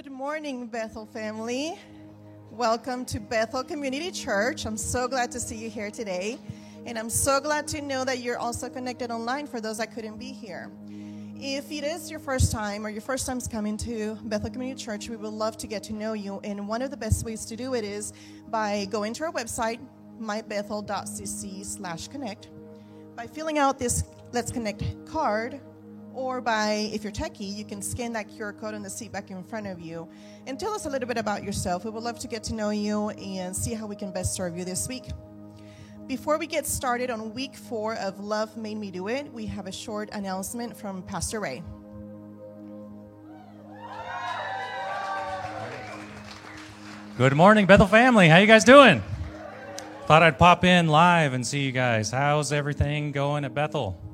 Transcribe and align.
Good 0.00 0.12
morning, 0.12 0.68
Bethel 0.68 1.06
family. 1.06 1.76
Welcome 2.52 3.04
to 3.06 3.18
Bethel 3.18 3.64
Community 3.64 4.12
Church. 4.12 4.64
I'm 4.64 4.76
so 4.76 5.08
glad 5.08 5.32
to 5.32 5.40
see 5.40 5.56
you 5.56 5.68
here 5.68 5.90
today. 5.90 6.38
And 6.86 6.96
I'm 6.96 7.10
so 7.10 7.40
glad 7.40 7.66
to 7.68 7.82
know 7.82 8.04
that 8.04 8.20
you're 8.20 8.38
also 8.38 8.68
connected 8.68 9.10
online 9.10 9.48
for 9.48 9.60
those 9.60 9.78
that 9.78 9.92
couldn't 9.92 10.16
be 10.16 10.30
here. 10.30 10.70
If 11.34 11.72
it 11.72 11.82
is 11.82 12.12
your 12.12 12.20
first 12.20 12.52
time 12.52 12.86
or 12.86 12.90
your 12.90 13.00
first 13.00 13.26
time's 13.26 13.48
coming 13.48 13.76
to 13.78 14.16
Bethel 14.22 14.50
Community 14.50 14.80
Church, 14.80 15.08
we 15.08 15.16
would 15.16 15.32
love 15.32 15.56
to 15.56 15.66
get 15.66 15.82
to 15.84 15.92
know 15.92 16.12
you. 16.12 16.38
And 16.44 16.68
one 16.68 16.80
of 16.80 16.92
the 16.92 16.96
best 16.96 17.24
ways 17.24 17.44
to 17.46 17.56
do 17.56 17.74
it 17.74 17.82
is 17.82 18.12
by 18.50 18.86
going 18.92 19.14
to 19.14 19.24
our 19.24 19.32
website, 19.32 19.80
mybethel.cc 20.20 21.66
slash 21.66 22.06
connect, 22.06 22.50
by 23.16 23.26
filling 23.26 23.58
out 23.58 23.80
this 23.80 24.04
Let's 24.30 24.52
Connect 24.52 24.84
card, 25.06 25.60
or 26.14 26.40
by, 26.40 26.90
if 26.92 27.02
you're 27.02 27.12
techie, 27.12 27.54
you 27.54 27.64
can 27.64 27.82
scan 27.82 28.12
that 28.14 28.28
QR 28.28 28.58
code 28.58 28.74
on 28.74 28.82
the 28.82 28.90
seat 28.90 29.12
back 29.12 29.30
in 29.30 29.42
front 29.42 29.66
of 29.66 29.80
you 29.80 30.08
and 30.46 30.58
tell 30.58 30.72
us 30.72 30.86
a 30.86 30.90
little 30.90 31.08
bit 31.08 31.18
about 31.18 31.44
yourself. 31.44 31.84
We 31.84 31.90
would 31.90 32.02
love 32.02 32.18
to 32.20 32.28
get 32.28 32.42
to 32.44 32.54
know 32.54 32.70
you 32.70 33.10
and 33.10 33.54
see 33.54 33.74
how 33.74 33.86
we 33.86 33.96
can 33.96 34.12
best 34.12 34.34
serve 34.34 34.56
you 34.56 34.64
this 34.64 34.88
week. 34.88 35.04
Before 36.06 36.38
we 36.38 36.46
get 36.46 36.66
started 36.66 37.10
on 37.10 37.34
week 37.34 37.54
four 37.54 37.94
of 37.96 38.18
Love 38.18 38.56
Made 38.56 38.78
Me 38.78 38.90
Do 38.90 39.08
It, 39.08 39.32
we 39.32 39.44
have 39.46 39.66
a 39.66 39.72
short 39.72 40.08
announcement 40.12 40.74
from 40.74 41.02
Pastor 41.02 41.40
Ray. 41.40 41.62
Good 47.18 47.34
morning, 47.34 47.66
Bethel 47.66 47.86
family. 47.86 48.28
How 48.28 48.38
you 48.38 48.46
guys 48.46 48.64
doing? 48.64 49.02
Thought 50.06 50.22
I'd 50.22 50.38
pop 50.38 50.64
in 50.64 50.88
live 50.88 51.34
and 51.34 51.46
see 51.46 51.60
you 51.60 51.72
guys. 51.72 52.10
How's 52.10 52.52
everything 52.52 53.12
going 53.12 53.44
at 53.44 53.52
Bethel? 53.52 54.07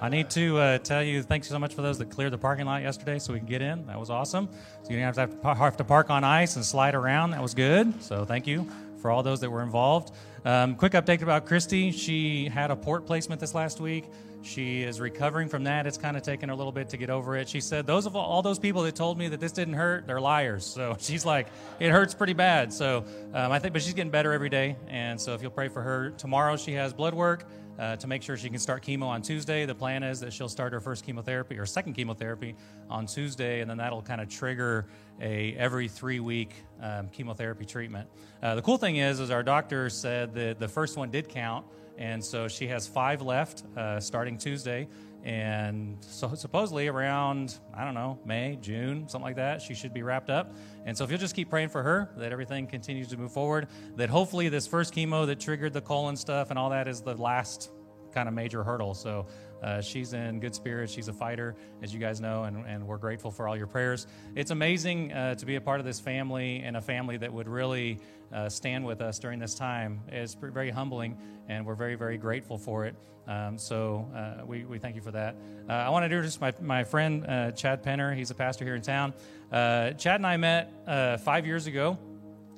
I 0.00 0.10
need 0.10 0.28
to 0.30 0.58
uh, 0.58 0.78
tell 0.78 1.02
you 1.02 1.22
thanks 1.22 1.48
so 1.48 1.58
much 1.58 1.74
for 1.74 1.82
those 1.82 1.98
that 1.98 2.10
cleared 2.10 2.32
the 2.32 2.38
parking 2.38 2.66
lot 2.66 2.82
yesterday 2.82 3.18
so 3.18 3.32
we 3.32 3.38
can 3.38 3.48
get 3.48 3.62
in. 3.62 3.86
That 3.86 3.98
was 3.98 4.10
awesome. 4.10 4.48
So 4.82 4.90
you 4.90 4.96
didn't 4.96 5.16
have 5.16 5.42
to, 5.42 5.54
have 5.54 5.76
to 5.78 5.84
park 5.84 6.10
on 6.10 6.22
ice 6.22 6.56
and 6.56 6.64
slide 6.64 6.94
around. 6.94 7.30
That 7.30 7.40
was 7.40 7.54
good. 7.54 8.02
So 8.02 8.24
thank 8.24 8.46
you 8.46 8.68
for 9.00 9.10
all 9.10 9.22
those 9.22 9.40
that 9.40 9.50
were 9.50 9.62
involved. 9.62 10.12
Um, 10.44 10.74
quick 10.74 10.92
update 10.92 11.22
about 11.22 11.46
Christy. 11.46 11.92
She 11.92 12.48
had 12.48 12.70
a 12.70 12.76
port 12.76 13.06
placement 13.06 13.40
this 13.40 13.54
last 13.54 13.80
week. 13.80 14.04
She 14.42 14.82
is 14.82 15.00
recovering 15.00 15.48
from 15.48 15.64
that. 15.64 15.86
It's 15.86 15.98
kind 15.98 16.16
of 16.16 16.22
taken 16.22 16.48
her 16.48 16.52
a 16.52 16.56
little 16.56 16.72
bit 16.72 16.88
to 16.90 16.96
get 16.96 17.10
over 17.10 17.36
it. 17.36 17.48
She 17.48 17.60
said, 17.60 17.86
"Those 17.86 18.06
of 18.06 18.14
all, 18.14 18.24
all 18.24 18.42
those 18.42 18.58
people 18.58 18.82
that 18.82 18.94
told 18.94 19.18
me 19.18 19.28
that 19.28 19.40
this 19.40 19.52
didn't 19.52 19.74
hurt, 19.74 20.06
they're 20.06 20.20
liars." 20.20 20.64
So 20.64 20.96
she's 21.00 21.24
like, 21.24 21.48
"It 21.80 21.90
hurts 21.90 22.14
pretty 22.14 22.34
bad." 22.34 22.72
So 22.72 23.04
um, 23.34 23.52
I 23.52 23.58
think, 23.58 23.72
but 23.72 23.82
she's 23.82 23.94
getting 23.94 24.10
better 24.10 24.32
every 24.32 24.48
day. 24.48 24.76
And 24.88 25.20
so 25.20 25.34
if 25.34 25.42
you'll 25.42 25.50
pray 25.50 25.68
for 25.68 25.82
her 25.82 26.10
tomorrow, 26.10 26.56
she 26.56 26.72
has 26.74 26.92
blood 26.92 27.14
work 27.14 27.44
uh, 27.78 27.96
to 27.96 28.06
make 28.06 28.22
sure 28.22 28.36
she 28.36 28.48
can 28.48 28.58
start 28.58 28.82
chemo 28.82 29.04
on 29.04 29.22
Tuesday. 29.22 29.66
The 29.66 29.74
plan 29.74 30.02
is 30.02 30.20
that 30.20 30.32
she'll 30.32 30.48
start 30.48 30.72
her 30.72 30.80
first 30.80 31.04
chemotherapy 31.04 31.58
or 31.58 31.66
second 31.66 31.94
chemotherapy 31.94 32.54
on 32.88 33.06
Tuesday, 33.06 33.60
and 33.60 33.70
then 33.70 33.78
that'll 33.78 34.02
kind 34.02 34.20
of 34.20 34.28
trigger 34.28 34.86
a 35.20 35.54
every 35.54 35.88
three 35.88 36.20
week 36.20 36.54
um, 36.80 37.08
chemotherapy 37.08 37.64
treatment. 37.64 38.08
Uh, 38.42 38.54
the 38.54 38.62
cool 38.62 38.78
thing 38.78 38.96
is, 38.96 39.20
is 39.20 39.30
our 39.30 39.42
doctor 39.42 39.90
said 39.90 40.34
that 40.34 40.58
the 40.58 40.68
first 40.68 40.96
one 40.96 41.10
did 41.10 41.28
count, 41.28 41.66
and 41.98 42.24
so 42.24 42.48
she 42.48 42.66
has 42.68 42.86
five 42.86 43.22
left 43.22 43.64
uh, 43.76 44.00
starting 44.00 44.38
Tuesday. 44.38 44.88
And 45.24 45.96
so 46.02 46.32
supposedly 46.34 46.86
around, 46.86 47.58
I 47.74 47.84
don't 47.84 47.94
know, 47.94 48.16
May, 48.24 48.58
June, 48.60 49.08
something 49.08 49.24
like 49.24 49.36
that, 49.36 49.60
she 49.60 49.74
should 49.74 49.92
be 49.92 50.04
wrapped 50.04 50.30
up. 50.30 50.54
And 50.84 50.96
so 50.96 51.02
if 51.02 51.10
you'll 51.10 51.18
just 51.18 51.34
keep 51.34 51.50
praying 51.50 51.70
for 51.70 51.82
her, 51.82 52.10
that 52.18 52.30
everything 52.30 52.68
continues 52.68 53.08
to 53.08 53.16
move 53.16 53.32
forward, 53.32 53.66
that 53.96 54.08
hopefully 54.08 54.48
this 54.48 54.68
first 54.68 54.94
chemo 54.94 55.26
that 55.26 55.40
triggered 55.40 55.72
the 55.72 55.80
colon 55.80 56.14
stuff 56.14 56.50
and 56.50 56.58
all 56.58 56.70
that 56.70 56.86
is 56.86 57.00
the 57.00 57.16
last 57.16 57.72
kind 58.14 58.28
of 58.28 58.34
major 58.34 58.62
hurdle. 58.62 58.94
So 58.94 59.26
uh, 59.66 59.80
she's 59.80 60.12
in 60.12 60.38
good 60.38 60.54
spirits. 60.54 60.92
She's 60.92 61.08
a 61.08 61.12
fighter, 61.12 61.56
as 61.82 61.92
you 61.92 61.98
guys 61.98 62.20
know, 62.20 62.44
and, 62.44 62.64
and 62.66 62.86
we're 62.86 62.98
grateful 62.98 63.32
for 63.32 63.48
all 63.48 63.56
your 63.56 63.66
prayers. 63.66 64.06
It's 64.36 64.52
amazing 64.52 65.12
uh, 65.12 65.34
to 65.34 65.44
be 65.44 65.56
a 65.56 65.60
part 65.60 65.80
of 65.80 65.86
this 65.86 65.98
family 65.98 66.62
and 66.64 66.76
a 66.76 66.80
family 66.80 67.16
that 67.16 67.32
would 67.32 67.48
really 67.48 67.98
uh, 68.32 68.48
stand 68.48 68.86
with 68.86 69.00
us 69.00 69.18
during 69.18 69.40
this 69.40 69.56
time. 69.56 70.02
It's 70.06 70.34
very 70.34 70.70
humbling, 70.70 71.18
and 71.48 71.66
we're 71.66 71.74
very, 71.74 71.96
very 71.96 72.16
grateful 72.16 72.58
for 72.58 72.84
it. 72.86 72.94
Um, 73.26 73.58
so 73.58 74.08
uh, 74.14 74.46
we, 74.46 74.64
we 74.64 74.78
thank 74.78 74.94
you 74.94 75.02
for 75.02 75.10
that. 75.10 75.34
Uh, 75.68 75.72
I 75.72 75.88
want 75.88 76.02
to 76.02 76.06
introduce 76.06 76.40
my, 76.40 76.54
my 76.60 76.84
friend 76.84 77.26
uh, 77.26 77.50
Chad 77.50 77.82
Penner. 77.82 78.14
He's 78.14 78.30
a 78.30 78.36
pastor 78.36 78.64
here 78.64 78.76
in 78.76 78.82
town. 78.82 79.14
Chad 79.50 79.98
and 80.20 80.26
I 80.26 80.36
met 80.36 81.20
five 81.24 81.44
years 81.44 81.66
ago 81.66 81.98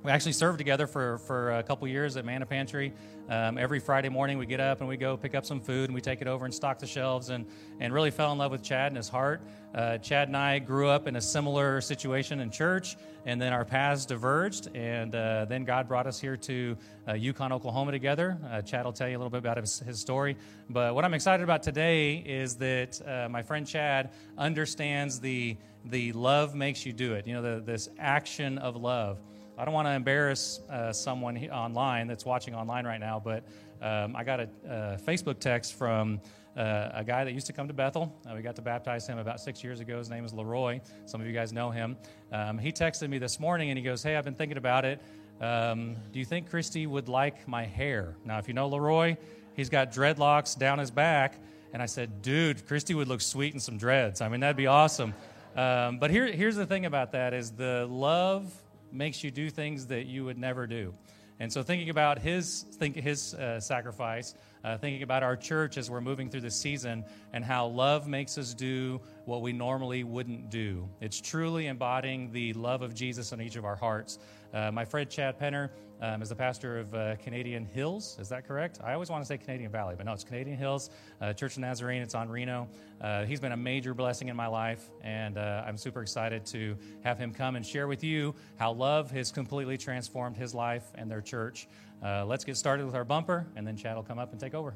we 0.05 0.13
actually 0.13 0.33
served 0.33 0.59
together 0.59 0.87
for, 0.87 1.19
for 1.19 1.53
a 1.53 1.63
couple 1.63 1.89
years 1.89 2.17
at 2.17 2.25
Manna 2.25 2.47
Pantry. 2.47 2.93
Um, 3.29 3.59
every 3.59 3.81
Friday 3.81 4.09
morning, 4.09 4.39
we 4.39 4.47
get 4.47 4.61
up 4.61 4.79
and 4.81 4.89
we 4.89 4.97
go 4.97 5.17
pick 5.17 5.35
up 5.35 5.45
some 5.45 5.61
food 5.61 5.87
and 5.87 5.95
we 5.95 6.01
take 6.01 6.23
it 6.23 6.29
over 6.29 6.45
and 6.45 6.55
stock 6.55 6.79
the 6.79 6.87
shelves 6.87 7.31
and, 7.31 7.45
and 7.81 7.93
really 7.93 8.13
fell 8.13 8.31
in 8.31 8.39
love 8.39 8.53
with 8.53 8.63
Chad 8.63 8.87
and 8.89 8.97
his 8.97 9.09
heart. 9.09 9.43
Uh, 9.75 9.99
Chad 9.99 10.29
and 10.29 10.37
I 10.37 10.61
grew 10.61 10.89
up 10.89 11.09
in 11.09 11.17
a 11.17 11.21
similar 11.21 11.81
situation 11.81 12.41
in 12.41 12.51
church, 12.51 12.97
and 13.27 13.43
then 13.43 13.53
our 13.53 13.65
paths 13.65 14.07
diverged. 14.07 14.69
And 14.75 15.15
uh, 15.15 15.47
then 15.47 15.65
God 15.65 15.89
brought 15.89 16.07
us 16.07 16.21
here 16.21 16.37
to 16.37 16.77
uh, 17.09 17.15
Yukon, 17.15 17.53
Oklahoma 17.53 17.91
together. 17.91 18.39
Uh, 18.51 18.63
Chad 18.63 18.85
will 18.85 18.93
tell 18.93 19.09
you 19.09 19.17
a 19.17 19.19
little 19.19 19.31
bit 19.31 19.39
about 19.39 19.57
his, 19.57 19.81
his, 19.81 19.99
story. 19.99 20.37
But 20.71 20.95
what 20.95 21.05
I'm 21.05 21.13
excited 21.13 21.43
about 21.43 21.63
today 21.63 22.19
is 22.19 22.55
that 22.57 23.01
uh, 23.07 23.29
my 23.29 23.43
friend 23.43 23.67
Chad 23.67 24.11
understands 24.39 25.19
the, 25.19 25.57
the 25.85 26.13
love 26.13 26.55
makes 26.55 26.87
you 26.87 26.93
do 26.93 27.15
it, 27.15 27.27
you 27.27 27.35
know, 27.35 27.43
the, 27.43 27.61
this 27.61 27.89
action 27.99 28.59
of 28.59 28.77
love. 28.77 29.19
I 29.59 29.65
don't 29.65 29.75
want 29.75 29.89
to 29.89 29.93
embarrass 29.93 30.61
uh, 30.71 30.93
someone 30.93 31.37
online 31.51 32.07
that's 32.07 32.25
watching 32.25 32.55
online 32.55 32.87
right 32.87 33.01
now, 33.01 33.21
but 33.23 33.43
um, 33.83 34.15
I 34.15 34.23
got 34.23 34.39
a, 34.39 34.49
a, 34.65 34.99
Facebook 35.05 35.41
text 35.41 35.75
from 35.75 36.21
uh, 36.57 36.91
a 36.95 37.03
guy 37.03 37.25
that 37.25 37.33
used 37.33 37.49
to 37.49 37.53
come 37.53 37.67
to 37.67 37.75
Bethel. 37.75 38.17
Uh, 38.25 38.35
we 38.37 38.43
got 38.43 38.55
to 38.55 38.63
baptize 38.63 39.09
him 39.09 39.19
about 39.19 39.41
six 39.41 39.65
years 39.65 39.81
ago. 39.81 39.99
His 39.99 40.11
name 40.11 40.25
is 40.25 40.33
Leroy. 40.33 40.81
Some 41.07 41.21
of 41.21 41.27
you 41.27 41.33
guys 41.33 41.53
know 41.53 41.73
him. 41.73 41.97
Um, 42.31 42.57
he 42.57 42.71
texted 42.71 43.11
me 43.11 43.19
this 43.19 43.41
morning 43.41 43.71
and 43.71 43.77
he 43.77 43.85
goes, 43.85 44.01
Hey, 44.01 44.15
I've 44.15 44.25
been 44.25 44.37
thinking 44.37 44.59
about 44.59 44.85
it. 44.85 45.03
Um, 45.41 45.97
do 46.13 46.21
you 46.21 46.25
think 46.25 46.49
Christy 46.51 46.87
would 46.87 47.09
like 47.09 47.49
my 47.49 47.65
hair? 47.65 48.15
Now, 48.25 48.39
if 48.39 48.47
you 48.47 48.55
know 48.55 48.69
Leroy, 48.69 49.17
he's 49.55 49.69
got 49.69 49.93
dreadlocks 49.93 50.57
down 50.57 50.79
his 50.79 50.93
back. 50.93 51.35
And 51.73 51.83
I 51.83 51.87
said, 51.87 52.23
Dude, 52.23 52.65
Christy 52.65 52.95
would 52.95 53.09
look 53.09 53.23
sweet 53.23 53.55
in 53.55 53.61
some 53.61 53.77
dreads. 53.77 54.21
I 54.21 54.29
mean, 54.29 54.39
that'd 54.39 54.57
be 54.57 54.69
awesome. 54.69 55.15
Um, 55.57 55.99
but 55.99 56.13
here, 56.13 56.27
here's 56.31 56.55
the 56.55 56.67
thing 56.67 56.87
about 56.87 57.11
that 57.13 57.35
is 57.35 57.51
the 57.51 57.89
love 57.91 58.53
makes 58.93 59.23
you 59.23 59.31
do 59.31 59.51
things 59.51 59.87
that 59.87 60.07
you 60.07 60.25
would 60.25 60.39
never 60.39 60.67
do. 60.67 60.95
And 61.41 61.53
so, 61.53 61.63
thinking 61.63 61.91
about 61.91 62.19
his, 62.19 62.63
think, 62.63 62.97
his 62.97 63.33
uh, 63.35 63.61
sacrifice, 63.61 64.35
uh, 64.65 64.77
thinking 64.77 65.05
about 65.05 65.23
our 65.23 65.37
church 65.37 65.77
as 65.77 65.89
we're 65.89 66.01
moving 66.01 66.31
through 66.31 66.41
the 66.41 66.51
season, 66.51 67.05
and 67.33 67.45
how 67.45 67.69
love 67.69 68.09
makes 68.09 68.37
us 68.39 68.55
do 68.55 69.01
what 69.25 69.41
we 69.41 69.53
normally 69.53 70.03
wouldn't 70.03 70.51
do. 70.51 70.89
It's 71.01 71.21
truly 71.21 71.69
embodying 71.69 72.33
the 72.33 72.55
love 72.55 72.83
of 72.83 72.93
Jesus 72.93 73.31
in 73.31 73.41
each 73.41 73.55
of 73.55 73.65
our 73.65 73.77
hearts. 73.77 74.19
Uh, 74.53 74.71
my 74.71 74.85
friend 74.85 75.09
Chad 75.11 75.39
Penner 75.39 75.71
um, 76.01 76.23
is 76.23 76.29
the 76.29 76.35
pastor 76.35 76.79
of 76.79 76.95
uh, 76.95 77.17
Canadian 77.17 77.65
Hills. 77.65 78.17
Is 78.21 78.29
that 78.29 78.47
correct? 78.47 78.79
I 78.83 78.93
always 78.93 79.11
want 79.11 79.23
to 79.23 79.27
say 79.27 79.37
Canadian 79.37 79.71
Valley, 79.71 79.95
but 79.97 80.07
no, 80.07 80.13
it's 80.13 80.25
Canadian 80.25 80.57
Hills 80.57 80.91
uh, 81.21 81.33
Church 81.33 81.53
of 81.53 81.59
Nazarene. 81.59 82.03
It's 82.03 82.15
on 82.15 82.29
Reno. 82.29 82.69
Uh, 83.01 83.25
he's 83.25 83.41
been 83.41 83.53
a 83.53 83.57
major 83.57 83.95
blessing 83.95 84.29
in 84.29 84.37
my 84.37 84.47
life, 84.47 84.91
and 85.03 85.39
uh, 85.39 85.65
I'm 85.67 85.77
super 85.77 86.03
excited 86.03 86.47
to 86.47 86.77
have 87.03 87.19
him 87.19 87.33
come 87.33 87.57
and 87.57 87.67
share 87.67 87.89
with 87.89 88.05
you 88.05 88.35
how 88.57 88.73
love 88.73 89.11
has 89.11 89.31
completely 89.31 89.77
transformed 89.77 90.37
his 90.37 90.55
life 90.55 90.85
and 90.95 91.11
their 91.11 91.21
church. 91.21 91.69
Uh, 92.03 92.25
let's 92.25 92.45
get 92.45 92.57
started 92.57 92.87
with 92.87 92.95
our 92.95 93.05
bumper, 93.05 93.47
and 93.57 93.67
then 93.67 93.77
Chad 93.77 93.97
will 93.97 94.03
come 94.03 94.19
up 94.19 94.33
and 94.33 94.41
take 94.41 94.55
over. 94.55 94.75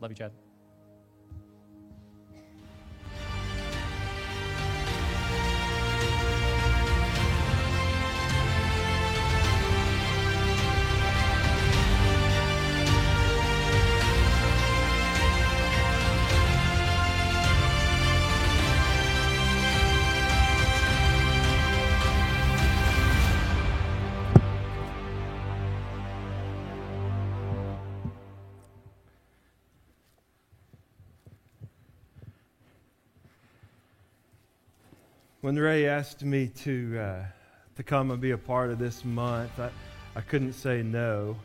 Love 0.00 0.10
you, 0.10 0.16
Chad. 0.16 0.41
When 35.42 35.56
Ray 35.56 35.88
asked 35.88 36.22
me 36.22 36.52
to, 36.62 36.98
uh, 37.00 37.24
to 37.74 37.82
come 37.82 38.12
and 38.12 38.20
be 38.20 38.30
a 38.30 38.38
part 38.38 38.70
of 38.70 38.78
this 38.78 39.04
month, 39.04 39.50
I, 39.58 39.70
I 40.14 40.20
couldn't 40.20 40.52
say 40.52 40.84
no 40.84 41.36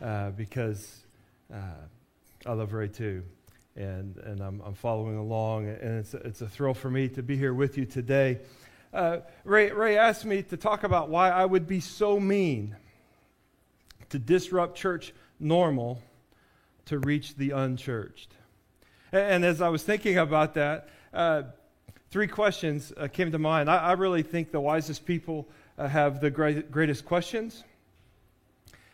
uh, 0.00 0.30
because 0.30 1.04
uh, 1.52 1.58
I 2.46 2.52
love 2.54 2.72
Ray 2.72 2.88
too. 2.88 3.22
And, 3.76 4.16
and 4.16 4.40
I'm, 4.40 4.62
I'm 4.64 4.72
following 4.72 5.18
along, 5.18 5.68
and 5.68 5.98
it's, 5.98 6.14
it's 6.14 6.40
a 6.40 6.48
thrill 6.48 6.72
for 6.72 6.90
me 6.90 7.10
to 7.10 7.22
be 7.22 7.36
here 7.36 7.52
with 7.52 7.76
you 7.76 7.84
today. 7.84 8.38
Uh, 8.90 9.18
Ray, 9.44 9.70
Ray 9.70 9.98
asked 9.98 10.24
me 10.24 10.42
to 10.44 10.56
talk 10.56 10.82
about 10.82 11.10
why 11.10 11.28
I 11.28 11.44
would 11.44 11.66
be 11.66 11.80
so 11.80 12.18
mean 12.18 12.74
to 14.08 14.18
disrupt 14.18 14.78
church 14.78 15.12
normal 15.38 16.00
to 16.86 16.98
reach 17.00 17.36
the 17.36 17.50
unchurched. 17.50 18.32
And, 19.12 19.20
and 19.20 19.44
as 19.44 19.60
I 19.60 19.68
was 19.68 19.82
thinking 19.82 20.16
about 20.16 20.54
that, 20.54 20.88
uh, 21.12 21.42
three 22.12 22.28
questions 22.28 22.92
uh, 22.98 23.08
came 23.08 23.32
to 23.32 23.38
mind. 23.38 23.70
I, 23.70 23.78
I, 23.78 23.92
really 23.92 24.22
think 24.22 24.52
the 24.52 24.60
wisest 24.60 25.06
people 25.06 25.48
uh, 25.78 25.88
have 25.88 26.20
the 26.20 26.30
great, 26.30 26.70
greatest 26.70 27.06
questions. 27.06 27.64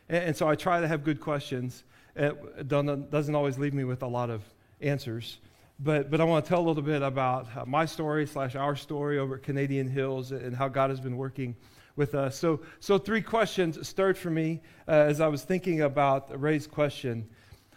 And, 0.09 0.27
and, 0.27 0.37
so 0.37 0.49
I 0.49 0.55
try 0.55 0.81
to 0.81 0.87
have 0.87 1.03
good 1.03 1.21
questions. 1.21 1.83
It 2.15 2.69
doesn't 2.69 3.35
always 3.35 3.59
leave 3.59 3.75
me 3.75 3.83
with 3.83 4.05
a 4.05 4.07
lot 4.07 4.31
of 4.31 4.45
answers. 4.81 5.39
But, 5.81 6.13
but 6.13 6.21
I 6.21 6.25
want 6.25 6.45
to 6.45 6.49
tell 6.49 6.61
a 6.61 6.67
little 6.67 6.83
bit 6.83 7.03
about 7.03 7.49
uh, 7.57 7.65
my 7.67 7.87
story 7.87 8.25
slash 8.25 8.55
our 8.55 8.77
story 8.77 9.19
over 9.19 9.35
at 9.35 9.43
Canadian 9.43 9.89
Hills 9.89 10.31
and 10.31 10.55
how 10.55 10.69
God 10.69 10.91
has 10.91 11.01
been 11.01 11.17
working 11.17 11.57
with 11.97 12.15
us. 12.15 12.39
So, 12.39 12.61
so 12.79 12.99
three 12.99 13.23
questions 13.23 13.85
stirred 13.87 14.17
for 14.17 14.31
me 14.31 14.61
uh, 14.87 14.93
as 14.93 15.21
I 15.21 15.27
was 15.27 15.43
thinking 15.43 15.83
about 15.83 16.41
Ray's 16.41 16.69
question. 16.69 17.29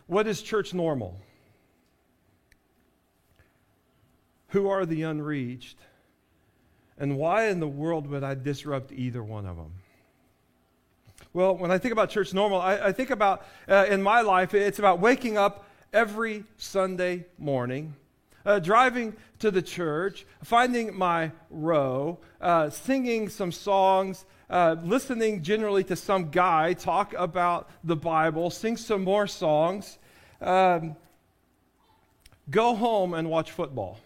What 0.05 0.27
is 0.27 0.43
church 0.43 0.75
normal? 0.75 1.19
Who 4.51 4.69
are 4.69 4.85
the 4.85 5.03
unreached? 5.03 5.77
And 6.97 7.17
why 7.17 7.47
in 7.47 7.59
the 7.59 7.67
world 7.67 8.07
would 8.07 8.23
I 8.23 8.35
disrupt 8.35 8.91
either 8.91 9.23
one 9.23 9.45
of 9.45 9.57
them? 9.57 9.71
Well, 11.33 11.55
when 11.55 11.71
I 11.71 11.77
think 11.77 11.93
about 11.93 12.09
church 12.09 12.33
normal, 12.33 12.59
I, 12.59 12.77
I 12.77 12.91
think 12.91 13.09
about 13.09 13.45
uh, 13.67 13.85
in 13.89 14.03
my 14.03 14.21
life, 14.21 14.53
it's 14.53 14.79
about 14.79 14.99
waking 14.99 15.37
up 15.37 15.65
every 15.93 16.43
Sunday 16.57 17.25
morning, 17.37 17.95
uh, 18.45 18.59
driving 18.59 19.15
to 19.39 19.51
the 19.51 19.61
church, 19.61 20.25
finding 20.43 20.97
my 20.97 21.31
row, 21.49 22.19
uh, 22.41 22.69
singing 22.69 23.29
some 23.29 23.53
songs, 23.53 24.25
uh, 24.49 24.75
listening 24.83 25.41
generally 25.41 25.85
to 25.85 25.95
some 25.95 26.29
guy 26.29 26.73
talk 26.73 27.13
about 27.17 27.69
the 27.85 27.95
Bible, 27.95 28.49
sing 28.49 28.75
some 28.75 29.03
more 29.03 29.27
songs, 29.27 29.97
um, 30.41 30.97
go 32.49 32.75
home 32.75 33.13
and 33.13 33.29
watch 33.29 33.51
football. 33.51 33.97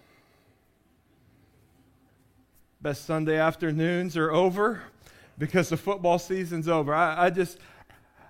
Best 2.85 3.05
Sunday 3.05 3.39
afternoons 3.39 4.15
are 4.15 4.31
over 4.31 4.83
because 5.39 5.69
the 5.69 5.75
football 5.75 6.19
season's 6.19 6.67
over. 6.67 6.93
I, 6.93 7.25
I 7.25 7.29
just, 7.31 7.57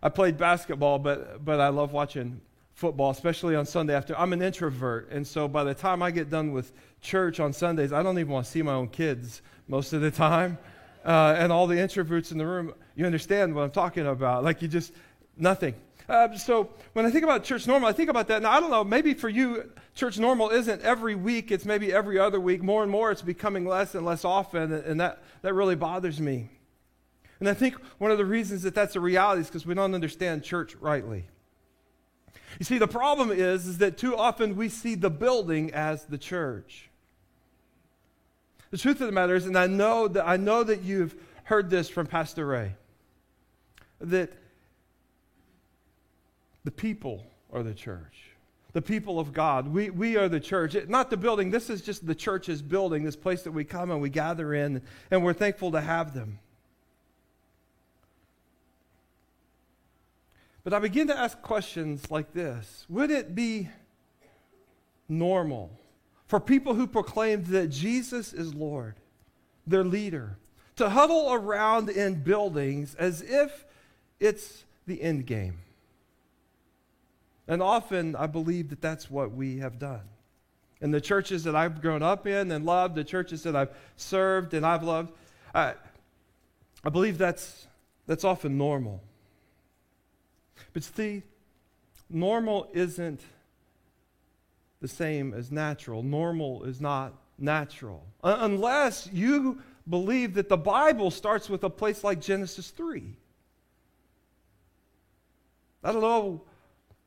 I 0.01 0.07
played 0.07 0.37
basketball, 0.37 0.97
but, 0.97 1.43
but 1.43 1.59
I 1.59 1.67
love 1.67 1.91
watching 1.91 2.39
football, 2.73 3.09
especially 3.09 3.57
on 3.57 3.65
Sunday 3.65 3.93
after. 3.93 4.17
I'm 4.17 4.31
an 4.31 4.41
introvert, 4.41 5.09
and 5.11 5.27
so 5.27 5.49
by 5.49 5.65
the 5.65 5.73
time 5.73 6.01
I 6.01 6.09
get 6.09 6.29
done 6.29 6.53
with 6.53 6.71
church 7.01 7.41
on 7.41 7.51
Sundays, 7.51 7.91
I 7.91 8.01
don't 8.01 8.17
even 8.17 8.31
want 8.31 8.45
to 8.45 8.51
see 8.53 8.61
my 8.61 8.71
own 8.71 8.87
kids 8.87 9.41
most 9.67 9.91
of 9.91 9.99
the 9.99 10.09
time. 10.09 10.57
Uh, 11.03 11.35
and 11.37 11.51
all 11.51 11.67
the 11.67 11.75
introverts 11.75 12.31
in 12.31 12.37
the 12.37 12.47
room, 12.47 12.73
you 12.95 13.05
understand 13.05 13.53
what 13.53 13.63
I'm 13.63 13.71
talking 13.71 14.07
about. 14.07 14.45
Like 14.45 14.61
you 14.61 14.69
just, 14.69 14.93
nothing. 15.35 15.75
Uh, 16.07 16.35
so 16.37 16.69
when 16.93 17.05
I 17.05 17.11
think 17.11 17.23
about 17.23 17.43
church 17.43 17.65
normal, 17.65 17.89
I 17.89 17.93
think 17.93 18.09
about 18.09 18.27
that. 18.27 18.41
Now, 18.41 18.51
I 18.51 18.59
don't 18.59 18.69
know, 18.69 18.83
maybe 18.83 19.13
for 19.13 19.29
you, 19.29 19.71
church 19.95 20.19
normal 20.19 20.49
isn't 20.51 20.81
every 20.83 21.15
week, 21.15 21.51
it's 21.51 21.65
maybe 21.65 21.91
every 21.91 22.19
other 22.19 22.39
week. 22.39 22.61
More 22.61 22.83
and 22.83 22.91
more, 22.91 23.11
it's 23.11 23.21
becoming 23.21 23.65
less 23.65 23.95
and 23.95 24.05
less 24.05 24.23
often, 24.23 24.71
and 24.71 24.99
that, 24.99 25.23
that 25.41 25.53
really 25.53 25.75
bothers 25.75 26.19
me. 26.19 26.49
And 27.39 27.49
I 27.49 27.53
think 27.53 27.75
one 27.97 28.11
of 28.11 28.17
the 28.17 28.25
reasons 28.25 28.63
that 28.63 28.75
that's 28.75 28.95
a 28.95 28.99
reality 28.99 29.41
is 29.41 29.47
because 29.47 29.65
we 29.65 29.73
don't 29.73 29.93
understand 29.93 30.43
church 30.43 30.75
rightly. 30.75 31.25
You 32.59 32.65
see, 32.65 32.77
the 32.77 32.87
problem 32.87 33.31
is, 33.31 33.67
is 33.67 33.79
that 33.79 33.97
too 33.97 34.15
often 34.15 34.55
we 34.55 34.69
see 34.69 34.95
the 34.95 35.09
building 35.09 35.73
as 35.73 36.05
the 36.05 36.17
church. 36.17 36.89
The 38.71 38.77
truth 38.77 39.01
of 39.01 39.07
the 39.07 39.11
matter 39.11 39.35
is, 39.35 39.45
and 39.45 39.57
I 39.57 39.67
know 39.67 40.07
that 40.07 40.25
I 40.27 40.37
know 40.37 40.63
that 40.63 40.83
you've 40.83 41.15
heard 41.45 41.69
this 41.69 41.89
from 41.89 42.07
Pastor 42.07 42.45
Ray, 42.45 42.75
that 43.99 44.31
the 46.65 46.71
people 46.71 47.23
are 47.53 47.63
the 47.63 47.73
church. 47.73 48.31
The 48.73 48.81
people 48.81 49.19
of 49.19 49.31
God. 49.31 49.69
We, 49.69 49.89
we 49.89 50.17
are 50.17 50.27
the 50.27 50.41
church. 50.41 50.75
Not 50.89 51.09
the 51.09 51.15
building. 51.15 51.49
This 51.49 51.69
is 51.69 51.81
just 51.81 52.05
the 52.05 52.15
church's 52.15 52.61
building, 52.61 53.03
this 53.03 53.15
place 53.15 53.43
that 53.43 53.53
we 53.53 53.63
come 53.63 53.89
and 53.91 54.01
we 54.01 54.09
gather 54.09 54.53
in, 54.53 54.81
and 55.09 55.23
we're 55.23 55.31
thankful 55.31 55.71
to 55.71 55.79
have 55.79 56.13
them. 56.13 56.39
But 60.65 60.73
I 60.73 60.79
begin 60.79 61.07
to 61.07 61.17
ask 61.17 61.41
questions 61.41 62.09
like 62.11 62.33
this 62.33 62.85
Would 62.89 63.11
it 63.11 63.35
be 63.35 63.69
normal 65.07 65.71
for 66.27 66.39
people 66.39 66.73
who 66.73 66.87
proclaimed 66.87 67.45
that 67.47 67.67
Jesus 67.67 68.33
is 68.33 68.55
Lord, 68.55 68.95
their 69.67 69.83
leader, 69.83 70.37
to 70.77 70.89
huddle 70.89 71.31
around 71.31 71.89
in 71.89 72.23
buildings 72.23 72.95
as 72.95 73.21
if 73.21 73.65
it's 74.19 74.65
the 74.87 75.01
end 75.03 75.27
game? 75.27 75.59
And 77.47 77.61
often 77.61 78.15
I 78.15 78.27
believe 78.27 78.69
that 78.69 78.81
that's 78.81 79.09
what 79.09 79.31
we 79.31 79.59
have 79.59 79.77
done. 79.77 80.01
In 80.81 80.91
the 80.91 81.01
churches 81.01 81.43
that 81.43 81.55
I've 81.55 81.81
grown 81.81 82.03
up 82.03 82.27
in 82.27 82.51
and 82.51 82.65
loved, 82.65 82.95
the 82.95 83.03
churches 83.03 83.43
that 83.43 83.55
I've 83.55 83.69
served 83.95 84.53
and 84.53 84.65
I've 84.65 84.83
loved, 84.83 85.13
I, 85.53 85.73
I 86.83 86.89
believe 86.89 87.17
that's, 87.17 87.67
that's 88.07 88.23
often 88.23 88.57
normal. 88.57 89.01
But 90.73 90.83
see, 90.83 91.23
normal 92.09 92.69
isn't 92.73 93.21
the 94.81 94.87
same 94.87 95.33
as 95.33 95.51
natural. 95.51 96.03
Normal 96.03 96.63
is 96.63 96.81
not 96.81 97.13
natural. 97.37 98.05
unless 98.23 99.09
you 99.11 99.61
believe 99.89 100.33
that 100.35 100.49
the 100.49 100.57
Bible 100.57 101.11
starts 101.11 101.49
with 101.49 101.63
a 101.63 101.69
place 101.69 102.03
like 102.03 102.19
Genesis 102.19 102.69
3. 102.71 103.15
I 105.83 105.91
don't 105.91 106.01
know 106.01 106.41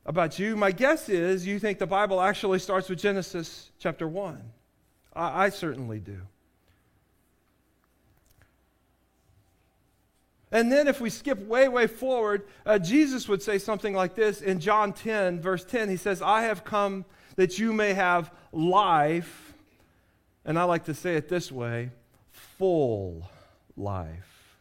about 0.09 0.39
you. 0.39 0.57
My 0.57 0.73
guess 0.73 1.11
is 1.11 1.47
you 1.47 1.59
think 1.59 1.79
the 1.79 1.87
Bible 1.87 2.21
actually 2.21 2.59
starts 2.59 2.89
with 2.89 2.99
Genesis 2.99 3.71
chapter 3.79 4.09
1. 4.09 4.43
I, 5.15 5.45
I 5.45 5.49
certainly 5.51 6.01
do. 6.01 6.23
And 10.51 10.73
then, 10.73 10.89
if 10.89 10.99
we 10.99 11.11
skip 11.11 11.39
way, 11.47 11.69
way 11.69 11.87
forward, 11.87 12.47
uh, 12.65 12.79
Jesus 12.79 13.29
would 13.29 13.43
say 13.43 13.59
something 13.59 13.95
like 13.95 14.15
this 14.15 14.41
in 14.41 14.61
John 14.61 14.95
10, 14.95 15.43
verse 15.43 15.63
10. 15.63 15.91
He 15.91 15.99
says, 15.99 16.23
I 16.23 16.45
have 16.45 16.65
come 16.65 17.05
that 17.37 17.59
you 17.59 17.75
may 17.75 17.93
have 17.93 18.33
life. 18.51 19.53
And 20.47 20.59
I 20.59 20.65
like 20.65 20.85
to 20.85 20.95
say 20.95 21.17
it 21.17 21.29
this 21.29 21.53
way 21.53 21.91
full 22.31 23.29
life. 23.77 24.57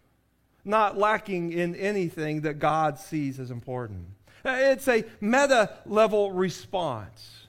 Not 0.66 0.98
lacking 0.98 1.54
in 1.54 1.74
anything 1.74 2.42
that 2.42 2.60
God 2.60 3.00
sees 3.00 3.39
as 3.39 3.50
important. 3.50 4.08
Uh, 4.46 4.56
it's 4.60 4.88
a 4.88 5.03
meta 5.20 5.72
level 5.86 6.32
response 6.32 7.48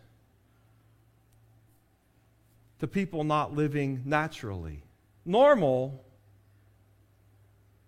to 2.80 2.86
people 2.86 3.24
not 3.24 3.54
living 3.54 4.02
naturally. 4.04 4.82
Normal, 5.24 6.04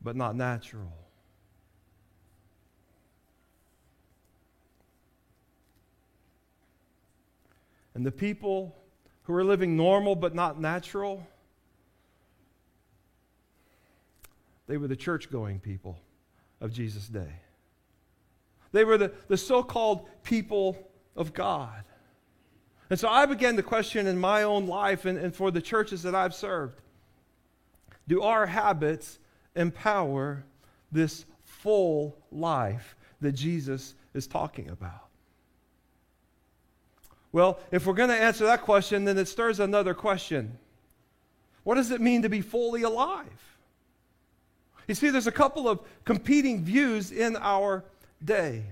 but 0.02 0.16
not 0.16 0.36
natural. 0.36 0.92
And 7.94 8.04
the 8.06 8.12
people 8.12 8.76
who 9.24 9.34
are 9.34 9.44
living 9.44 9.76
normal 9.76 10.16
but 10.16 10.34
not 10.34 10.60
natural, 10.60 11.26
they 14.66 14.76
were 14.76 14.88
the 14.88 14.96
church 14.96 15.30
going 15.30 15.58
people 15.60 15.98
of 16.60 16.72
Jesus' 16.72 17.08
day. 17.08 17.32
They 18.72 18.84
were 18.84 18.98
the, 18.98 19.12
the 19.28 19.36
so 19.36 19.62
called 19.62 20.08
people 20.22 20.90
of 21.16 21.32
God. 21.32 21.84
And 22.88 22.98
so 22.98 23.08
I 23.08 23.26
began 23.26 23.56
to 23.56 23.62
question 23.62 24.06
in 24.06 24.18
my 24.18 24.42
own 24.42 24.66
life 24.66 25.04
and, 25.04 25.18
and 25.18 25.34
for 25.34 25.50
the 25.50 25.60
churches 25.60 26.02
that 26.02 26.14
I've 26.14 26.34
served 26.34 26.80
do 28.08 28.22
our 28.22 28.44
habits 28.44 29.20
empower 29.54 30.44
this 30.90 31.24
full 31.44 32.16
life 32.32 32.96
that 33.20 33.32
Jesus 33.32 33.94
is 34.14 34.26
talking 34.26 34.68
about? 34.68 35.06
Well, 37.32 37.60
if 37.70 37.86
we're 37.86 37.94
going 37.94 38.08
to 38.08 38.16
answer 38.16 38.44
that 38.46 38.62
question, 38.62 39.04
then 39.04 39.16
it 39.16 39.28
stirs 39.28 39.60
another 39.60 39.94
question. 39.94 40.58
What 41.62 41.76
does 41.76 41.92
it 41.92 42.00
mean 42.00 42.22
to 42.22 42.28
be 42.28 42.40
fully 42.40 42.82
alive? 42.82 43.28
You 44.88 44.96
see, 44.96 45.10
there's 45.10 45.28
a 45.28 45.32
couple 45.32 45.68
of 45.68 45.78
competing 46.04 46.64
views 46.64 47.12
in 47.12 47.36
our 47.36 47.84
day. 48.24 48.64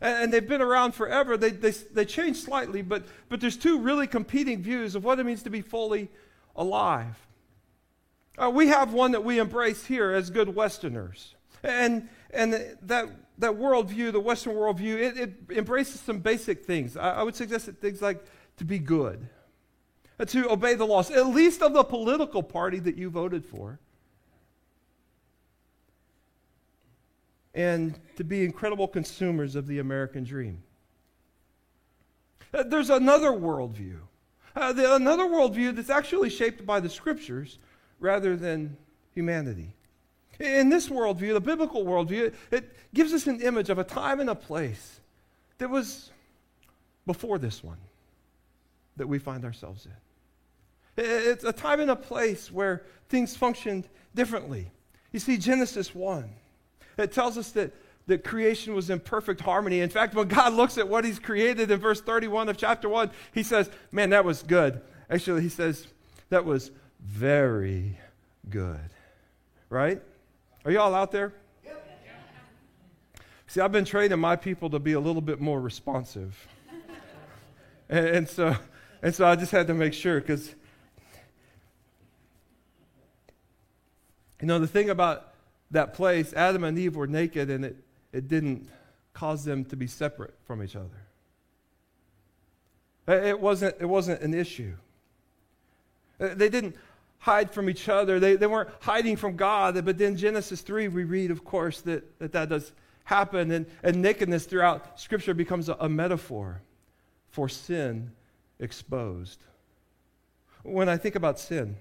And, 0.00 0.24
and 0.24 0.32
they've 0.32 0.46
been 0.46 0.62
around 0.62 0.92
forever. 0.92 1.36
They, 1.36 1.50
they, 1.50 1.70
they 1.70 2.04
change 2.04 2.38
slightly, 2.38 2.82
but, 2.82 3.04
but 3.28 3.40
there's 3.40 3.56
two 3.56 3.78
really 3.78 4.06
competing 4.06 4.62
views 4.62 4.94
of 4.94 5.04
what 5.04 5.18
it 5.18 5.24
means 5.24 5.42
to 5.44 5.50
be 5.50 5.62
fully 5.62 6.10
alive. 6.56 7.16
Uh, 8.36 8.50
we 8.50 8.68
have 8.68 8.92
one 8.92 9.12
that 9.12 9.24
we 9.24 9.38
embrace 9.38 9.84
here 9.84 10.12
as 10.12 10.30
good 10.30 10.54
Westerners. 10.54 11.34
And, 11.62 12.08
and 12.30 12.52
that, 12.52 13.08
that 13.38 13.52
worldview, 13.52 14.12
the 14.12 14.20
Western 14.20 14.54
worldview, 14.54 14.96
it, 14.96 15.16
it 15.18 15.56
embraces 15.56 16.00
some 16.00 16.18
basic 16.18 16.64
things. 16.64 16.96
I, 16.96 17.16
I 17.16 17.22
would 17.22 17.36
suggest 17.36 17.66
that 17.66 17.80
things 17.80 18.02
like 18.02 18.24
to 18.56 18.64
be 18.64 18.78
good, 18.78 19.28
uh, 20.18 20.24
to 20.26 20.50
obey 20.50 20.74
the 20.74 20.86
laws, 20.86 21.10
at 21.10 21.26
least 21.26 21.62
of 21.62 21.72
the 21.72 21.84
political 21.84 22.42
party 22.42 22.78
that 22.80 22.96
you 22.96 23.10
voted 23.10 23.44
for. 23.44 23.78
And 27.54 27.98
to 28.16 28.24
be 28.24 28.44
incredible 28.44 28.88
consumers 28.88 29.56
of 29.56 29.66
the 29.66 29.78
American 29.78 30.24
dream. 30.24 30.62
Uh, 32.52 32.62
there's 32.62 32.90
another 32.90 33.30
worldview 33.30 33.98
Uh, 34.54 34.72
the, 34.72 34.94
another 34.94 35.24
worldview 35.24 35.74
that's 35.74 35.90
actually 35.90 36.28
shaped 36.28 36.66
by 36.66 36.78
the 36.78 36.88
scriptures 36.88 37.58
rather 38.00 38.36
than 38.36 38.76
humanity. 39.14 39.74
In 40.38 40.68
this 40.68 40.88
worldview, 40.88 41.32
the 41.32 41.40
biblical 41.40 41.84
worldview, 41.84 42.26
it, 42.26 42.34
it 42.50 42.76
gives 42.92 43.12
us 43.12 43.26
an 43.26 43.40
image 43.40 43.70
of 43.70 43.78
a 43.78 43.84
time 43.84 44.20
and 44.20 44.28
a 44.28 44.34
place 44.34 45.00
that 45.58 45.70
was 45.70 46.10
before 47.06 47.38
this 47.38 47.64
one 47.64 47.78
that 48.96 49.06
we 49.06 49.18
find 49.18 49.44
ourselves 49.44 49.86
in. 49.86 49.92
It's 51.04 51.44
a 51.44 51.52
time 51.52 51.80
and 51.80 51.90
a 51.90 51.96
place 51.96 52.52
where 52.52 52.82
things 53.08 53.34
functioned 53.34 53.88
differently. 54.14 54.70
You 55.12 55.20
see, 55.20 55.38
Genesis 55.38 55.94
1, 55.94 56.28
it 56.98 57.12
tells 57.12 57.38
us 57.38 57.50
that, 57.52 57.72
that 58.06 58.24
creation 58.24 58.74
was 58.74 58.90
in 58.90 59.00
perfect 59.00 59.40
harmony. 59.40 59.80
In 59.80 59.90
fact, 59.90 60.14
when 60.14 60.28
God 60.28 60.52
looks 60.54 60.78
at 60.78 60.88
what 60.88 61.04
He's 61.04 61.18
created 61.18 61.70
in 61.70 61.78
verse 61.78 62.00
31 62.00 62.48
of 62.48 62.56
chapter 62.56 62.88
1, 62.88 63.10
He 63.32 63.42
says, 63.42 63.70
Man, 63.90 64.10
that 64.10 64.24
was 64.24 64.42
good. 64.42 64.80
Actually, 65.10 65.42
He 65.42 65.48
says, 65.48 65.86
That 66.30 66.44
was 66.44 66.70
very 67.00 67.98
good. 68.48 68.90
Right? 69.68 70.02
Are 70.64 70.70
y'all 70.70 70.94
out 70.94 71.12
there? 71.12 71.32
See, 73.46 73.60
I've 73.60 73.72
been 73.72 73.84
training 73.84 74.18
my 74.18 74.36
people 74.36 74.70
to 74.70 74.78
be 74.78 74.94
a 74.94 75.00
little 75.00 75.20
bit 75.20 75.38
more 75.38 75.60
responsive. 75.60 76.48
and, 77.90 78.06
and, 78.06 78.28
so, 78.28 78.56
and 79.02 79.14
so 79.14 79.26
I 79.26 79.36
just 79.36 79.52
had 79.52 79.66
to 79.66 79.74
make 79.74 79.92
sure 79.92 80.20
because 80.20 80.54
You 84.42 84.48
know, 84.48 84.58
the 84.58 84.66
thing 84.66 84.90
about 84.90 85.31
that 85.72 85.94
place, 85.94 86.32
Adam 86.32 86.64
and 86.64 86.78
Eve 86.78 86.96
were 86.96 87.06
naked 87.06 87.50
and 87.50 87.64
it, 87.64 87.76
it 88.12 88.28
didn't 88.28 88.68
cause 89.12 89.44
them 89.44 89.64
to 89.66 89.76
be 89.76 89.86
separate 89.86 90.34
from 90.44 90.62
each 90.62 90.76
other. 90.76 90.88
It 93.08 93.40
wasn't, 93.40 93.76
it 93.80 93.86
wasn't 93.86 94.20
an 94.22 94.32
issue. 94.32 94.74
Uh, 96.20 96.34
they 96.34 96.48
didn't 96.48 96.76
hide 97.18 97.50
from 97.50 97.68
each 97.68 97.88
other. 97.88 98.20
They, 98.20 98.36
they 98.36 98.46
weren't 98.46 98.70
hiding 98.80 99.16
from 99.16 99.36
God. 99.36 99.84
But 99.84 99.98
then 99.98 100.16
Genesis 100.16 100.60
3, 100.60 100.88
we 100.88 101.04
read, 101.04 101.30
of 101.30 101.44
course, 101.44 101.80
that 101.82 102.18
that, 102.20 102.32
that 102.32 102.48
does 102.48 102.72
happen. 103.04 103.50
And, 103.50 103.66
and 103.82 104.00
nakedness 104.00 104.44
throughout 104.44 105.00
Scripture 105.00 105.34
becomes 105.34 105.68
a, 105.68 105.76
a 105.80 105.88
metaphor 105.88 106.62
for 107.30 107.48
sin 107.48 108.12
exposed. 108.60 109.40
When 110.62 110.88
I 110.88 110.96
think 110.96 111.16
about 111.16 111.40
sin, 111.40 111.76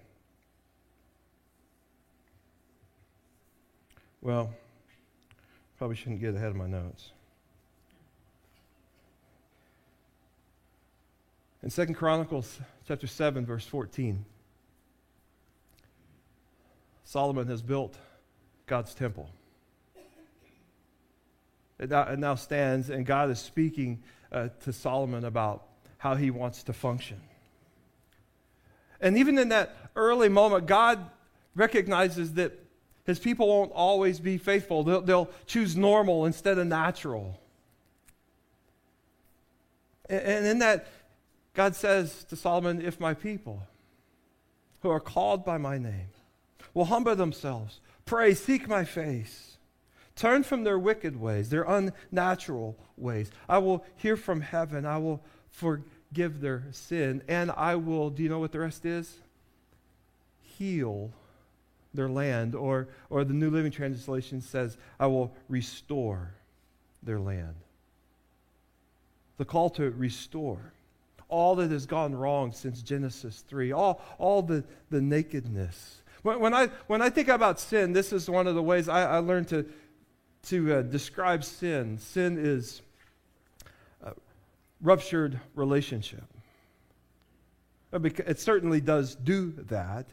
Well, 4.22 4.54
probably 5.80 5.96
shouldn't 5.96 6.22
get 6.22 6.36
ahead 6.36 6.50
of 6.50 6.56
my 6.56 6.68
notes. 6.68 7.10
In 11.64 11.72
2 11.72 11.94
Chronicles 11.96 12.60
chapter 12.88 13.08
7 13.08 13.46
verse 13.46 13.66
14, 13.66 14.24
Solomon 17.04 17.48
has 17.48 17.64
built 17.64 17.98
God's 18.68 18.94
temple. 18.94 19.30
It 21.80 21.90
now, 21.90 22.04
it 22.04 22.20
now 22.20 22.36
stands, 22.36 22.92
and 22.92 23.06
God 23.06 23.32
is 23.32 23.40
speaking 23.40 24.04
uh, 24.32 24.50
to 24.64 24.72
Solomon 24.72 25.26
about 25.26 25.66
how 25.98 26.14
he 26.14 26.30
wants 26.30 26.62
to 26.64 26.74
function. 26.74 27.20
And 29.00 29.18
even 29.18 29.40
in 29.40 29.50
that 29.50 29.76
early 29.96 30.30
moment, 30.30 30.68
God 30.68 31.10
recognizes 31.56 32.36
that 32.36 32.61
his 33.12 33.20
people 33.20 33.48
won't 33.48 33.74
always 33.74 34.22
be 34.22 34.38
faithful, 34.38 34.84
they'll, 34.84 35.02
they'll 35.02 35.30
choose 35.46 35.76
normal 35.76 36.26
instead 36.26 36.58
of 36.58 36.66
natural. 36.66 37.38
And, 40.10 40.22
and 40.22 40.46
in 40.46 40.60
that, 40.60 40.88
God 41.54 41.76
says 41.76 42.24
to 42.30 42.38
Solomon, 42.38 42.82
If 42.82 43.02
my 43.02 43.14
people 43.14 43.64
who 44.82 44.90
are 44.90 45.02
called 45.02 45.44
by 45.44 45.58
my 45.58 45.78
name 45.78 46.08
will 46.74 46.86
humble 46.86 47.18
themselves, 47.18 47.82
pray, 48.06 48.34
seek 48.34 48.70
my 48.70 48.86
face, 48.86 49.58
turn 50.16 50.44
from 50.44 50.64
their 50.64 50.80
wicked 50.80 51.20
ways, 51.20 51.50
their 51.50 51.64
unnatural 51.64 52.78
ways, 52.96 53.30
I 53.50 53.58
will 53.58 53.84
hear 53.98 54.16
from 54.16 54.40
heaven, 54.40 54.86
I 54.86 55.00
will 55.00 55.22
forgive 55.50 56.40
their 56.40 56.64
sin, 56.72 57.24
and 57.28 57.52
I 57.52 57.76
will, 57.76 58.10
do 58.10 58.24
you 58.24 58.30
know 58.30 58.40
what 58.40 58.54
the 58.54 58.60
rest 58.60 58.86
is? 58.86 59.18
Heal 60.42 61.12
their 61.94 62.10
land. 62.10 62.56
Or, 62.56 62.88
or 63.10 63.24
the 63.24 63.34
New 63.34 63.50
Living 63.50 63.72
Translation 63.72 64.42
says, 64.42 64.78
I 65.00 65.08
will 65.08 65.34
restore 65.50 66.34
their 67.04 67.20
land. 67.20 67.56
The 69.38 69.46
call 69.46 69.70
to 69.72 69.90
restore. 69.92 70.74
All 71.28 71.56
that 71.56 71.72
has 71.72 71.86
gone 71.86 72.14
wrong 72.14 72.52
since 72.52 72.82
Genesis 72.82 73.44
3, 73.48 73.72
all, 73.72 74.02
all 74.18 74.42
the, 74.42 74.64
the 74.90 75.02
nakedness. 75.02 76.02
When, 76.24 76.40
when, 76.40 76.54
I, 76.54 76.68
when 76.88 77.02
I 77.02 77.10
think 77.10 77.30
about 77.30 77.60
sin, 77.60 77.94
this 77.94 78.12
is 78.12 78.30
one 78.30 78.48
of 78.48 78.56
the 78.56 78.62
ways 78.62 78.90
I, 78.90 79.04
I 79.04 79.18
learned 79.20 79.48
to, 79.50 79.66
to 80.48 80.76
uh, 80.76 80.82
describe 80.82 81.44
sin. 81.44 81.98
Sin 81.98 82.38
is 82.38 82.82
a 84.04 84.12
ruptured 84.82 85.40
relationship. 85.56 86.24
It 87.94 88.40
certainly 88.40 88.82
does 88.82 89.16
do 89.16 89.52
that. 89.70 90.08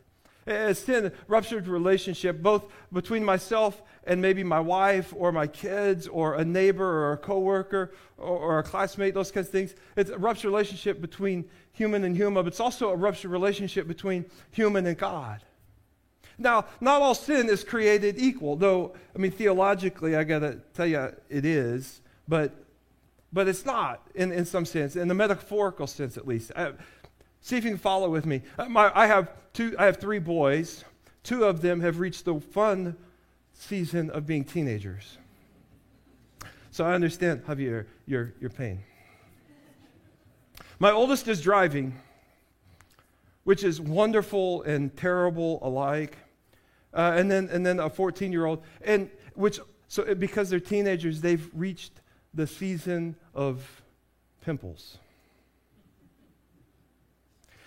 As 0.48 0.78
sin 0.78 1.12
ruptured 1.26 1.68
relationship, 1.68 2.42
both 2.42 2.64
between 2.92 3.24
myself 3.24 3.82
and 4.04 4.22
maybe 4.22 4.42
my 4.42 4.60
wife 4.60 5.12
or 5.14 5.30
my 5.30 5.46
kids 5.46 6.08
or 6.08 6.36
a 6.36 6.44
neighbor 6.44 6.86
or 6.86 7.12
a 7.12 7.18
coworker 7.18 7.92
or, 8.16 8.38
or 8.38 8.58
a 8.58 8.62
classmate, 8.62 9.12
those 9.12 9.30
kinds 9.30 9.48
of 9.48 9.52
things. 9.52 9.74
It's 9.96 10.10
a 10.10 10.16
ruptured 10.16 10.50
relationship 10.50 11.02
between 11.02 11.44
human 11.72 12.02
and 12.04 12.16
human, 12.16 12.42
but 12.44 12.48
it's 12.48 12.60
also 12.60 12.88
a 12.88 12.96
ruptured 12.96 13.30
relationship 13.30 13.86
between 13.86 14.24
human 14.50 14.86
and 14.86 14.96
God. 14.96 15.44
Now, 16.38 16.64
not 16.80 17.02
all 17.02 17.14
sin 17.14 17.48
is 17.50 17.62
created 17.62 18.16
equal, 18.18 18.56
though, 18.56 18.94
I 19.14 19.18
mean, 19.18 19.32
theologically, 19.32 20.16
I 20.16 20.24
got 20.24 20.38
to 20.38 20.60
tell 20.72 20.86
you, 20.86 21.12
it 21.28 21.44
is, 21.44 22.00
but, 22.26 22.52
but 23.32 23.48
it's 23.48 23.66
not 23.66 24.06
in, 24.14 24.32
in 24.32 24.46
some 24.46 24.64
sense, 24.64 24.96
in 24.96 25.08
the 25.08 25.14
metaphorical 25.14 25.86
sense 25.86 26.16
at 26.16 26.26
least. 26.26 26.52
I, 26.56 26.72
See 27.40 27.56
if 27.56 27.64
you 27.64 27.70
can 27.70 27.78
follow 27.78 28.10
with 28.10 28.26
me. 28.26 28.42
Uh, 28.58 28.68
my, 28.68 28.90
I, 28.94 29.06
have 29.06 29.30
two, 29.52 29.74
I 29.78 29.86
have 29.86 29.98
three 29.98 30.18
boys. 30.18 30.84
Two 31.22 31.44
of 31.44 31.60
them 31.60 31.80
have 31.80 32.00
reached 32.00 32.24
the 32.24 32.40
fun 32.40 32.96
season 33.52 34.10
of 34.10 34.26
being 34.26 34.44
teenagers. 34.44 35.18
So 36.70 36.84
I 36.84 36.94
understand, 36.94 37.44
Javier, 37.44 37.86
your, 38.06 38.34
your 38.40 38.50
pain. 38.50 38.82
My 40.78 40.92
oldest 40.92 41.26
is 41.26 41.40
driving, 41.40 41.98
which 43.44 43.64
is 43.64 43.80
wonderful 43.80 44.62
and 44.62 44.96
terrible 44.96 45.58
alike. 45.62 46.18
Uh, 46.94 47.14
and, 47.16 47.30
then, 47.30 47.48
and 47.52 47.66
then 47.66 47.80
a 47.80 47.90
14 47.90 48.32
year 48.32 48.46
old, 48.46 48.62
and 48.82 49.10
which, 49.34 49.60
so 49.88 50.14
because 50.14 50.48
they're 50.50 50.60
teenagers, 50.60 51.20
they've 51.20 51.50
reached 51.52 52.00
the 52.32 52.46
season 52.46 53.16
of 53.34 53.82
pimples. 54.40 54.98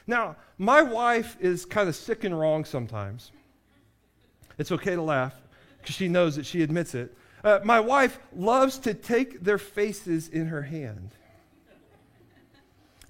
Now, 0.08 0.36
my 0.58 0.82
wife 0.82 1.38
is 1.40 1.66
kind 1.66 1.88
of 1.88 1.96
sick 1.96 2.24
and 2.24 2.38
wrong 2.38 2.66
sometimes. 2.66 3.32
It's 4.58 4.72
okay 4.72 4.96
to 4.96 5.02
laugh 5.02 5.34
because 5.80 5.96
she 5.96 6.08
knows 6.08 6.36
that 6.36 6.46
she 6.46 6.62
admits 6.62 6.94
it. 6.96 7.16
Uh, 7.44 7.60
my 7.64 7.80
wife 7.80 8.20
loves 8.36 8.78
to 8.80 8.94
take 8.94 9.42
their 9.42 9.58
faces 9.58 10.28
in 10.28 10.48
her 10.48 10.62
hand 10.62 11.12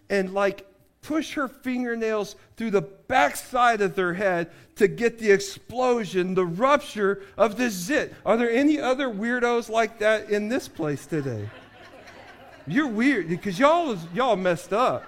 and 0.09 0.33
like 0.33 0.65
push 1.01 1.33
her 1.33 1.47
fingernails 1.47 2.35
through 2.55 2.71
the 2.71 2.81
backside 2.81 3.81
of 3.81 3.95
their 3.95 4.13
head 4.13 4.51
to 4.75 4.87
get 4.87 5.17
the 5.17 5.31
explosion, 5.31 6.35
the 6.35 6.45
rupture 6.45 7.23
of 7.37 7.57
the 7.57 7.69
zit. 7.69 8.13
Are 8.25 8.37
there 8.37 8.51
any 8.51 8.79
other 8.79 9.07
weirdos 9.07 9.67
like 9.67 9.99
that 9.99 10.29
in 10.29 10.47
this 10.47 10.67
place 10.67 11.05
today? 11.05 11.49
You're 12.67 12.87
weird 12.87 13.27
because 13.27 13.57
y'all 13.57 13.97
y'all 14.13 14.35
messed 14.35 14.71
up. 14.71 15.03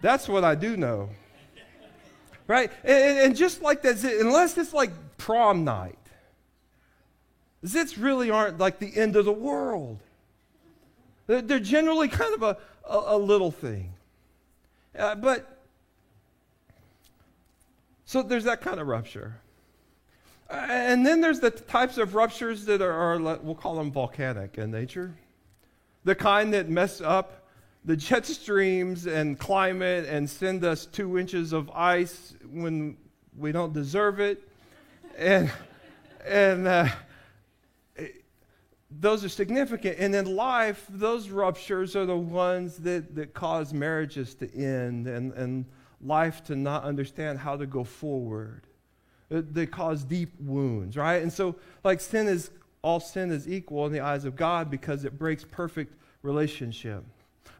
That's 0.00 0.28
what 0.28 0.44
I 0.44 0.54
do 0.54 0.76
know. 0.76 1.10
Right? 2.46 2.70
And, 2.84 3.18
and 3.18 3.36
just 3.36 3.60
like 3.62 3.82
that, 3.82 4.02
unless 4.02 4.56
it's 4.56 4.72
like 4.72 4.90
prom 5.18 5.64
night, 5.64 5.98
zits 7.64 8.02
really 8.02 8.30
aren't 8.30 8.58
like 8.58 8.78
the 8.78 8.96
end 8.96 9.16
of 9.16 9.24
the 9.24 9.32
world. 9.32 9.98
They're, 11.26 11.60
generally 11.60 12.08
kind 12.08 12.34
of 12.34 12.42
a, 12.42 12.56
a, 12.88 13.16
a 13.16 13.18
little 13.18 13.50
thing. 13.50 13.92
Uh, 14.98 15.14
but, 15.14 15.58
so 18.06 18.22
there's 18.22 18.44
that 18.44 18.62
kind 18.62 18.80
of 18.80 18.86
rupture. 18.86 19.38
Uh, 20.48 20.54
and 20.70 21.04
then 21.04 21.20
there's 21.20 21.40
the 21.40 21.50
types 21.50 21.98
of 21.98 22.14
ruptures 22.14 22.64
that 22.64 22.80
are, 22.80 22.92
are, 22.92 23.38
we'll 23.42 23.54
call 23.54 23.76
them 23.76 23.92
volcanic 23.92 24.56
in 24.56 24.70
nature. 24.70 25.14
The 26.04 26.14
kind 26.14 26.54
that 26.54 26.70
mess 26.70 27.02
up 27.02 27.47
the 27.84 27.96
jet 27.96 28.26
streams 28.26 29.06
and 29.06 29.38
climate 29.38 30.06
and 30.08 30.28
send 30.28 30.64
us 30.64 30.86
two 30.86 31.18
inches 31.18 31.52
of 31.52 31.70
ice 31.70 32.34
when 32.50 32.96
we 33.36 33.52
don't 33.52 33.72
deserve 33.72 34.20
it. 34.20 34.42
And, 35.16 35.50
and 36.26 36.66
uh, 36.66 36.88
those 38.90 39.24
are 39.24 39.28
significant. 39.28 39.98
And 39.98 40.14
in 40.14 40.36
life, 40.36 40.86
those 40.88 41.28
ruptures 41.30 41.94
are 41.96 42.06
the 42.06 42.16
ones 42.16 42.76
that, 42.78 43.14
that 43.14 43.34
cause 43.34 43.72
marriages 43.72 44.34
to 44.36 44.54
end 44.54 45.06
and, 45.06 45.32
and 45.32 45.64
life 46.00 46.44
to 46.44 46.56
not 46.56 46.84
understand 46.84 47.38
how 47.38 47.56
to 47.56 47.66
go 47.66 47.84
forward. 47.84 48.62
They 49.30 49.66
cause 49.66 50.04
deep 50.04 50.32
wounds, 50.40 50.96
right? 50.96 51.22
And 51.22 51.30
so, 51.32 51.56
like, 51.84 52.00
sin 52.00 52.28
is, 52.28 52.50
all 52.80 52.98
sin 52.98 53.30
is 53.30 53.46
equal 53.46 53.84
in 53.86 53.92
the 53.92 54.00
eyes 54.00 54.24
of 54.24 54.36
God 54.36 54.70
because 54.70 55.04
it 55.04 55.18
breaks 55.18 55.44
perfect 55.44 55.94
relationship. 56.22 57.04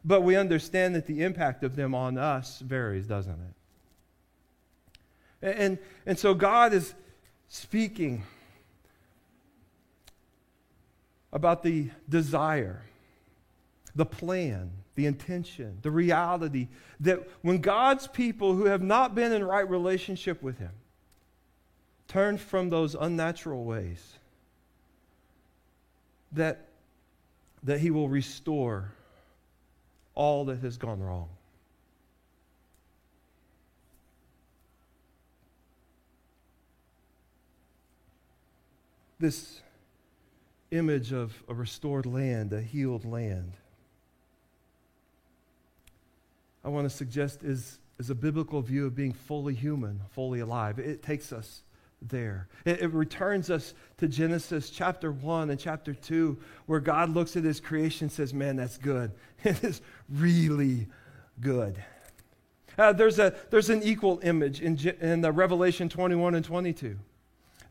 But 0.03 0.21
we 0.21 0.35
understand 0.35 0.95
that 0.95 1.05
the 1.05 1.23
impact 1.23 1.63
of 1.63 1.75
them 1.75 1.93
on 1.93 2.17
us 2.17 2.59
varies, 2.59 3.07
doesn't 3.07 3.33
it? 3.33 3.55
And, 5.41 5.77
and 6.05 6.17
so 6.19 6.33
God 6.33 6.73
is 6.73 6.93
speaking 7.47 8.23
about 11.31 11.63
the 11.63 11.89
desire, 12.07 12.81
the 13.95 14.05
plan, 14.05 14.71
the 14.95 15.05
intention, 15.05 15.77
the 15.81 15.91
reality 15.91 16.67
that 16.99 17.27
when 17.41 17.59
God's 17.59 18.07
people 18.07 18.55
who 18.55 18.65
have 18.65 18.81
not 18.81 19.15
been 19.15 19.31
in 19.31 19.43
right 19.43 19.67
relationship 19.69 20.41
with 20.41 20.57
Him 20.57 20.71
turn 22.07 22.37
from 22.37 22.69
those 22.69 22.95
unnatural 22.95 23.63
ways, 23.63 24.15
that, 26.31 26.65
that 27.63 27.79
He 27.79 27.91
will 27.91 28.09
restore 28.09 28.91
all 30.19 30.43
that 30.43 30.59
has 30.59 30.75
gone 30.75 30.99
wrong. 30.99 31.29
This 39.17 39.61
image 40.71 41.13
of 41.13 41.41
a 41.47 41.53
restored 41.53 42.05
land, 42.05 42.51
a 42.51 42.61
healed 42.61 43.05
land, 43.05 43.53
I 46.65 46.67
want 46.67 46.83
to 46.83 46.93
suggest 46.93 47.41
is, 47.41 47.79
is 47.97 48.09
a 48.09 48.15
biblical 48.15 48.61
view 48.61 48.87
of 48.87 48.95
being 48.95 49.13
fully 49.13 49.53
human, 49.53 50.01
fully 50.11 50.41
alive. 50.41 50.79
It 50.79 51.01
takes 51.01 51.31
us 51.31 51.63
there. 52.01 52.47
It, 52.65 52.81
it, 52.81 52.93
returns 52.93 53.49
us 53.49 53.73
to 53.97 54.07
Genesis 54.07 54.69
chapter 54.69 55.11
1 55.11 55.49
and 55.49 55.59
chapter 55.59 55.93
2, 55.93 56.37
where 56.65 56.79
God 56.79 57.09
looks 57.09 57.35
at 57.35 57.43
his 57.43 57.59
creation 57.59 58.05
and 58.05 58.11
says, 58.11 58.33
Man, 58.33 58.55
that's 58.55 58.77
good. 58.77 59.11
It 59.43 59.63
is 59.63 59.81
really 60.09 60.87
good. 61.39 61.81
Uh, 62.77 62.93
there's, 62.93 63.19
a, 63.19 63.35
there's 63.49 63.69
an 63.69 63.83
equal 63.83 64.19
image 64.23 64.61
in, 64.61 64.77
in 65.01 65.23
uh, 65.23 65.31
Revelation 65.31 65.89
21 65.89 66.35
and 66.35 66.45
22 66.45 66.97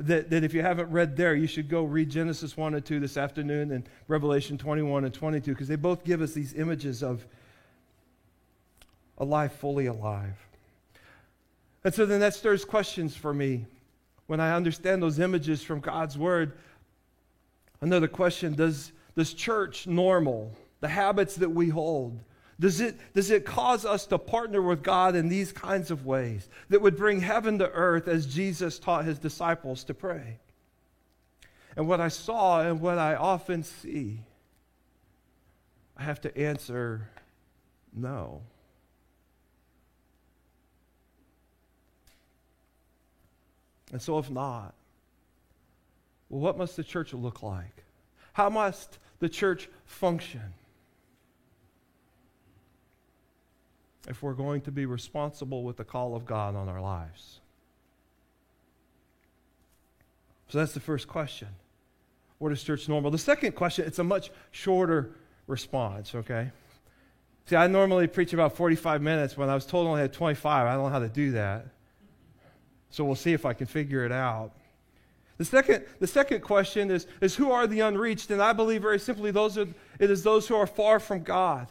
that, 0.01 0.31
that 0.31 0.45
if 0.45 0.55
you 0.55 0.63
haven't 0.63 0.91
read 0.91 1.17
there, 1.17 1.35
you 1.35 1.47
should 1.47 1.69
go 1.69 1.83
read 1.83 2.11
Genesis 2.11 2.57
1 2.57 2.75
and 2.75 2.85
2 2.85 3.01
this 3.01 3.17
afternoon 3.17 3.73
and 3.73 3.89
Revelation 4.07 4.57
21 4.57 5.05
and 5.05 5.13
22 5.13 5.53
because 5.53 5.69
they 5.69 5.77
both 5.77 6.05
give 6.05 6.23
us 6.23 6.33
these 6.33 6.55
images 6.55 7.03
of 7.03 7.27
a 9.19 9.25
life 9.25 9.53
fully 9.53 9.87
alive. 9.87 10.37
And 11.85 11.93
so 11.93 12.07
then 12.07 12.21
that 12.21 12.35
stirs 12.35 12.65
questions 12.65 13.17
for 13.17 13.35
me 13.35 13.67
when 14.29 14.41
I 14.41 14.55
understand 14.55 15.03
those 15.03 15.19
images 15.19 15.63
from 15.63 15.81
God's 15.81 16.17
Word. 16.17 16.53
Another 17.81 18.07
question 18.07 18.55
Does, 18.55 18.93
does 19.17 19.35
church 19.35 19.89
normal, 19.89 20.53
the 20.81 20.89
habits 20.89 21.35
that 21.37 21.51
we 21.51 21.69
hold, 21.71 22.21
does 22.61 22.81
it, 22.81 22.97
does 23.15 23.31
it 23.31 23.45
cause 23.45 23.85
us 23.85 24.07
to 24.07 24.19
partner 24.19 24.61
with 24.61 24.83
God 24.83 25.17
in 25.17 25.29
these 25.29 25.53
kinds 25.53 25.91
of 25.91 26.07
ways 26.07 26.49
that 26.69 26.83
would 26.83 26.97
bring 26.97 27.21
heaven 27.21 27.59
to 27.59 27.71
earth 27.71 28.09
as 28.09 28.27
Jesus 28.27 28.79
taught 28.79 29.05
his 29.05 29.19
disciples 29.19 29.85
to 29.85 29.95
pray? 29.95 30.39
And 31.77 31.89
what 31.89 32.01
I 32.01 32.09
saw 32.09 32.61
and 32.61 32.81
what 32.81 32.99
I 32.99 33.15
often 33.15 33.63
see, 33.63 34.21
I 35.97 36.03
have 36.03 36.21
to 36.23 36.37
answer 36.37 37.09
no. 37.95 38.43
And 43.93 44.01
so, 44.03 44.19
if 44.19 44.31
not, 44.31 44.75
well, 46.29 46.41
what 46.41 46.59
must 46.59 46.77
the 46.77 46.85
church 46.85 47.15
look 47.15 47.43
like? 47.43 47.85
How 48.35 48.51
must 48.51 48.99
the 49.19 49.29
church 49.29 49.69
function? 49.87 50.55
if 54.09 54.23
we're 54.23 54.33
going 54.33 54.63
to 54.63 54.73
be 54.73 54.87
responsible 54.87 55.63
with 55.63 55.77
the 55.77 55.85
call 55.85 56.17
of 56.17 56.25
God 56.25 56.57
on 56.57 56.69
our 56.69 56.81
lives? 56.81 57.41
So 60.49 60.59
that's 60.59 60.73
the 60.73 60.81
first 60.81 61.07
question. 61.07 61.49
What 62.39 62.51
is 62.53 62.63
church 62.63 62.89
normal? 62.89 63.11
The 63.11 63.19
second 63.19 63.55
question, 63.55 63.87
it's 63.87 63.99
a 63.99 64.05
much 64.05 64.31
shorter 64.51 65.11
response, 65.47 66.15
okay? 66.15 66.51
See, 67.47 67.57
I 67.57 67.67
normally 67.67 68.07
preach 68.07 68.33
about 68.33 68.57
45 68.57 69.03
minutes. 69.03 69.37
When 69.37 69.51
I 69.51 69.55
was 69.55 69.67
told 69.67 69.87
I 69.87 69.91
only 69.91 70.03
had 70.03 70.13
25, 70.13 70.67
I 70.67 70.75
don't 70.75 70.85
know 70.85 70.89
how 70.89 71.01
to 71.01 71.09
do 71.09 71.33
that. 71.33 71.67
So 72.91 73.05
we'll 73.05 73.17
see 73.17 73.33
if 73.33 73.45
I 73.45 73.53
can 73.53 73.67
figure 73.67 74.05
it 74.05 74.13
out. 74.13 74.53
The 75.37 75.45
second, 75.45 75.85
the 76.01 76.07
second 76.07 76.41
question 76.41 76.91
is, 76.91 77.07
is 77.21 77.37
who 77.37 77.53
are 77.53 77.67
the 77.67 77.81
unreached? 77.81 78.31
And 78.31 78.43
I 78.43 78.53
believe 78.53 78.83
very 78.83 78.99
simply 78.99 79.31
those 79.31 79.57
are, 79.57 79.69
it 79.99 80.11
is 80.11 80.25
those 80.25 80.49
who 80.49 80.57
are 80.57 80.67
far 80.67 80.99
from 80.99 81.23
God. 81.23 81.69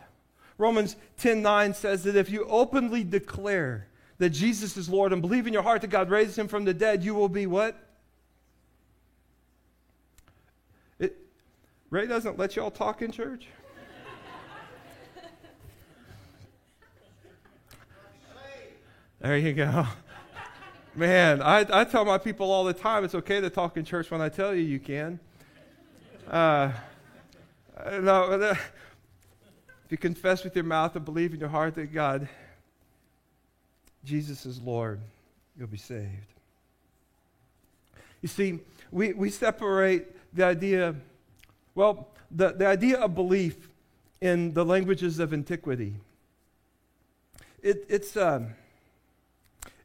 Romans 0.57 0.95
10:9 1.19 1.75
says 1.75 2.03
that 2.03 2.15
if 2.15 2.29
you 2.29 2.45
openly 2.45 3.03
declare 3.03 3.87
that 4.17 4.29
Jesus 4.31 4.77
is 4.77 4.89
Lord 4.89 5.13
and 5.13 5.21
believe 5.21 5.45
in 5.45 5.53
your 5.53 5.61
heart 5.61 5.81
that 5.81 5.89
God 5.89 6.09
raised 6.09 6.37
him 6.37 6.47
from 6.47 6.65
the 6.65 6.73
dead, 6.73 7.03
you 7.03 7.13
will 7.13 7.29
be 7.29 7.45
what? 7.45 7.77
It, 10.97 11.15
Ray 11.91 12.07
doesn't 12.07 12.39
let 12.39 12.55
y'all 12.55 12.71
talk 12.71 13.01
in 13.01 13.11
church? 13.11 13.47
There 19.19 19.35
you 19.35 19.53
go. 19.53 19.87
Man, 20.97 21.43
I, 21.43 21.63
I 21.71 21.83
tell 21.83 22.05
my 22.05 22.17
people 22.17 22.51
all 22.51 22.63
the 22.63 22.73
time 22.73 23.03
it's 23.03 23.13
okay 23.13 23.39
to 23.39 23.51
talk 23.51 23.77
in 23.77 23.85
church 23.85 24.09
when 24.09 24.19
I 24.19 24.29
tell 24.29 24.55
you 24.55 24.63
you 24.63 24.79
can. 24.79 25.19
Uh, 26.27 26.71
no, 28.01 28.31
if 28.41 29.91
you 29.91 29.97
confess 29.99 30.43
with 30.43 30.55
your 30.55 30.65
mouth 30.65 30.95
and 30.95 31.05
believe 31.05 31.35
in 31.35 31.39
your 31.39 31.49
heart 31.49 31.75
that 31.75 31.93
God, 31.93 32.27
Jesus 34.05 34.47
is 34.47 34.59
Lord, 34.59 34.99
you'll 35.55 35.67
be 35.67 35.77
saved. 35.77 36.09
You 38.23 38.27
see, 38.27 38.59
we, 38.91 39.13
we 39.13 39.29
separate 39.29 40.07
the 40.35 40.45
idea, 40.45 40.95
well, 41.75 42.07
the, 42.31 42.53
the 42.53 42.65
idea 42.65 42.97
of 42.97 43.13
belief 43.13 43.69
in 44.19 44.51
the 44.51 44.65
languages 44.65 45.19
of 45.19 45.31
antiquity. 45.31 45.93
It, 47.61 47.85
it's, 47.87 48.17
um, 48.17 48.55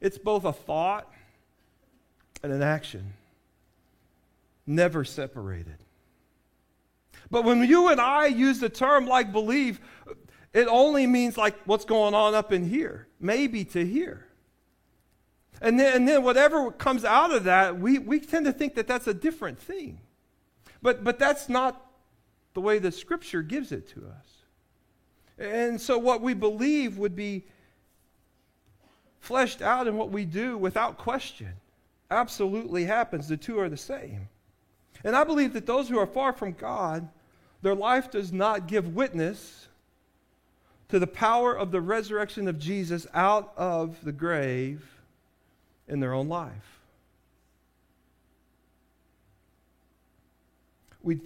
it's 0.03 0.19
both 0.19 0.45
a 0.45 0.53
thought 0.53 1.11
and 2.43 2.53
an 2.53 2.61
action, 2.61 3.15
never 4.67 5.05
separated. 5.05 5.77
But 7.31 7.45
when 7.45 7.62
you 7.65 7.88
and 7.88 8.01
I 8.01 8.27
use 8.27 8.59
the 8.59 8.69
term 8.69 9.07
like 9.07 9.33
believe, 9.33 9.81
it 10.53 10.67
only 10.67 11.07
means 11.07 11.38
like 11.38 11.57
what's 11.67 11.85
going 11.85 12.15
on 12.15 12.35
up 12.35 12.53
in 12.53 12.69
here, 12.69 13.07
maybe 13.21 13.65
to 13.67 13.87
here. 13.87 14.27
And 15.61 15.79
then, 15.79 15.95
and 15.95 16.09
then 16.09 16.25
whatever 16.25 16.73
comes 16.73 17.05
out 17.05 17.33
of 17.33 17.45
that, 17.45 17.79
we, 17.79 18.01
we 18.01 18.19
tend 18.19 18.47
to 18.47 18.53
think 18.53 18.75
that 18.75 18.88
that's 18.88 19.07
a 19.07 19.15
different 19.15 19.61
thing. 19.61 20.01
But, 20.83 21.05
but 21.05 21.21
that's 21.21 21.49
not 21.49 21.81
the 22.55 22.61
way 22.61 22.81
the 22.81 22.91
scripture 22.91 23.43
gives 23.43 23.71
it 23.71 23.88
to 23.91 24.01
us. 24.09 24.29
And 25.38 25.81
so 25.81 25.97
what 25.97 26.21
we 26.21 26.35
believe 26.35 26.99
would 26.99 27.15
be 27.15 27.47
fleshed 29.23 29.63
out 29.63 29.87
in 29.87 29.97
what 29.97 30.11
we 30.11 30.27
do 30.27 30.59
without 30.59 30.99
question. 30.99 31.49
Absolutely 32.11 32.85
happens. 32.85 33.29
The 33.29 33.37
two 33.39 33.59
are 33.59 33.71
the 33.71 33.77
same. 33.77 34.29
And 35.05 35.17
I 35.17 35.25
believe 35.25 35.55
that 35.55 35.65
those 35.65 35.89
who 35.89 35.99
are 35.99 36.07
far 36.07 36.33
from 36.33 36.53
God 36.53 37.09
their 37.63 37.77
life 37.77 38.11
does 38.11 38.33
not 38.33 38.67
give 38.67 38.95
witness 38.95 39.69
to 40.89 40.99
the 40.99 41.07
power 41.07 41.57
of 41.57 41.71
the 41.71 41.81
resurrection 41.81 42.49
of 42.49 42.59
Jesus 42.59 43.07
out 43.15 43.53
of 43.57 44.05
the 44.05 44.13
grave 44.13 44.85
in 45.87 46.01
their 46.01 46.13
own 46.13 46.29
life. 46.29 46.81
We, 51.03 51.21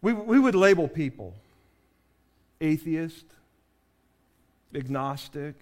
we, 0.00 0.14
we 0.14 0.38
would 0.38 0.54
label 0.54 0.88
people 0.88 1.34
atheist, 2.60 3.26
agnostic, 4.74 5.54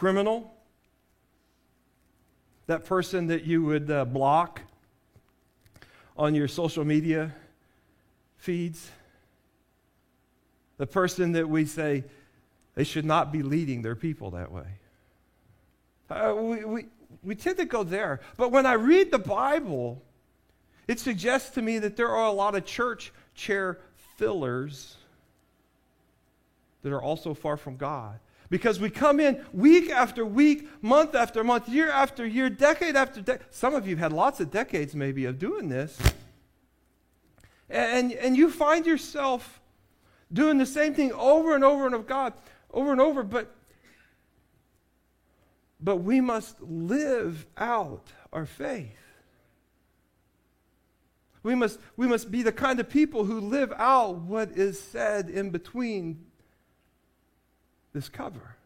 criminal, 0.00 0.50
that 2.66 2.86
person 2.86 3.26
that 3.26 3.44
you 3.44 3.62
would 3.62 3.90
uh, 3.90 4.06
block 4.06 4.62
on 6.16 6.34
your 6.34 6.48
social 6.48 6.86
media 6.86 7.34
feeds. 8.38 8.90
The 10.78 10.86
person 10.86 11.32
that 11.32 11.46
we 11.46 11.66
say 11.66 12.04
they 12.74 12.84
should 12.84 13.04
not 13.04 13.30
be 13.30 13.42
leading 13.42 13.82
their 13.82 13.94
people 13.94 14.30
that 14.30 14.50
way. 14.50 14.68
Uh, 16.08 16.34
we, 16.34 16.64
we, 16.64 16.86
we 17.22 17.34
tend 17.34 17.58
to 17.58 17.66
go 17.66 17.82
there. 17.84 18.20
But 18.38 18.52
when 18.52 18.64
I 18.64 18.72
read 18.72 19.10
the 19.10 19.18
Bible, 19.18 20.02
It 20.90 20.98
suggests 20.98 21.50
to 21.50 21.62
me 21.62 21.78
that 21.78 21.94
there 21.94 22.08
are 22.08 22.26
a 22.26 22.32
lot 22.32 22.56
of 22.56 22.64
church 22.64 23.12
chair 23.36 23.78
fillers 24.16 24.96
that 26.82 26.92
are 26.92 27.00
also 27.00 27.32
far 27.32 27.56
from 27.56 27.76
God. 27.76 28.18
Because 28.50 28.80
we 28.80 28.90
come 28.90 29.20
in 29.20 29.44
week 29.52 29.90
after 29.90 30.26
week, 30.26 30.68
month 30.82 31.14
after 31.14 31.42
month, 31.42 31.68
year 31.68 31.90
after 31.90 32.26
year, 32.26 32.50
decade 32.50 32.96
after 32.96 33.22
decade. 33.22 33.46
Some 33.50 33.74
of 33.74 33.86
you 33.86 33.96
have 33.96 34.10
had 34.10 34.12
lots 34.12 34.40
of 34.40 34.50
decades, 34.50 34.94
maybe, 34.94 35.24
of 35.24 35.38
doing 35.38 35.68
this. 35.68 35.98
And, 37.68 38.12
and 38.12 38.36
you 38.36 38.50
find 38.50 38.84
yourself 38.84 39.60
doing 40.32 40.58
the 40.58 40.66
same 40.66 40.94
thing 40.94 41.12
over 41.12 41.54
and 41.54 41.64
over 41.64 41.86
and 41.86 41.94
of 41.94 42.06
God, 42.06 42.34
over 42.72 42.90
and 42.92 43.00
over, 43.00 43.22
but 43.22 43.54
but 45.82 45.96
we 45.96 46.20
must 46.20 46.60
live 46.60 47.46
out 47.56 48.08
our 48.32 48.46
faith. 48.46 48.96
We 51.42 51.54
must, 51.54 51.80
we 51.96 52.06
must 52.06 52.30
be 52.30 52.42
the 52.42 52.52
kind 52.52 52.78
of 52.80 52.90
people 52.90 53.24
who 53.24 53.40
live 53.40 53.72
out 53.76 54.18
what 54.18 54.50
is 54.50 54.78
said 54.78 55.30
in 55.30 55.50
between 55.50 56.26
this 57.92 58.08
cover. 58.08 58.56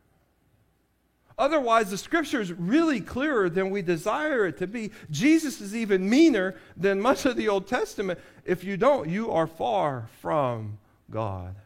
Otherwise, 1.37 1.91
the 1.91 1.99
scripture 1.99 2.41
is 2.41 2.53
really 2.53 3.01
clearer 3.01 3.51
than 3.51 3.71
we 3.71 3.83
desire 3.83 4.47
it 4.47 4.59
to 4.59 4.69
be. 4.69 4.93
Jesus 5.11 5.61
is 5.61 5.75
even 5.75 6.09
meaner 6.09 6.55
than 6.77 7.01
much 7.01 7.27
of 7.27 7.37
the 7.37 7.49
Old 7.49 7.67
Testament. 7.67 8.21
If 8.45 8.63
you 8.63 8.77
don't, 8.77 9.09
you 9.09 9.33
are 9.33 9.49
far 9.49 10.07
from 10.21 10.79
God. 11.11 11.57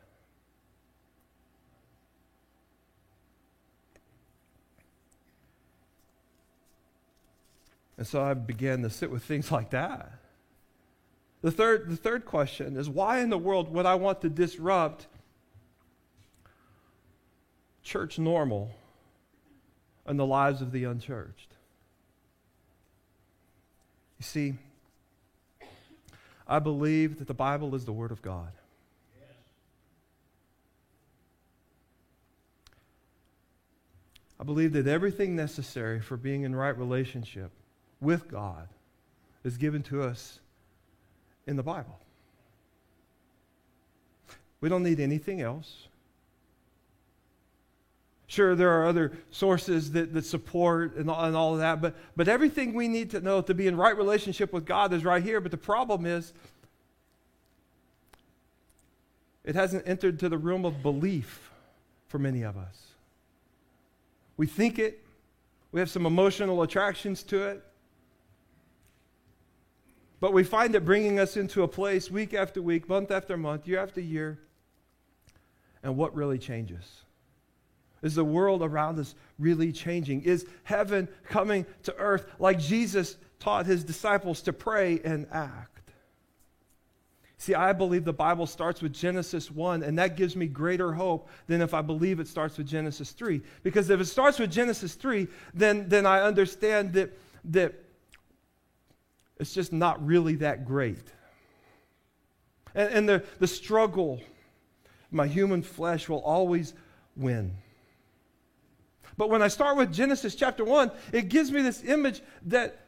And 7.99 8.07
so 8.07 8.23
I 8.23 8.33
began 8.33 8.83
to 8.83 8.91
sit 8.91 9.11
with 9.11 9.25
things 9.25 9.51
like 9.51 9.71
that. 9.71 10.13
The 11.43 11.51
third, 11.51 11.91
the 11.91 11.97
third 11.97 12.25
question 12.25 12.77
is 12.77 12.89
why 12.89 13.19
in 13.21 13.29
the 13.29 13.39
world 13.39 13.73
would 13.75 13.87
I 13.87 13.97
want 13.97 14.23
to 14.23 14.31
disrupt 14.31 15.09
church 17.89 18.19
normal 18.19 18.71
and 20.05 20.19
the 20.19 20.27
lives 20.27 20.61
of 20.61 20.73
the 20.73 20.85
unchurched? 20.85 21.55
You 24.19 24.25
see, 24.25 24.55
I 26.47 26.59
believe 26.59 27.19
that 27.19 27.29
the 27.29 27.35
Bible 27.35 27.75
is 27.75 27.87
the 27.87 27.93
Word 27.93 28.11
of 28.11 28.21
God. 28.21 28.53
I 34.39 34.45
believe 34.45 34.73
that 34.75 34.87
everything 34.87 35.35
necessary 35.35 36.01
for 36.01 36.17
being 36.17 36.43
in 36.43 36.55
right 36.55 36.77
relationship 36.77 37.51
with 38.01 38.29
God 38.29 38.69
is 39.45 39.57
given 39.57 39.83
to 39.85 40.03
us 40.03 40.41
in 41.47 41.57
the 41.57 41.63
Bible. 41.63 41.99
We 44.61 44.69
don't 44.69 44.83
need 44.83 45.01
anything 45.01 45.41
else. 45.41 45.89
Sure, 48.29 48.55
there 48.55 48.71
are 48.71 48.87
other 48.87 49.13
sources 49.31 49.93
that, 49.93 50.13
that 50.13 50.25
support 50.25 50.97
and, 50.97 51.09
and 51.09 51.35
all 51.35 51.55
of 51.55 51.61
that, 51.61 51.81
but, 51.81 51.97
but 52.15 52.29
everything 52.29 52.75
we 52.75 52.87
need 52.87 53.11
to 53.11 53.23
know 53.23 53.41
to 53.41 53.55
be 53.55 53.67
in 53.67 53.75
right 53.75 53.97
relationship 53.97 54.53
with 54.53 54.67
God 54.67 54.93
is 54.93 55.03
right 55.03 55.23
here. 55.23 55.41
But 55.41 55.51
the 55.51 55.57
problem 55.57 56.05
is, 56.05 56.35
it 59.45 59.55
hasn't 59.55 59.89
entered 59.89 60.19
to 60.19 60.29
the 60.29 60.37
realm 60.37 60.67
of 60.67 60.83
belief 60.83 61.51
for 62.09 62.19
many 62.19 62.43
of 62.43 62.59
us. 62.59 62.89
We 64.37 64.47
think 64.47 64.79
it, 64.79 65.03
we 65.73 65.81
have 65.81 65.89
some 65.89 66.05
emotional 66.05 66.61
attractions 66.61 67.23
to 67.25 67.43
it, 67.45 67.65
but 70.21 70.35
we 70.35 70.45
find 70.45 70.75
it 70.75 70.85
bringing 70.85 71.19
us 71.19 71.39
into 71.39 71.63
a 71.63 71.69
place 71.69 72.11
week 72.11 72.35
after 72.35 72.61
week, 72.61 72.91
month 72.91 73.11
after 73.11 73.39
month, 73.39 73.67
year 73.67 73.79
after 73.79 74.03
year. 74.03 74.39
And 75.83 75.97
what 75.97 76.15
really 76.15 76.39
changes? 76.39 77.05
Is 78.03 78.15
the 78.15 78.25
world 78.25 78.63
around 78.63 78.99
us 78.99 79.15
really 79.39 79.73
changing? 79.73 80.23
Is 80.23 80.47
heaven 80.65 81.09
coming 81.29 81.67
to 81.85 81.95
earth 81.97 82.27
like 82.39 82.59
Jesus 82.59 83.17
taught 83.41 83.67
his 83.67 83.85
disciples 83.85 84.43
to 84.43 84.53
pray 84.53 85.01
and 85.05 85.27
act? 85.33 85.79
See, 87.41 87.55
I 87.55 87.73
believe 87.73 88.05
the 88.05 88.13
Bible 88.13 88.47
starts 88.47 88.83
with 88.83 88.93
Genesis 88.93 89.49
1, 89.49 89.85
and 89.85 89.97
that 89.99 90.17
gives 90.17 90.35
me 90.35 90.47
greater 90.47 90.93
hope 90.93 91.29
than 91.47 91.63
if 91.63 91.73
I 91.73 91.83
believe 91.83 92.19
it 92.19 92.27
starts 92.27 92.59
with 92.59 92.67
Genesis 92.67 93.13
3. 93.13 93.41
Because 93.63 93.91
if 93.91 94.01
it 94.01 94.07
starts 94.07 94.41
with 94.41 94.51
Genesis 94.51 94.95
3, 94.95 95.29
then, 95.55 95.89
then 95.89 96.05
I 96.05 96.23
understand 96.23 96.93
that, 96.95 97.17
that 97.45 97.75
it's 99.39 99.55
just 99.55 99.73
not 99.73 100.05
really 100.05 100.35
that 100.37 100.65
great. 100.65 101.13
And, 102.75 102.93
and 102.93 103.09
the, 103.09 103.25
the 103.39 103.47
struggle, 103.47 104.21
my 105.13 105.29
human 105.29 105.63
flesh 105.63 106.09
will 106.09 106.23
always 106.23 106.75
win. 107.17 107.53
But 109.19 109.31
when 109.31 109.43
I 109.43 109.49
start 109.49 109.77
with 109.77 109.93
Genesis 109.93 110.37
chapter 110.37 110.65
1, 110.65 110.93
it 111.13 111.29
gives 111.29 111.51
me 111.51 111.61
this 111.61 111.83
image 111.83 112.23
that, 112.47 112.87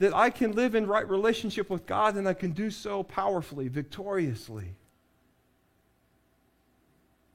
that 0.00 0.12
I 0.12 0.28
can 0.28 0.52
live 0.52 0.74
in 0.74 0.86
right 0.86 1.08
relationship 1.08 1.70
with 1.70 1.86
God 1.86 2.16
and 2.16 2.28
I 2.28 2.34
can 2.34 2.50
do 2.50 2.70
so 2.70 3.04
powerfully, 3.04 3.68
victoriously. 3.68 4.74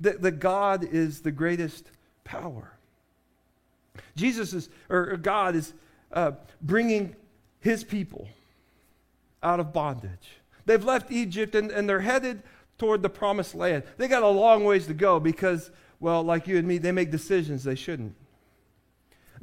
That, 0.01 0.21
that 0.21 0.39
God 0.39 0.83
is 0.83 1.21
the 1.21 1.31
greatest 1.31 1.89
power. 2.25 2.73
Jesus 4.17 4.53
is, 4.53 4.69
or 4.89 5.15
God 5.15 5.55
is 5.55 5.73
uh, 6.11 6.33
bringing 6.61 7.15
his 7.61 7.85
people 7.85 8.27
out 9.41 9.61
of 9.61 9.71
bondage. 9.71 10.41
They've 10.65 10.83
left 10.83 11.09
Egypt 11.09 11.55
and, 11.55 11.71
and 11.71 11.87
they're 11.87 12.01
headed 12.01 12.43
toward 12.77 13.01
the 13.01 13.09
promised 13.09 13.55
land. 13.55 13.83
They 13.95 14.09
got 14.09 14.23
a 14.23 14.27
long 14.27 14.65
ways 14.65 14.87
to 14.87 14.93
go 14.93 15.21
because, 15.21 15.71
well, 16.01 16.21
like 16.21 16.49
you 16.49 16.57
and 16.57 16.67
me, 16.67 16.79
they 16.79 16.91
make 16.91 17.11
decisions 17.11 17.63
they 17.63 17.75
shouldn't. 17.75 18.13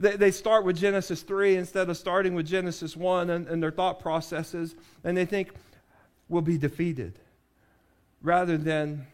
They, 0.03 0.17
they 0.17 0.31
start 0.33 0.65
with 0.65 0.77
Genesis 0.77 1.23
3 1.23 1.55
instead 1.55 1.89
of 1.89 1.97
starting 1.97 2.35
with 2.35 2.45
Genesis 2.45 2.97
1 2.97 3.31
and, 3.31 3.47
and 3.47 3.63
their 3.63 3.71
thought 3.71 4.01
processes, 4.01 4.75
and 5.05 5.17
they 5.17 5.25
think 5.25 5.53
we'll 6.29 6.43
be 6.43 6.59
defeated. 6.59 7.21
Rather 8.21 8.59
than 8.59 9.07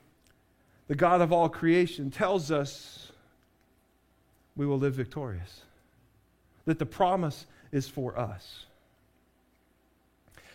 the 0.87 0.95
God 0.95 1.21
of 1.21 1.31
all 1.31 1.51
creation 1.51 2.11
tells 2.11 2.51
us 2.51 3.13
we 4.57 4.65
will 4.65 4.79
live 4.79 4.95
victorious, 4.95 5.61
that 6.65 6.79
the 6.79 6.87
promise 6.87 7.45
is 7.71 7.87
for 7.87 8.19
us. 8.19 8.65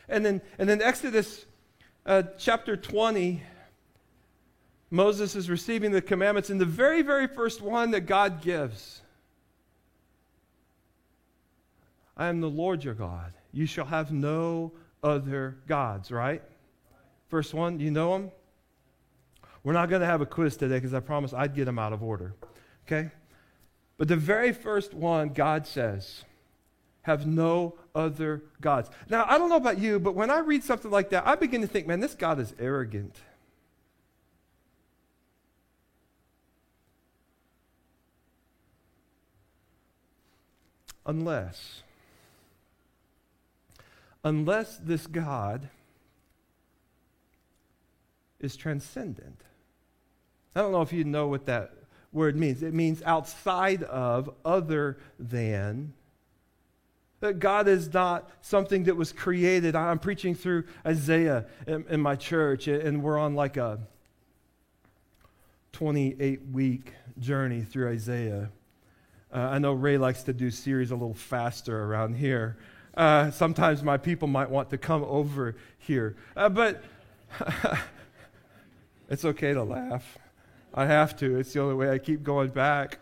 And 0.10 0.26
then, 0.26 0.42
and 0.58 0.68
then 0.68 0.82
Exodus 0.82 1.46
uh, 2.08 2.24
chapter 2.40 2.76
20, 2.76 3.44
Moses 4.90 5.36
is 5.36 5.48
receiving 5.48 5.92
the 5.92 6.02
commandments, 6.02 6.50
and 6.50 6.60
the 6.60 6.66
very, 6.66 7.04
very 7.04 7.28
first 7.28 7.62
one 7.62 7.92
that 7.92 8.08
God 8.08 8.42
gives 8.42 9.03
I 12.16 12.28
am 12.28 12.42
the 12.42 12.50
Lord 12.50 12.84
your 12.84 12.94
God. 12.94 13.34
You 13.52 13.66
shall 13.66 13.86
have 13.86 14.12
no 14.12 14.72
other 15.04 15.58
gods, 15.68 16.12
right? 16.12 16.42
First 17.30 17.54
one, 17.54 17.80
you 17.80 17.92
know 17.92 18.14
them? 18.14 18.32
We're 19.64 19.74
not 19.74 19.90
going 19.90 20.02
to 20.02 20.08
have 20.08 20.22
a 20.22 20.26
quiz 20.26 20.58
today 20.58 20.76
because 20.76 20.94
I 20.94 21.00
promised 21.00 21.34
I'd 21.34 21.56
get 21.56 21.66
them 21.66 21.80
out 21.80 21.94
of 21.94 22.04
order. 22.04 22.36
Okay? 22.86 23.10
But 23.98 24.08
the 24.08 24.16
very 24.16 24.52
first 24.52 24.94
one, 24.94 25.30
God 25.30 25.66
says, 25.66 26.24
have 27.04 27.26
no 27.28 27.76
other 27.96 28.44
gods. 28.62 28.90
Now, 29.10 29.26
I 29.28 29.38
don't 29.38 29.50
know 29.50 29.58
about 29.58 29.78
you, 29.78 30.00
but 30.00 30.16
when 30.16 30.30
I 30.30 30.40
read 30.40 30.64
something 30.64 30.92
like 30.92 31.10
that, 31.12 31.26
I 31.28 31.36
begin 31.36 31.62
to 31.62 31.68
think, 31.68 31.88
man, 31.88 32.00
this 32.00 32.16
God 32.16 32.40
is 32.40 32.54
arrogant. 32.60 33.16
Unless, 41.06 41.84
unless 44.24 44.78
this 44.78 45.08
God 45.08 45.70
is 48.40 48.56
transcendent. 48.56 49.42
I 50.56 50.62
don't 50.62 50.72
know 50.72 50.82
if 50.82 50.94
you 50.94 51.04
know 51.04 51.28
what 51.28 51.46
that 51.48 51.74
word 52.12 52.36
means. 52.36 52.62
It 52.62 52.74
means 52.74 53.02
outside 53.04 53.84
of, 53.84 54.30
other 54.46 54.98
than, 55.18 55.94
that 57.22 57.40
God 57.40 57.68
is 57.68 57.92
not 57.94 58.30
something 58.42 58.84
that 58.84 58.96
was 58.96 59.14
created. 59.14 59.76
I'm 59.76 59.98
preaching 59.98 60.36
through 60.36 60.66
Isaiah 60.86 61.46
in, 61.66 61.86
in 61.90 62.02
my 62.02 62.16
church, 62.16 62.68
and 62.68 63.02
we're 63.02 63.18
on 63.18 63.34
like 63.34 63.58
a 63.58 63.80
28 65.72 66.42
week 66.52 66.94
journey 67.20 67.62
through 67.62 67.90
Isaiah. 67.90 68.50
Uh, 69.34 69.38
I 69.38 69.58
know 69.58 69.74
Ray 69.74 69.98
likes 69.98 70.24
to 70.24 70.34
do 70.34 70.52
series 70.52 70.92
a 70.92 70.96
little 70.96 71.16
faster 71.16 71.86
around 71.86 72.16
here. 72.16 72.58
Uh, 72.96 73.32
sometimes 73.32 73.82
my 73.82 73.98
people 73.98 74.28
might 74.28 74.50
want 74.50 74.70
to 74.70 74.78
come 74.78 75.04
over 75.04 75.56
here. 75.80 76.16
Uh, 76.36 76.50
but 76.50 76.84
it's 79.10 79.26
okay 79.26 79.54
to 79.54 79.64
laugh. 79.64 80.18
I 80.74 80.86
have 80.86 81.18
to. 81.18 81.38
It's 81.38 81.54
the 81.54 81.62
only 81.62 81.76
way 81.76 81.90
I 81.90 81.98
keep 81.98 82.24
going 82.24 82.50
back. 82.50 83.00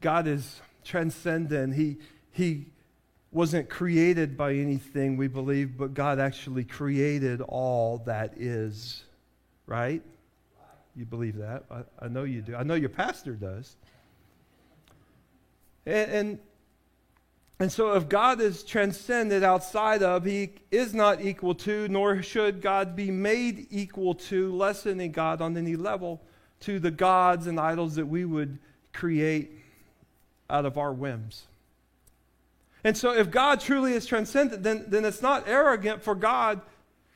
God 0.00 0.26
is 0.26 0.60
transcendent. 0.84 1.74
He, 1.74 1.96
he 2.30 2.66
wasn't 3.32 3.70
created 3.70 4.36
by 4.36 4.52
anything, 4.52 5.16
we 5.16 5.28
believe, 5.28 5.78
but 5.78 5.94
God 5.94 6.18
actually 6.18 6.64
created 6.64 7.40
all 7.40 7.98
that 8.06 8.34
is. 8.36 9.02
Right? 9.66 10.02
You 10.96 11.04
believe 11.04 11.36
that? 11.36 11.64
I, 11.70 11.82
I 12.00 12.08
know 12.08 12.24
you 12.24 12.40
do. 12.40 12.54
I 12.54 12.62
know 12.62 12.74
your 12.74 12.88
pastor 12.88 13.32
does. 13.32 13.76
And, 15.86 16.10
and, 16.10 16.38
and 17.60 17.72
so, 17.72 17.94
if 17.94 18.08
God 18.08 18.40
is 18.40 18.62
transcended 18.62 19.42
outside 19.42 20.02
of, 20.02 20.24
he 20.24 20.50
is 20.70 20.94
not 20.94 21.20
equal 21.20 21.54
to, 21.56 21.88
nor 21.88 22.22
should 22.22 22.60
God 22.60 22.96
be 22.96 23.10
made 23.10 23.66
equal 23.70 24.14
to, 24.14 24.54
lessening 24.54 25.12
God 25.12 25.40
on 25.40 25.56
any 25.56 25.76
level 25.76 26.22
to 26.60 26.78
the 26.78 26.90
gods 26.90 27.46
and 27.46 27.58
idols 27.58 27.96
that 27.96 28.06
we 28.06 28.24
would 28.24 28.58
create 28.92 29.52
out 30.48 30.64
of 30.64 30.78
our 30.78 30.92
whims. 30.92 31.46
And 32.84 32.96
so, 32.96 33.12
if 33.12 33.30
God 33.30 33.60
truly 33.60 33.94
is 33.94 34.06
transcendent, 34.06 34.62
then, 34.62 34.84
then 34.88 35.04
it's 35.04 35.22
not 35.22 35.48
arrogant 35.48 36.02
for 36.02 36.14
God 36.14 36.60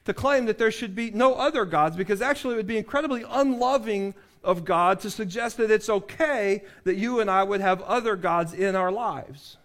to 0.09 0.15
claim 0.15 0.47
that 0.47 0.57
there 0.57 0.71
should 0.71 0.95
be 0.95 1.11
no 1.11 1.35
other 1.35 1.67
gods, 1.67 1.95
because 1.95 2.23
actually 2.23 2.55
it 2.55 2.57
would 2.57 2.67
be 2.67 2.79
incredibly 2.79 3.27
unloving 3.29 4.15
of 4.43 4.65
God 4.65 5.01
to 5.01 5.11
suggest 5.11 5.59
that 5.59 5.71
it's 5.71 5.91
okay 5.91 6.65
that 6.85 6.97
you 6.97 7.21
and 7.21 7.31
I 7.31 7.43
would 7.43 7.61
have 7.61 7.83
other 7.83 8.17
gods 8.17 8.55
in 8.55 8.75
our 8.75 8.91
lives. 8.91 9.59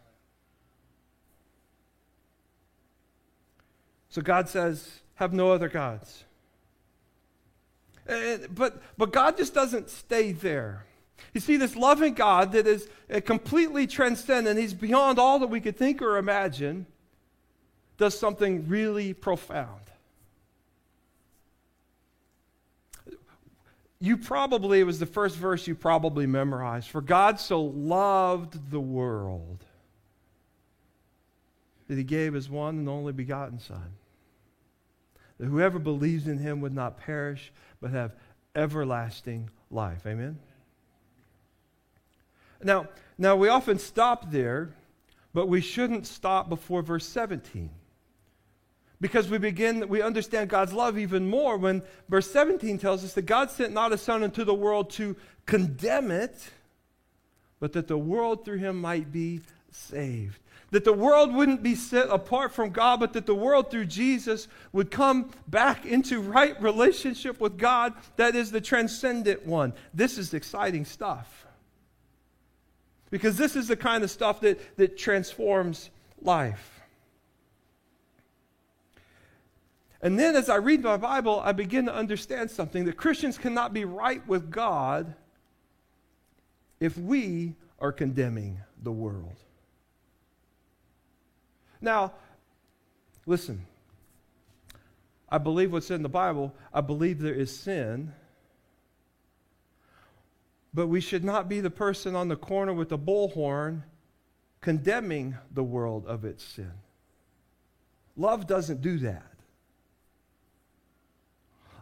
So 4.10 4.22
God 4.22 4.50
says, 4.50 5.00
have 5.16 5.32
no 5.32 5.54
other 5.54 5.70
gods. 5.70 6.26
But, 8.06 8.82
but 8.98 9.14
God 9.14 9.38
just 9.38 9.54
doesn't 9.54 9.90
stay 9.90 10.34
there. 10.34 10.86
You 11.34 11.40
see, 11.40 11.56
this 11.56 11.78
loving 11.78 12.16
God 12.16 12.52
that 12.52 12.68
is 12.68 12.90
uh, 13.10 13.22
completely 13.22 13.88
transcendent, 13.88 14.60
He's 14.60 14.74
beyond 14.74 15.20
all 15.20 15.40
that 15.40 15.48
we 15.48 15.62
could 15.62 15.78
think 15.78 16.02
or 16.02 16.18
imagine, 16.18 16.86
does 17.98 18.20
something 18.20 18.68
really 18.68 19.14
profound. 19.14 19.83
You 24.04 24.18
probably, 24.18 24.82
it 24.82 24.84
was 24.84 25.00
the 25.00 25.06
first 25.06 25.38
verse 25.38 25.66
you 25.66 25.76
probably 25.76 26.28
memorized. 26.28 26.90
For 26.90 27.00
God 27.00 27.40
so 27.40 27.62
loved 27.62 28.70
the 28.70 28.82
world 28.82 29.64
that 31.88 31.98
He 31.98 32.04
gave 32.04 32.34
His 32.34 32.50
one 32.50 32.80
and 32.80 32.90
only 32.90 33.14
begotten 33.14 33.60
Son, 33.60 33.94
that 35.38 35.46
whoever 35.46 35.80
believes 35.80 36.28
in 36.28 36.38
Him 36.38 36.60
would 36.60 36.74
not 36.74 36.98
perish, 36.98 37.54
but 37.80 37.92
have 37.92 38.14
everlasting 38.58 39.50
life. 39.72 40.06
Amen? 40.06 40.38
Now, 42.62 42.90
now 43.18 43.38
we 43.38 43.48
often 43.48 43.80
stop 43.80 44.32
there, 44.32 44.72
but 45.34 45.48
we 45.48 45.62
shouldn't 45.62 46.08
stop 46.08 46.50
before 46.50 46.82
verse 46.82 47.08
17. 47.08 47.70
Because 49.04 49.30
we 49.30 49.38
begin, 49.38 49.90
we 49.90 50.02
understand 50.02 50.48
God's 50.48 50.72
love 50.72 50.98
even 50.98 51.30
more 51.30 51.58
when 51.58 51.82
verse 52.08 52.32
17 52.32 52.78
tells 52.78 53.04
us 53.04 53.12
that 53.16 53.24
God 53.24 53.52
sent 53.52 53.74
not 53.74 53.92
a 53.92 53.98
son 53.98 54.24
into 54.24 54.46
the 54.46 54.54
world 54.54 54.92
to 54.92 55.18
condemn 55.46 56.10
it, 56.10 56.34
but 57.60 57.74
that 57.74 57.90
the 57.90 57.98
world 57.98 58.46
through 58.46 58.60
him 58.60 58.80
might 58.80 59.12
be 59.12 59.42
saved. 59.72 60.40
That 60.72 60.86
the 60.86 60.94
world 60.94 61.34
wouldn't 61.34 61.62
be 61.62 61.76
set 61.76 62.08
apart 62.08 62.54
from 62.54 62.70
God, 62.70 63.02
but 63.02 63.12
that 63.12 63.26
the 63.26 63.36
world 63.36 63.70
through 63.70 63.88
Jesus 63.88 64.48
would 64.72 64.90
come 64.90 65.32
back 65.50 65.86
into 65.86 66.22
right 66.22 66.60
relationship 66.62 67.42
with 67.42 67.58
God 67.58 67.94
that 68.16 68.38
is 68.38 68.52
the 68.52 68.62
transcendent 68.62 69.46
one. 69.46 69.74
This 69.94 70.18
is 70.18 70.34
exciting 70.34 70.86
stuff 70.86 71.46
because 73.10 73.36
this 73.36 73.58
is 73.58 73.68
the 73.68 73.76
kind 73.76 74.06
of 74.06 74.10
stuff 74.10 74.40
that, 74.40 74.78
that 74.78 74.98
transforms 74.98 75.90
life. 76.22 76.83
And 80.04 80.20
then 80.20 80.36
as 80.36 80.50
I 80.50 80.58
read 80.58 80.84
my 80.84 80.98
Bible, 80.98 81.42
I 81.46 81.54
begin 81.54 81.86
to 81.86 81.96
understand 81.96 82.52
something 82.52 82.84
that 82.86 82.98
Christians 82.98 83.38
cannot 83.38 83.74
be 83.74 83.86
right 83.86 84.26
with 84.28 84.52
God 84.52 85.16
if 86.82 86.98
we 86.98 87.56
are 87.80 87.94
condemning 87.94 88.60
the 88.84 88.92
world. 88.92 89.38
Now, 91.80 92.12
listen. 93.26 93.66
I 95.30 95.38
believe 95.38 95.72
what's 95.72 95.90
in 95.90 96.04
the 96.04 96.10
Bible. 96.10 96.54
I 96.74 96.82
believe 96.82 97.20
there 97.20 97.34
is 97.34 97.58
sin. 97.58 98.14
But 100.74 100.88
we 100.88 101.00
should 101.00 101.24
not 101.24 101.48
be 101.48 101.62
the 101.62 101.72
person 101.72 102.14
on 102.14 102.28
the 102.28 102.36
corner 102.36 102.74
with 102.74 102.90
the 102.90 103.00
bullhorn 103.00 103.84
condemning 104.60 105.38
the 105.54 105.64
world 105.64 106.06
of 106.08 106.26
its 106.26 106.44
sin. 106.44 106.74
Love 108.18 108.48
doesn't 108.48 108.82
do 108.82 108.98
that. 109.00 109.33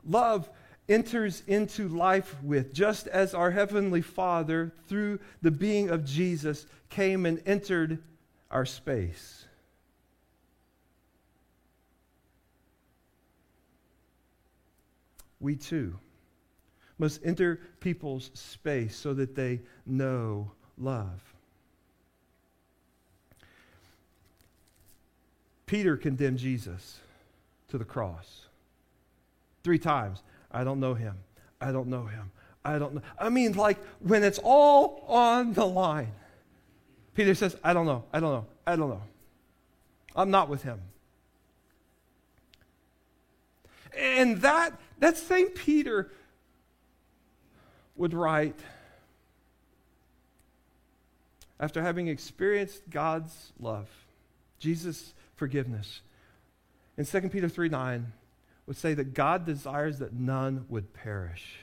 Love 0.05 0.49
enters 0.89 1.43
into 1.47 1.87
life 1.87 2.35
with, 2.43 2.73
just 2.73 3.07
as 3.07 3.33
our 3.33 3.51
Heavenly 3.51 4.01
Father, 4.01 4.73
through 4.87 5.19
the 5.41 5.51
being 5.51 5.89
of 5.89 6.05
Jesus, 6.05 6.65
came 6.89 7.25
and 7.25 7.41
entered 7.45 7.99
our 8.49 8.65
space. 8.65 9.45
We 15.39 15.55
too 15.55 15.97
must 16.99 17.19
enter 17.25 17.59
people's 17.79 18.29
space 18.35 18.95
so 18.95 19.11
that 19.15 19.33
they 19.33 19.59
know 19.87 20.51
love. 20.77 21.33
Peter 25.65 25.97
condemned 25.97 26.37
Jesus 26.37 26.99
to 27.69 27.79
the 27.79 27.85
cross 27.85 28.49
three 29.63 29.79
times. 29.79 30.21
I 30.51 30.63
don't 30.63 30.79
know 30.79 30.93
him. 30.93 31.15
I 31.59 31.71
don't 31.71 31.87
know 31.87 32.05
him. 32.05 32.31
I 32.63 32.77
don't 32.77 32.95
know. 32.95 33.01
I 33.19 33.29
mean, 33.29 33.53
like 33.53 33.77
when 33.99 34.23
it's 34.23 34.39
all 34.43 35.03
on 35.07 35.53
the 35.53 35.65
line, 35.65 36.11
Peter 37.13 37.35
says, 37.35 37.55
I 37.63 37.73
don't 37.73 37.85
know. 37.85 38.03
I 38.13 38.19
don't 38.19 38.31
know. 38.31 38.45
I 38.65 38.75
don't 38.75 38.89
know. 38.89 39.01
I'm 40.15 40.31
not 40.31 40.49
with 40.49 40.63
him. 40.63 40.79
And 43.97 44.41
that, 44.41 44.79
that 44.99 45.17
same 45.17 45.49
Peter 45.49 46.11
would 47.95 48.13
write 48.13 48.59
after 51.59 51.81
having 51.81 52.07
experienced 52.07 52.89
God's 52.89 53.53
love, 53.59 53.87
Jesus' 54.59 55.13
forgiveness, 55.35 56.01
in 56.97 57.05
2 57.05 57.29
Peter 57.29 57.49
3 57.49 57.69
9, 57.69 58.13
would 58.71 58.77
say 58.77 58.93
that 58.93 59.13
God 59.13 59.45
desires 59.45 59.99
that 59.99 60.13
none 60.13 60.63
would 60.69 60.93
perish, 60.93 61.57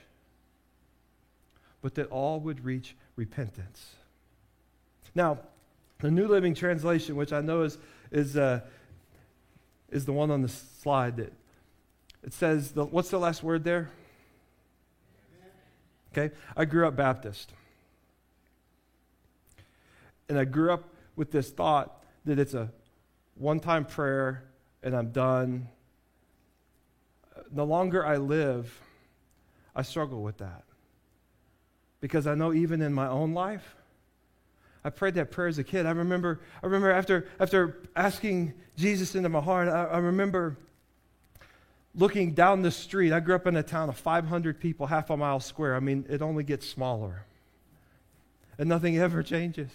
but 1.81 1.95
that 1.95 2.07
all 2.11 2.39
would 2.39 2.67
reach 2.67 2.95
repentance. 3.17 3.95
Now, 5.15 5.39
the 6.01 6.11
New 6.11 6.29
Living 6.29 6.55
Translation, 6.55 7.17
which 7.17 7.33
I 7.33 7.41
know 7.41 7.63
is, 7.63 7.79
is, 8.11 8.37
uh, 8.37 8.61
is 9.89 10.05
the 10.05 10.13
one 10.13 10.31
on 10.31 10.43
the 10.43 10.51
slide, 10.51 11.17
that 11.17 11.33
it 12.25 12.35
says, 12.35 12.73
the, 12.73 12.85
what's 12.85 13.09
the 13.09 13.19
last 13.19 13.43
word 13.43 13.65
there? 13.65 13.89
Okay? 16.13 16.35
I 16.55 16.67
grew 16.67 16.87
up 16.87 16.95
Baptist. 16.95 17.55
And 20.29 20.39
I 20.39 20.45
grew 20.45 20.75
up 20.75 20.85
with 21.17 21.31
this 21.31 21.49
thought 21.49 22.05
that 22.27 22.39
it's 22.39 22.53
a 22.53 22.71
one 23.35 23.61
time 23.61 23.87
prayer 23.87 24.45
and 24.83 24.95
I'm 24.95 25.11
done. 25.11 25.69
The 27.53 27.65
longer 27.65 28.05
I 28.05 28.17
live, 28.17 28.81
I 29.75 29.83
struggle 29.83 30.23
with 30.23 30.39
that. 30.39 30.65
Because 32.01 32.27
I 32.27 32.35
know 32.35 32.53
even 32.53 32.81
in 32.81 32.93
my 32.93 33.09
own 33.09 33.35
life, 33.35 33.75
I 34.85 34.91
prayed 34.91 35.15
that 35.15 35.31
prayer 35.31 35.49
as 35.49 35.59
a 35.59 35.65
kid. 35.65 35.87
I 35.87 35.91
remember, 35.91 36.41
I 36.63 36.67
remember 36.67 36.91
after, 36.91 37.29
after 37.41 37.79
asking 37.97 38.55
Jesus 38.77 39.15
into 39.15 39.29
my 39.29 39.41
heart, 39.41 39.69
I, 39.69 39.85
I 39.85 39.99
remember 39.99 40.57
looking 41.95 42.33
down 42.33 42.63
the 42.63 42.71
street, 42.71 43.13
I 43.13 43.21
grew 43.21 43.35
up 43.35 43.47
in 43.47 43.57
a 43.57 43.63
town 43.63 43.89
of 43.89 43.99
500 43.99 44.61
people, 44.61 44.87
half 44.87 45.11
a 45.11 45.17
mile 45.17 45.41
square. 45.41 45.75
I 45.75 45.81
mean, 45.81 46.07
it 46.09 46.23
only 46.23 46.45
gets 46.45 46.67
smaller. 46.67 47.25
And 48.57 48.69
nothing 48.69 48.97
ever 48.99 49.23
changes. 49.25 49.71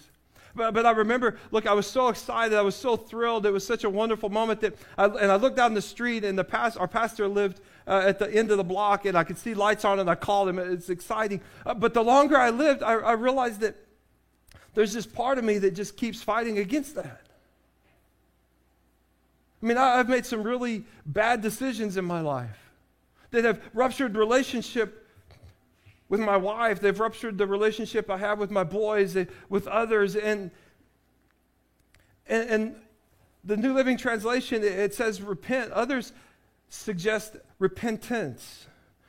But, 0.54 0.72
but 0.72 0.86
I 0.86 0.92
remember, 0.92 1.36
look, 1.50 1.66
I 1.66 1.72
was 1.72 1.86
so 1.86 2.08
excited. 2.08 2.56
I 2.56 2.62
was 2.62 2.76
so 2.76 2.96
thrilled. 2.96 3.44
It 3.44 3.50
was 3.50 3.66
such 3.66 3.84
a 3.84 3.90
wonderful 3.90 4.28
moment 4.28 4.60
that, 4.60 4.74
I, 4.96 5.06
and 5.06 5.32
I 5.32 5.36
looked 5.36 5.56
down 5.56 5.74
the 5.74 5.82
street, 5.82 6.24
and 6.24 6.38
the 6.38 6.44
past, 6.44 6.78
our 6.78 6.88
pastor 6.88 7.26
lived 7.26 7.60
uh, 7.86 8.02
at 8.06 8.18
the 8.18 8.32
end 8.32 8.50
of 8.50 8.58
the 8.58 8.64
block, 8.64 9.04
and 9.04 9.18
I 9.18 9.24
could 9.24 9.38
see 9.38 9.54
lights 9.54 9.84
on, 9.84 9.98
and 9.98 10.08
I 10.08 10.14
called 10.14 10.48
him. 10.48 10.58
It's 10.58 10.90
exciting. 10.90 11.40
Uh, 11.66 11.74
but 11.74 11.92
the 11.92 12.02
longer 12.02 12.36
I 12.36 12.50
lived, 12.50 12.82
I, 12.82 12.94
I 12.94 13.12
realized 13.12 13.60
that 13.60 13.76
there's 14.74 14.92
this 14.92 15.06
part 15.06 15.38
of 15.38 15.44
me 15.44 15.58
that 15.58 15.72
just 15.72 15.96
keeps 15.96 16.22
fighting 16.22 16.58
against 16.58 16.94
that. 16.94 17.20
I 19.62 19.66
mean, 19.66 19.78
I've 19.78 20.08
made 20.08 20.26
some 20.26 20.42
really 20.42 20.84
bad 21.06 21.40
decisions 21.40 21.96
in 21.96 22.04
my 22.04 22.20
life 22.20 22.70
that 23.30 23.44
have 23.44 23.60
ruptured 23.72 24.14
relationship 24.14 25.03
with 26.08 26.20
my 26.20 26.36
wife. 26.36 26.80
They've 26.80 26.98
ruptured 26.98 27.38
the 27.38 27.46
relationship 27.46 28.10
I 28.10 28.18
have 28.18 28.38
with 28.38 28.50
my 28.50 28.64
boys, 28.64 29.16
eh, 29.16 29.24
with 29.48 29.66
others. 29.66 30.16
And, 30.16 30.50
and, 32.26 32.50
and 32.50 32.76
the 33.44 33.56
New 33.56 33.74
Living 33.74 33.96
Translation, 33.96 34.62
it 34.62 34.94
says 34.94 35.22
repent. 35.22 35.72
Others 35.72 36.12
suggest 36.68 37.36
repentance. 37.58 38.66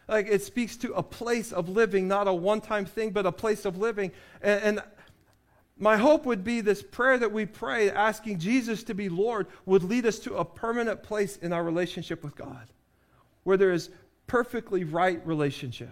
Like 0.08 0.27
it 0.27 0.43
speaks 0.43 0.77
to 0.77 0.93
a 0.93 1.03
place 1.03 1.51
of 1.51 1.69
living, 1.69 2.08
not 2.08 2.27
a 2.27 2.34
one 2.34 2.62
time 2.62 2.86
thing, 2.86 3.12
but 3.12 3.25
a 3.25 3.31
place 3.31 3.65
of 3.65 3.77
living. 3.77 4.12
And, 4.41 4.62
and, 4.63 4.84
my 5.77 5.97
hope 5.97 6.25
would 6.25 6.43
be 6.43 6.62
this 6.62 6.81
prayer 6.81 7.17
that 7.17 7.34
we 7.34 7.45
pray, 7.45 7.91
asking 7.91 8.39
Jesus 8.39 8.81
to 8.84 8.93
be 8.93 9.10
Lord, 9.10 9.47
would 9.65 9.84
lead 9.84 10.05
us 10.05 10.19
to 10.19 10.36
a 10.36 10.45
permanent 10.45 11.03
place 11.03 11.36
in 11.36 11.51
our 11.51 11.63
relationship 11.65 12.23
with 12.23 12.34
God, 12.34 12.67
where 13.43 13.58
there 13.58 13.73
is 13.73 13.89
perfectly 14.25 14.86
right 14.86 15.19
relationship. 15.27 15.91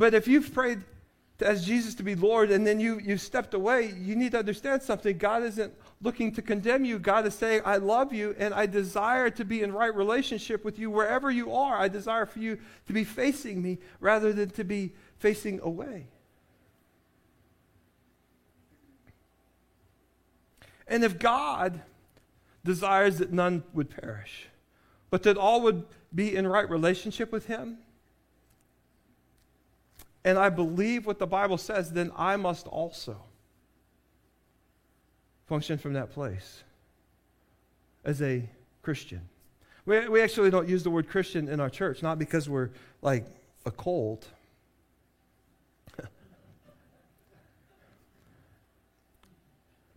But 0.00 0.14
if 0.14 0.26
you've 0.26 0.54
prayed 0.54 0.80
to 1.36 1.56
Jesus 1.58 1.94
to 1.96 2.02
be 2.02 2.14
Lord 2.14 2.50
and 2.50 2.66
then 2.66 2.80
you, 2.80 2.98
you 3.00 3.18
stepped 3.18 3.52
away, 3.52 3.92
you 4.00 4.16
need 4.16 4.32
to 4.32 4.38
understand 4.38 4.82
something. 4.82 5.18
God 5.18 5.42
isn't 5.42 5.74
looking 6.00 6.32
to 6.36 6.40
condemn 6.40 6.86
you. 6.86 6.98
God 6.98 7.26
is 7.26 7.34
saying, 7.34 7.60
I 7.66 7.76
love 7.76 8.10
you 8.10 8.34
and 8.38 8.54
I 8.54 8.64
desire 8.64 9.28
to 9.28 9.44
be 9.44 9.60
in 9.60 9.74
right 9.74 9.94
relationship 9.94 10.64
with 10.64 10.78
you 10.78 10.90
wherever 10.90 11.30
you 11.30 11.52
are. 11.52 11.76
I 11.76 11.88
desire 11.88 12.24
for 12.24 12.38
you 12.38 12.58
to 12.86 12.94
be 12.94 13.04
facing 13.04 13.60
me 13.60 13.76
rather 14.00 14.32
than 14.32 14.48
to 14.52 14.64
be 14.64 14.94
facing 15.18 15.60
away. 15.60 16.06
And 20.88 21.04
if 21.04 21.18
God 21.18 21.82
desires 22.64 23.18
that 23.18 23.34
none 23.34 23.64
would 23.74 23.90
perish, 23.90 24.48
but 25.10 25.24
that 25.24 25.36
all 25.36 25.60
would 25.60 25.84
be 26.14 26.34
in 26.34 26.46
right 26.46 26.70
relationship 26.70 27.30
with 27.30 27.48
Him, 27.48 27.76
and 30.24 30.38
I 30.38 30.50
believe 30.50 31.06
what 31.06 31.18
the 31.18 31.26
Bible 31.26 31.58
says, 31.58 31.92
then 31.92 32.12
I 32.16 32.36
must 32.36 32.66
also 32.66 33.16
function 35.46 35.78
from 35.78 35.94
that 35.94 36.12
place 36.12 36.62
as 38.04 38.20
a 38.22 38.48
Christian. 38.82 39.22
We, 39.86 40.08
we 40.08 40.20
actually 40.22 40.50
don't 40.50 40.68
use 40.68 40.82
the 40.82 40.90
word 40.90 41.08
Christian 41.08 41.48
in 41.48 41.58
our 41.58 41.70
church, 41.70 42.02
not 42.02 42.18
because 42.18 42.48
we're 42.48 42.70
like 43.00 43.26
a 43.64 43.70
cult. 43.70 44.28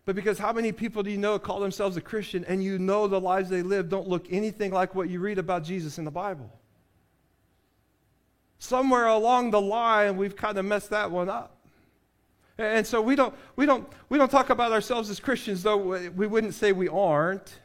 but 0.05 0.15
because 0.15 0.39
how 0.39 0.53
many 0.53 0.71
people 0.71 1.03
do 1.03 1.11
you 1.11 1.17
know 1.17 1.37
call 1.37 1.59
themselves 1.59 1.97
a 1.97 2.01
Christian 2.01 2.45
and 2.45 2.63
you 2.63 2.79
know 2.79 3.07
the 3.07 3.19
lives 3.19 3.49
they 3.49 3.61
live 3.61 3.89
don't 3.89 4.07
look 4.07 4.27
anything 4.31 4.71
like 4.71 4.95
what 4.95 5.09
you 5.09 5.19
read 5.19 5.37
about 5.37 5.65
Jesus 5.65 5.97
in 5.97 6.05
the 6.05 6.11
Bible? 6.11 6.49
Somewhere 8.63 9.07
along 9.07 9.51
the 9.51 9.59
line, 9.59 10.15
we've 10.15 10.37
kind 10.37 10.57
of 10.57 10.63
messed 10.63 10.89
that 10.91 11.11
one 11.11 11.29
up. 11.29 11.57
And 12.57 12.87
so 12.87 13.01
we 13.01 13.15
don't, 13.15 13.35
we 13.57 13.65
don't, 13.65 13.87
we 14.07 14.17
don't 14.17 14.31
talk 14.31 14.49
about 14.49 14.71
ourselves 14.71 15.09
as 15.09 15.19
Christians, 15.19 15.63
though 15.63 15.77
we 15.77 16.27
wouldn't 16.27 16.53
say 16.53 16.71
we 16.71 16.87
aren't. 16.87 17.59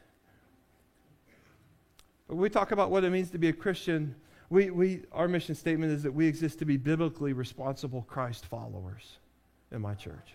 But 2.26 2.36
we 2.36 2.50
talk 2.50 2.72
about 2.72 2.90
what 2.90 3.04
it 3.04 3.10
means 3.10 3.30
to 3.30 3.38
be 3.38 3.48
a 3.48 3.52
Christian. 3.52 4.16
We, 4.50 4.70
we, 4.70 5.02
our 5.12 5.28
mission 5.28 5.54
statement 5.54 5.92
is 5.92 6.02
that 6.02 6.12
we 6.12 6.26
exist 6.26 6.58
to 6.60 6.64
be 6.64 6.76
biblically 6.76 7.32
responsible 7.32 8.02
Christ 8.02 8.46
followers 8.46 9.18
in 9.70 9.80
my 9.80 9.94
church. 9.94 10.34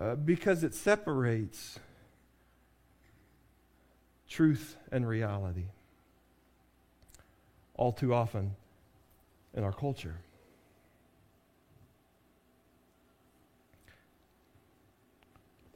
Uh, 0.00 0.16
because 0.16 0.64
it 0.64 0.74
separates 0.74 1.78
truth 4.28 4.76
and 4.90 5.06
reality 5.06 5.66
all 7.76 7.92
too 7.92 8.12
often 8.12 8.56
in 9.54 9.62
our 9.62 9.72
culture. 9.72 10.16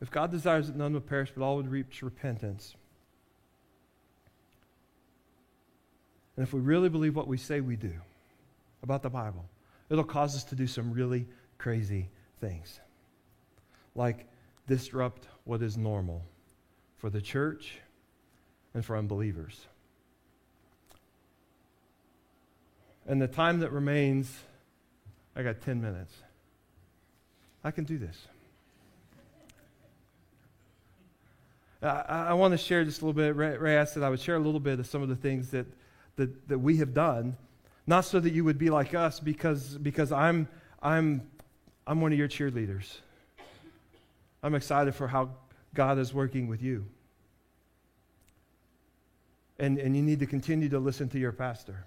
If 0.01 0.11
God 0.11 0.31
desires 0.31 0.67
that 0.67 0.77
none 0.77 0.95
would 0.95 1.07
perish, 1.07 1.31
but 1.35 1.45
all 1.45 1.57
would 1.57 1.71
reach 1.71 2.03
repentance, 2.03 2.75
and 6.37 6.47
if 6.47 6.55
we 6.55 6.61
really 6.61 6.89
believe 6.89 7.15
what 7.15 7.29
we 7.29 7.37
say 7.37 7.61
we 7.61 7.77
do 7.77 7.93
about 8.83 9.03
the 9.03 9.11
Bible, 9.11 9.45
it'll 9.91 10.05
cause 10.05 10.35
us 10.35 10.45
to 10.45 10.55
do 10.55 10.67
some 10.67 10.91
really 10.93 11.27
crazy 11.59 12.09
things. 12.41 12.81
Like 13.95 14.27
disrupt 14.67 15.27
what 15.45 15.61
is 15.61 15.77
normal 15.77 16.25
for 16.97 17.11
the 17.11 17.21
church 17.21 17.79
and 18.73 18.83
for 18.83 18.97
unbelievers. 18.97 19.67
And 23.11 23.21
the 23.21 23.27
time 23.27 23.59
that 23.59 23.73
remains, 23.73 24.33
I 25.35 25.43
got 25.43 25.61
10 25.63 25.83
minutes. 25.83 26.15
I 27.65 27.73
can 27.73 27.83
do 27.83 27.99
this. 27.99 28.17
I, 31.83 32.27
I 32.29 32.35
want 32.35 32.53
to 32.53 32.59
share 32.59 32.85
just 32.85 33.03
a 33.03 33.05
little 33.05 33.21
bit. 33.21 33.35
Ray, 33.35 33.57
Ray 33.57 33.77
asked 33.77 33.97
that 33.97 34.05
I 34.05 34.11
would 34.11 34.21
share 34.21 34.37
a 34.37 34.39
little 34.39 34.61
bit 34.61 34.79
of 34.79 34.87
some 34.87 35.03
of 35.03 35.09
the 35.09 35.17
things 35.17 35.51
that, 35.51 35.67
that, 36.15 36.47
that 36.47 36.61
we 36.61 36.77
have 36.77 36.95
done, 36.95 37.37
not 37.85 38.05
so 38.05 38.21
that 38.21 38.33
you 38.33 38.45
would 38.45 38.59
be 38.59 38.71
like 38.71 38.95
us, 38.95 39.19
because, 39.19 39.77
because 39.79 40.13
I'm, 40.13 40.47
I'm, 40.81 41.29
I'm 41.89 42.01
one 42.01 42.13
of 42.13 42.19
your 42.19 42.29
cheerleaders. 42.29 42.99
I'm 44.41 44.55
excited 44.55 44.95
for 44.95 45.09
how 45.09 45.31
God 45.75 45.99
is 45.99 46.15
working 46.15 46.47
with 46.47 46.63
you. 46.63 46.87
And, 49.59 49.79
and 49.79 49.97
you 49.97 50.03
need 50.03 50.21
to 50.21 50.27
continue 50.27 50.69
to 50.69 50.79
listen 50.79 51.09
to 51.09 51.19
your 51.19 51.33
pastor 51.33 51.87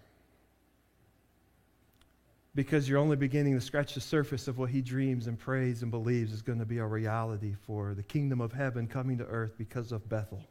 because 2.55 2.87
you're 2.87 2.99
only 2.99 3.15
beginning 3.15 3.55
to 3.55 3.61
scratch 3.61 3.95
the 3.95 4.01
surface 4.01 4.47
of 4.47 4.57
what 4.57 4.69
he 4.69 4.81
dreams 4.81 5.25
and 5.27 5.39
prays 5.39 5.81
and 5.81 5.89
believes 5.89 6.31
is 6.31 6.41
going 6.41 6.59
to 6.59 6.65
be 6.65 6.77
a 6.77 6.85
reality 6.85 7.55
for 7.65 7.95
the 7.95 8.03
kingdom 8.03 8.39
of 8.39 8.53
heaven 8.53 8.87
coming 8.87 9.17
to 9.17 9.25
earth 9.25 9.53
because 9.57 9.91
of 9.91 10.07
Bethel. 10.07 10.43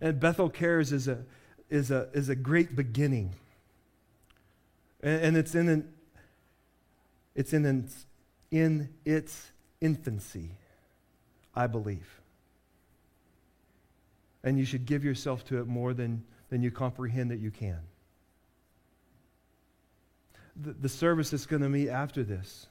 And 0.00 0.18
Bethel 0.18 0.48
Cares 0.48 0.90
is 0.90 1.06
a, 1.06 1.24
is 1.68 1.90
a, 1.90 2.08
is 2.14 2.30
a 2.30 2.34
great 2.34 2.74
beginning. 2.74 3.34
And, 5.02 5.22
and 5.22 5.36
it's, 5.36 5.54
in 5.54 5.68
an, 5.68 5.92
it's 7.34 7.52
in, 7.52 7.66
an, 7.66 7.88
in 8.50 8.88
its 9.04 9.50
infancy, 9.82 10.52
I 11.54 11.66
believe. 11.66 12.08
And 14.42 14.58
you 14.58 14.64
should 14.64 14.86
give 14.86 15.04
yourself 15.04 15.44
to 15.46 15.58
it 15.58 15.66
more 15.66 15.92
than, 15.92 16.24
than 16.48 16.62
you 16.62 16.70
comprehend 16.70 17.30
that 17.30 17.38
you 17.38 17.50
can 17.50 17.80
the, 20.56 20.72
the 20.72 20.88
service 20.88 21.30
that's 21.30 21.46
going 21.46 21.62
to 21.62 21.68
meet 21.68 21.88
after 21.88 22.22
this. 22.22 22.66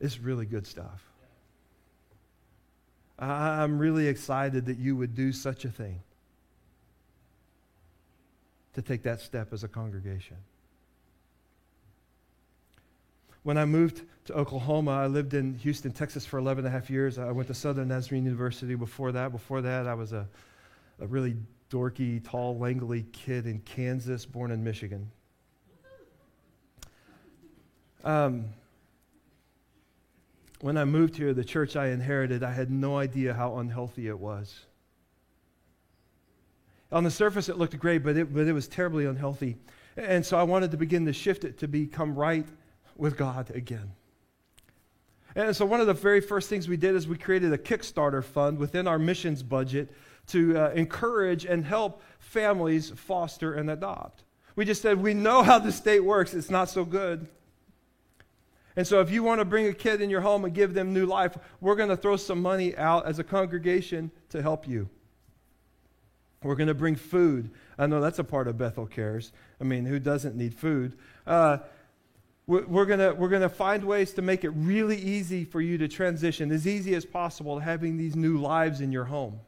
It's 0.00 0.18
really 0.18 0.46
good 0.46 0.66
stuff. 0.66 1.02
I'm 3.18 3.78
really 3.78 4.08
excited 4.08 4.66
that 4.66 4.78
you 4.78 4.96
would 4.96 5.14
do 5.14 5.32
such 5.32 5.64
a 5.64 5.68
thing 5.68 6.00
to 8.74 8.82
take 8.82 9.02
that 9.02 9.20
step 9.20 9.52
as 9.52 9.62
a 9.62 9.68
congregation. 9.68 10.38
When 13.44 13.58
I 13.58 13.64
moved 13.64 14.02
to 14.26 14.34
Oklahoma, 14.34 14.92
I 14.92 15.06
lived 15.06 15.34
in 15.34 15.54
Houston, 15.58 15.92
Texas 15.92 16.24
for 16.24 16.38
11 16.38 16.64
and 16.64 16.74
a 16.74 16.76
half 16.76 16.90
years. 16.90 17.18
I 17.18 17.30
went 17.32 17.48
to 17.48 17.54
Southern 17.54 17.88
Nazarene 17.88 18.24
University 18.24 18.74
before 18.74 19.12
that. 19.12 19.32
Before 19.32 19.60
that, 19.60 19.86
I 19.86 19.94
was 19.94 20.12
a, 20.12 20.28
a 21.00 21.06
really 21.06 21.36
dorky, 21.72 22.22
tall, 22.22 22.58
langly 22.58 23.10
kid 23.12 23.46
in 23.46 23.58
Kansas, 23.60 24.26
born 24.26 24.50
in 24.50 24.62
Michigan. 24.62 25.10
Um, 28.04 28.46
when 30.60 30.76
I 30.76 30.84
moved 30.84 31.16
here, 31.16 31.32
the 31.32 31.44
church 31.44 31.76
I 31.76 31.88
inherited, 31.88 32.42
I 32.42 32.52
had 32.52 32.70
no 32.70 32.98
idea 32.98 33.32
how 33.32 33.58
unhealthy 33.58 34.08
it 34.08 34.18
was. 34.18 34.60
On 36.90 37.04
the 37.04 37.10
surface, 37.10 37.48
it 37.48 37.56
looked 37.56 37.78
great, 37.78 38.04
but 38.04 38.16
it, 38.16 38.34
but 38.34 38.46
it 38.46 38.52
was 38.52 38.68
terribly 38.68 39.06
unhealthy. 39.06 39.56
And 39.96 40.24
so 40.24 40.38
I 40.38 40.42
wanted 40.42 40.72
to 40.72 40.76
begin 40.76 41.06
to 41.06 41.12
shift 41.12 41.44
it 41.44 41.58
to 41.58 41.68
become 41.68 42.14
right 42.14 42.46
with 42.96 43.16
God 43.16 43.50
again. 43.54 43.92
And 45.34 45.56
so 45.56 45.64
one 45.64 45.80
of 45.80 45.86
the 45.86 45.94
very 45.94 46.20
first 46.20 46.50
things 46.50 46.68
we 46.68 46.76
did 46.76 46.94
is 46.94 47.08
we 47.08 47.16
created 47.16 47.52
a 47.52 47.58
Kickstarter 47.58 48.22
fund 48.22 48.58
within 48.58 48.86
our 48.86 48.98
missions 48.98 49.42
budget 49.42 49.90
to 50.28 50.56
uh, 50.56 50.70
encourage 50.70 51.44
and 51.44 51.64
help 51.64 52.02
families 52.18 52.90
foster 52.90 53.54
and 53.54 53.70
adopt. 53.70 54.24
We 54.54 54.64
just 54.64 54.82
said, 54.82 55.02
we 55.02 55.14
know 55.14 55.42
how 55.42 55.58
the 55.58 55.72
state 55.72 56.04
works, 56.04 56.34
it's 56.34 56.50
not 56.50 56.68
so 56.68 56.84
good. 56.84 57.26
And 58.74 58.86
so, 58.86 59.00
if 59.00 59.10
you 59.10 59.22
want 59.22 59.40
to 59.40 59.44
bring 59.44 59.66
a 59.66 59.74
kid 59.74 60.00
in 60.00 60.08
your 60.08 60.22
home 60.22 60.46
and 60.46 60.54
give 60.54 60.72
them 60.72 60.94
new 60.94 61.04
life, 61.04 61.36
we're 61.60 61.76
going 61.76 61.90
to 61.90 61.96
throw 61.96 62.16
some 62.16 62.40
money 62.40 62.74
out 62.76 63.04
as 63.04 63.18
a 63.18 63.24
congregation 63.24 64.10
to 64.30 64.40
help 64.40 64.66
you. 64.66 64.88
We're 66.42 66.54
going 66.54 66.68
to 66.68 66.74
bring 66.74 66.96
food. 66.96 67.50
I 67.78 67.86
know 67.86 68.00
that's 68.00 68.18
a 68.18 68.24
part 68.24 68.48
of 68.48 68.58
Bethel 68.58 68.86
Cares. 68.86 69.32
I 69.60 69.64
mean, 69.64 69.84
who 69.84 69.98
doesn't 69.98 70.36
need 70.36 70.54
food? 70.54 70.96
Uh, 71.26 71.58
we're 72.46 72.86
going 72.86 73.18
we're 73.18 73.28
to 73.28 73.48
find 73.48 73.84
ways 73.84 74.12
to 74.14 74.22
make 74.22 74.42
it 74.42 74.50
really 74.50 74.96
easy 74.96 75.44
for 75.44 75.60
you 75.60 75.78
to 75.78 75.86
transition, 75.86 76.50
as 76.50 76.66
easy 76.66 76.94
as 76.94 77.04
possible, 77.04 77.58
to 77.58 77.64
having 77.64 77.96
these 77.96 78.16
new 78.16 78.38
lives 78.38 78.80
in 78.80 78.90
your 78.90 79.04
home. 79.04 79.38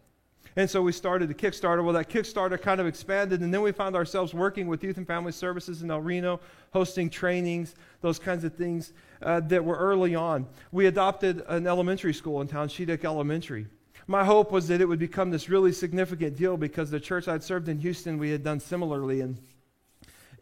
And 0.56 0.70
so 0.70 0.82
we 0.82 0.92
started 0.92 1.28
the 1.28 1.34
Kickstarter. 1.34 1.82
Well, 1.82 1.94
that 1.94 2.08
Kickstarter 2.08 2.60
kind 2.60 2.80
of 2.80 2.86
expanded, 2.86 3.40
and 3.40 3.52
then 3.52 3.60
we 3.60 3.72
found 3.72 3.96
ourselves 3.96 4.32
working 4.32 4.68
with 4.68 4.84
Youth 4.84 4.98
and 4.98 5.06
Family 5.06 5.32
Services 5.32 5.82
in 5.82 5.90
El 5.90 6.00
Reno, 6.00 6.40
hosting 6.72 7.10
trainings, 7.10 7.74
those 8.02 8.20
kinds 8.20 8.44
of 8.44 8.54
things 8.54 8.92
uh, 9.22 9.40
that 9.40 9.64
were 9.64 9.76
early 9.76 10.14
on. 10.14 10.46
We 10.70 10.86
adopted 10.86 11.42
an 11.48 11.66
elementary 11.66 12.14
school 12.14 12.40
in 12.40 12.46
town, 12.46 12.68
Shedeck 12.68 13.04
Elementary. 13.04 13.66
My 14.06 14.24
hope 14.24 14.52
was 14.52 14.68
that 14.68 14.80
it 14.80 14.86
would 14.86 14.98
become 14.98 15.30
this 15.30 15.48
really 15.48 15.72
significant 15.72 16.36
deal 16.36 16.56
because 16.56 16.90
the 16.90 17.00
church 17.00 17.26
I'd 17.26 17.42
served 17.42 17.68
in 17.68 17.78
Houston, 17.80 18.18
we 18.18 18.30
had 18.30 18.44
done 18.44 18.60
similarly. 18.60 19.22
And, 19.22 19.38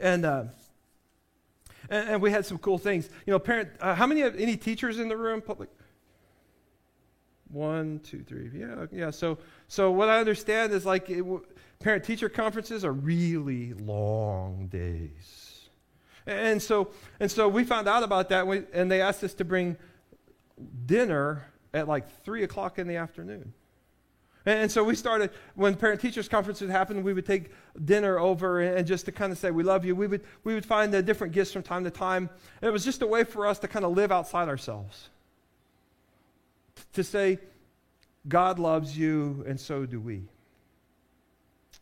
and, 0.01 0.25
uh, 0.27 0.45
and, 1.89 2.21
we 2.21 2.33
had 2.33 2.45
some 2.45 2.59
cool 2.59 2.77
things. 2.77 3.09
You 3.25 3.31
know, 3.31 3.39
parent, 3.39 3.71
uh, 3.81 3.95
how 3.95 4.07
many, 4.07 4.23
any 4.23 4.57
teachers 4.57 4.99
in 4.99 5.09
the 5.09 5.17
room? 5.17 5.41
Public? 5.41 5.71
One, 7.53 8.01
two, 8.03 8.23
three. 8.23 8.51
Yeah, 8.55 8.87
yeah. 8.91 9.11
So, 9.11 9.37
so 9.69 9.91
what 9.91 10.09
I 10.09 10.19
understand 10.19 10.73
is 10.73 10.87
like 10.87 11.11
parent 11.81 12.03
teacher 12.03 12.31
conferences 12.31 12.83
are 12.83 12.93
really 12.93 13.75
long 13.75 14.69
days. 14.69 15.69
And 16.27 16.63
so, 16.63 16.91
and 17.21 17.31
so 17.31 17.49
we 17.49 17.65
found 17.65 17.89
out 17.89 18.03
about 18.03 18.31
that, 18.31 18.41
and, 18.41 18.49
we, 18.49 18.63
and 18.73 18.91
they 18.91 19.03
asked 19.03 19.23
us 19.23 19.35
to 19.35 19.45
bring 19.45 19.77
dinner 20.87 21.45
at 21.75 21.89
like 21.89 22.09
3 22.25 22.45
o'clock 22.45 22.79
in 22.79 22.87
the 22.87 22.97
afternoon. 22.97 23.53
And, 24.47 24.73
so 24.73 24.83
we 24.83 24.97
started, 24.97 25.31
when 25.55 25.77
parent 25.77 26.01
teachers 26.01 26.29
conferences 26.29 26.71
happened, 26.71 27.05
we 27.05 27.13
would 27.13 27.27
take 27.27 27.51
dinner 27.85 28.19
over 28.19 28.61
and, 28.61 28.87
just 28.87 29.05
to 29.05 29.13
kind 29.13 29.31
of 29.31 29.39
say, 29.39 29.51
we 29.51 29.63
love 29.63 29.85
you. 29.85 29.95
We 29.95 30.07
would, 30.07 30.25
we 30.43 30.55
would 30.55 30.67
find 30.67 30.93
the 30.93 31.03
different 31.03 31.33
gifts 31.33 31.53
from 31.53 31.63
time 31.63 31.85
to 31.85 31.91
time. 31.91 32.29
And 32.61 32.69
it 32.69 32.73
was 32.73 32.85
just 32.85 33.03
a 33.03 33.07
way 33.07 33.25
for 33.25 33.47
us 33.47 33.59
to 33.61 33.69
kind 33.69 33.85
of 33.85 33.95
live 33.95 34.11
outside 34.11 34.49
ourselves. 34.49 35.11
To 36.95 37.05
say, 37.05 37.39
God 38.29 38.59
loves 38.59 38.97
you, 38.97 39.45
and 39.47 39.59
so 39.59 39.87
do 39.87 40.01
we. 40.01 40.25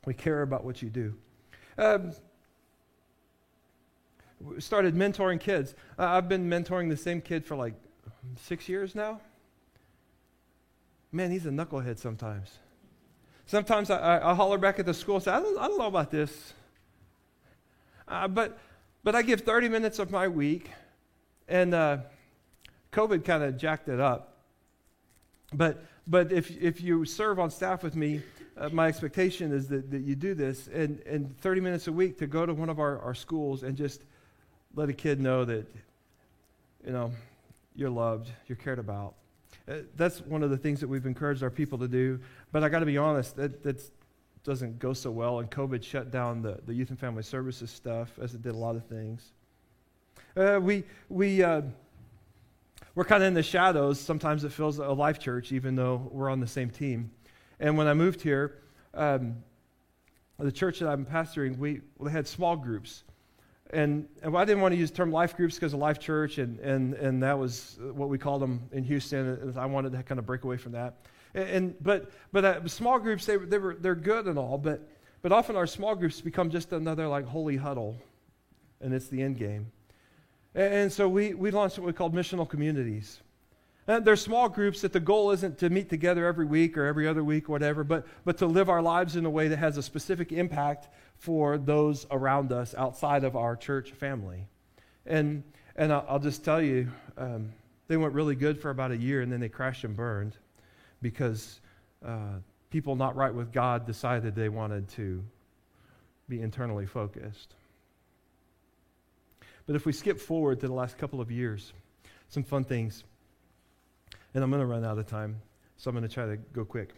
We 0.07 0.15
care 0.15 0.43
about 0.43 0.65
what 0.65 0.81
you 0.83 0.89
do. 0.89 1.15
Um, 1.77 2.13
started 4.59 4.95
mentoring 4.95 5.41
kids. 5.41 5.75
Uh, 5.99 6.07
I've 6.07 6.29
been 6.29 6.49
mentoring 6.49 6.89
the 6.89 6.97
same 6.97 7.21
kid 7.21 7.45
for 7.45 7.57
like 7.57 7.75
six 8.37 8.69
years 8.69 8.95
now 8.95 9.21
man, 11.13 11.31
he's 11.31 11.47
a 11.47 11.51
knucklehead 11.51 11.99
sometimes. 11.99 12.51
Sometimes 13.47 13.91
I, 13.91 13.99
I, 13.99 14.31
I 14.31 14.35
holler 14.35 14.59
back 14.59 14.79
at 14.79 14.87
the 14.87 14.95
school 14.95 15.17
and 15.17 15.25
say, 15.25 15.33
I 15.33 15.41
don't, 15.41 15.59
I 15.59 15.69
don't 15.69 15.79
know 15.79 15.87
about 15.87 16.11
this. 16.11 16.55
Uh, 18.07 18.29
but, 18.29 18.59
but 19.03 19.15
I 19.15 19.23
give 19.23 19.41
30 19.41 19.69
minutes 19.69 19.99
of 19.99 20.11
my 20.11 20.29
week, 20.29 20.71
and 21.49 21.75
uh, 21.75 21.99
COVID 22.93 23.25
kind 23.25 23.43
of 23.43 23.57
jacked 23.57 23.89
it 23.89 24.01
up. 24.01 24.30
But, 25.53 25.85
but 26.07 26.33
if, 26.33 26.51
if 26.61 26.81
you 26.81 27.05
serve 27.05 27.39
on 27.39 27.51
staff 27.51 27.83
with 27.83 27.97
me, 27.97 28.23
uh, 28.57 28.69
my 28.71 28.89
expectation 28.89 29.53
is 29.53 29.69
that, 29.69 29.91
that 29.91 30.03
you 30.03 30.15
do 30.15 30.35
this, 30.35 30.69
and, 30.69 31.01
and 31.07 31.37
30 31.41 31.61
minutes 31.61 31.87
a 31.87 31.93
week 31.93 32.19
to 32.19 32.27
go 32.27 32.45
to 32.47 32.55
one 32.55 32.69
of 32.69 32.79
our, 32.79 32.99
our 33.01 33.15
schools 33.15 33.63
and 33.63 33.77
just 33.77 34.03
let 34.75 34.89
a 34.89 34.93
kid 34.93 35.21
know 35.21 35.45
that, 35.45 35.67
you 36.85 36.93
know, 36.93 37.13
you're 37.75 37.91
loved, 37.91 38.31
you're 38.47 38.57
cared 38.57 38.79
about. 38.79 39.15
Uh, 39.69 39.77
that's 39.97 40.21
one 40.23 40.43
of 40.43 40.51
the 40.51 40.57
things 40.57 40.81
that 40.81 40.89
we've 40.89 41.07
encouraged 41.07 41.43
our 41.43 41.51
people 41.51 41.79
to 41.79 41.89
do. 41.89 42.21
But 42.53 42.65
I 42.65 42.69
got 42.69 42.81
to 42.81 42.87
be 42.87 42.99
honest, 42.99 43.37
that 43.37 43.63
that 43.63 43.83
doesn't 44.45 44.79
go 44.79 44.93
so 44.93 45.11
well. 45.11 45.39
And 45.39 45.51
COVID 45.51 45.83
shut 45.83 46.11
down 46.11 46.43
the, 46.43 46.61
the 46.67 46.75
youth 46.75 46.91
and 46.91 46.99
family 46.99 47.23
services 47.23 47.71
stuff, 47.71 48.19
as 48.21 48.35
it 48.35 48.43
did 48.43 48.55
a 48.55 48.59
lot 48.59 48.77
of 48.77 48.85
things. 48.87 49.33
Uh, 50.37 50.59
we 50.63 50.85
we 51.09 51.43
uh, 51.43 51.63
we're 52.95 53.05
kind 53.05 53.23
of 53.23 53.29
in 53.29 53.35
the 53.35 53.43
shadows. 53.43 54.01
Sometimes 54.01 54.45
it 54.45 54.53
feels 54.53 54.79
a 54.79 54.89
life 54.89 55.19
church, 55.19 55.53
even 55.53 55.75
though 55.75 56.09
we're 56.13 56.31
on 56.31 56.41
the 56.41 56.47
same 56.47 56.71
team. 56.71 57.11
And 57.59 57.77
when 57.77 57.87
I 57.87 57.95
moved 57.95 58.21
here, 58.21 58.59
um, 58.95 59.37
the 60.39 60.53
church 60.53 60.79
that 60.79 60.89
I'm 60.89 61.05
pastoring, 61.05 61.59
we, 61.59 61.83
we 61.99 62.11
had 62.11 62.27
small 62.27 62.57
groups 62.57 63.05
and, 63.73 64.09
and 64.23 64.37
I 64.37 64.45
didn't 64.45 64.63
want 64.63 64.73
to 64.73 64.79
use 64.79 64.91
the 64.91 64.97
term 64.97 65.13
life 65.13 65.37
groups 65.37 65.55
because 65.55 65.73
of 65.73 65.79
Life 65.79 65.99
Church, 65.99 66.39
and, 66.39 66.59
and, 66.61 66.95
and 66.95 67.23
that 67.23 67.39
was 67.39 67.79
what 67.93 68.09
we 68.09 68.19
called 68.19 68.43
them 68.43 68.69
in 68.73 68.85
Houston. 68.85 69.29
And 69.29 69.59
I 69.59 69.67
wanted 69.67 69.93
to 69.93 70.03
kind 70.03 70.19
of 70.19 70.27
break 70.27 70.45
away 70.45 70.57
from 70.57 70.73
that. 70.73 70.97
And, 71.35 71.49
and 71.49 71.75
but 71.83 72.11
but 72.33 72.45
uh, 72.45 72.69
small 72.69 72.99
groups 72.99 73.27
they, 73.27 73.37
they 73.37 73.59
were 73.59 73.77
they're 73.77 73.95
good 73.95 74.27
and 74.27 74.39
all, 74.39 74.59
but 74.59 74.89
but 75.23 75.33
often 75.33 75.57
our 75.57 75.67
small 75.67 75.95
groups 75.95 76.21
become 76.21 76.51
just 76.51 76.73
another 76.73 77.07
like 77.07 77.27
holy 77.27 77.57
huddle, 77.57 77.97
and 78.81 78.93
it's 78.93 79.07
the 79.09 79.23
end 79.23 79.39
game. 79.39 79.71
And, 80.55 80.93
so 80.93 81.09
we 81.09 81.35
we 81.35 81.51
launched 81.51 81.79
what 81.79 81.87
we 81.87 81.93
called 81.93 82.15
missional 82.15 82.49
communities. 82.49 83.21
And 83.87 84.05
they're 84.05 84.17
small 84.17 84.49
groups 84.49 84.83
that 84.83 84.93
the 84.93 85.01
goal 85.01 85.33
isn't 85.33 85.59
to 85.59 85.71
meet 85.71 85.89
together 85.89 86.27
every 86.27 86.45
week 86.45 86.77
or 86.79 86.87
every 86.87 87.09
other 87.09 87.25
week, 87.25 87.49
or 87.49 87.53
whatever, 87.53 87.83
but, 87.83 88.07
but 88.25 88.39
to 88.39 88.47
live 88.47 88.69
our 88.69 88.83
lives 88.83 89.17
in 89.17 89.25
a 89.25 89.31
way 89.31 89.49
that 89.49 89.59
has 89.59 89.79
a 89.79 89.83
specific 89.83 90.31
impact 90.33 90.89
for 91.17 91.59
those 91.59 92.07
around 92.11 92.53
us 92.53 92.75
outside 92.77 93.25
of 93.25 93.35
our 93.35 93.57
church 93.57 93.91
family. 93.91 94.47
And, 95.07 95.43
and 95.75 95.93
I'll, 95.93 96.07
I'll 96.09 96.19
just 96.21 96.45
tell 96.45 96.63
you, 96.63 96.89
um, 97.19 97.53
they 97.89 97.97
went 97.97 98.15
really 98.15 98.37
good 98.37 98.61
for 98.61 98.71
about 98.71 98.93
a 98.93 98.97
year 98.97 99.23
and 99.23 99.33
then 99.33 99.41
they 99.41 99.49
crashed 99.49 99.83
and 99.83 99.97
burned 99.97 100.37
because 101.03 101.61
uh, 102.07 102.39
people 102.71 102.95
not 102.95 103.17
right 103.17 103.35
with 103.35 103.53
God 103.53 103.87
decided 103.87 104.37
they 104.37 104.49
wanted 104.49 104.89
to 104.91 105.25
be 106.29 106.41
internally 106.43 106.87
focused. 106.87 107.57
But 109.71 109.77
if 109.77 109.87
we 109.87 109.93
skip 109.93 110.19
forward 110.19 110.59
to 110.63 110.67
the 110.67 110.73
last 110.73 110.99
couple 110.99 111.21
of 111.21 111.31
years, 111.31 111.73
some 112.29 112.43
fun 112.43 112.65
things. 112.65 113.05
And 114.35 114.43
I'm 114.43 114.51
going 114.51 114.59
to 114.59 114.67
run 114.67 114.85
out 114.85 114.99
of 114.99 115.07
time, 115.07 115.41
so 115.77 115.89
I'm 115.89 115.95
going 115.95 116.09
to 116.09 116.13
try 116.13 116.27
to 116.27 116.39
go 116.39 116.65
quick. 116.65 116.93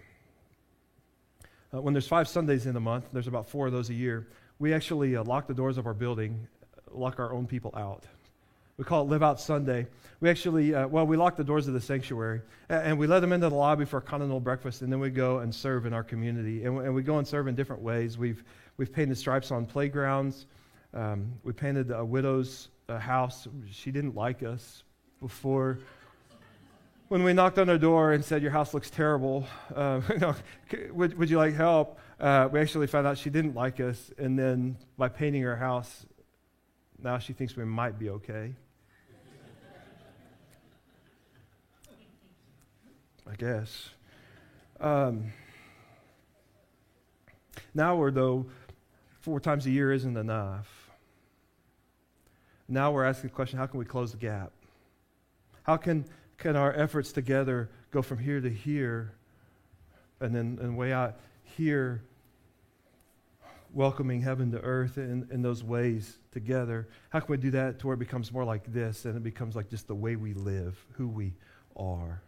Uh, 1.75 1.83
when 1.83 1.93
there's 1.93 2.09
five 2.09 2.29
Sundays 2.29 2.65
in 2.65 2.75
a 2.75 2.81
month, 2.81 3.05
there's 3.13 3.27
about 3.27 3.47
four 3.47 3.67
of 3.67 3.75
those 3.75 3.91
a 3.91 3.93
year, 3.93 4.27
we 4.59 4.73
actually 4.73 5.17
uh, 5.17 5.23
lock 5.23 5.47
the 5.49 5.53
doors 5.53 5.77
of 5.77 5.87
our 5.87 5.93
building, 5.93 6.49
lock 6.91 7.21
our 7.21 7.35
own 7.35 7.47
people 7.47 7.75
out. 7.77 8.05
We 8.79 8.85
call 8.85 9.03
it 9.03 9.11
Live 9.11 9.23
Out 9.23 9.39
Sunday. 9.39 9.87
We 10.21 10.31
actually, 10.31 10.75
uh, 10.75 10.87
well, 10.87 11.07
we 11.07 11.19
lock 11.19 11.37
the 11.37 11.45
doors 11.45 11.69
of 11.69 11.75
the 11.75 11.81
sanctuary 11.83 12.41
and 12.71 12.99
we 12.99 13.07
let 13.07 13.21
them 13.21 13.35
into 13.35 13.51
the 13.51 13.55
lobby 13.55 13.85
for 13.85 13.99
a 13.99 14.01
continental 14.01 14.41
breakfast, 14.41 14.81
and 14.81 14.91
then 14.91 14.99
we 14.99 15.11
go 15.11 15.41
and 15.41 15.55
serve 15.55 15.85
in 15.85 15.93
our 15.93 16.03
community. 16.03 16.65
And, 16.65 16.79
and 16.79 16.95
we 16.95 17.03
go 17.03 17.19
and 17.19 17.29
serve 17.29 17.49
in 17.49 17.55
different 17.55 17.83
ways. 17.83 18.17
We've, 18.17 18.43
we've 18.79 18.91
painted 18.91 19.19
stripes 19.19 19.51
on 19.51 19.67
playgrounds. 19.67 20.47
Um, 20.95 21.33
we 21.43 21.53
painted 21.53 21.91
a 21.91 22.05
widow's 22.05 22.69
uh, 22.89 22.99
house. 22.99 23.49
She 23.71 23.91
didn't 23.91 24.15
like 24.15 24.43
us 24.43 24.85
before 25.21 25.79
when 27.13 27.25
we 27.25 27.35
knocked 27.35 27.59
on 27.59 27.69
her 27.69 27.77
door 27.77 28.15
and 28.15 28.25
said, 28.25 28.41
Your 28.41 28.53
house 28.53 28.73
looks 28.73 28.89
terrible, 28.89 29.47
uh, 29.77 30.01
would, 30.93 31.19
would 31.19 31.29
you 31.29 31.37
like 31.37 31.53
help? 31.55 31.99
Uh, 32.19 32.49
we 32.51 32.59
actually 32.59 32.87
found 32.87 33.07
out 33.07 33.19
she 33.19 33.29
didn't 33.29 33.55
like 33.55 33.81
us. 33.81 34.11
And 34.17 34.39
then 34.39 34.79
by 34.97 35.11
painting 35.11 35.43
her 35.43 35.55
house, 35.55 36.07
now 36.99 37.19
she 37.19 37.35
thinks 37.35 37.55
we 37.55 37.67
might 37.67 37.99
be 37.99 38.09
okay. 38.09 38.55
I 43.31 43.35
guess. 43.37 43.91
Um, 44.81 45.35
now 47.75 47.95
though, 48.11 48.47
four 49.21 49.39
times 49.39 49.67
a 49.67 49.71
year 49.71 49.93
isn't 49.93 50.17
enough. 50.17 50.82
Now 52.73 52.91
we're 52.91 53.05
asking 53.05 53.29
the 53.29 53.37
question 53.37 53.59
how 53.59 53.67
can 53.67 53.79
we 53.79 53.85
close 53.85 54.13
the 54.13 54.17
gap? 54.17 54.51
How 55.63 55.77
can 55.77 56.07
can 56.39 56.57
our 56.57 56.73
efforts 56.73 57.13
together 57.13 57.69
go 57.91 58.01
from 58.01 58.17
here 58.17 58.41
to 58.41 58.49
here 58.49 59.13
and 60.21 60.35
then 60.35 60.59
and 60.59 60.75
way 60.75 60.91
out 60.91 61.21
here 61.45 62.03
welcoming 63.75 64.23
heaven 64.23 64.51
to 64.53 64.61
earth 64.63 64.97
in, 64.97 65.29
in 65.31 65.43
those 65.43 65.63
ways 65.63 66.17
together? 66.33 66.89
How 67.11 67.21
can 67.21 67.31
we 67.31 67.37
do 67.37 67.51
that 67.51 67.79
to 67.81 67.87
where 67.89 67.95
it 67.95 67.99
becomes 67.99 68.33
more 68.33 68.43
like 68.45 68.73
this 68.73 69.05
and 69.05 69.19
it 69.19 69.23
becomes 69.23 69.55
like 69.55 69.69
just 69.69 69.87
the 69.87 69.95
way 69.95 70.17
we 70.17 70.33
live 70.33 70.83
who 70.93 71.09
we 71.09 71.35
are? 71.77 72.23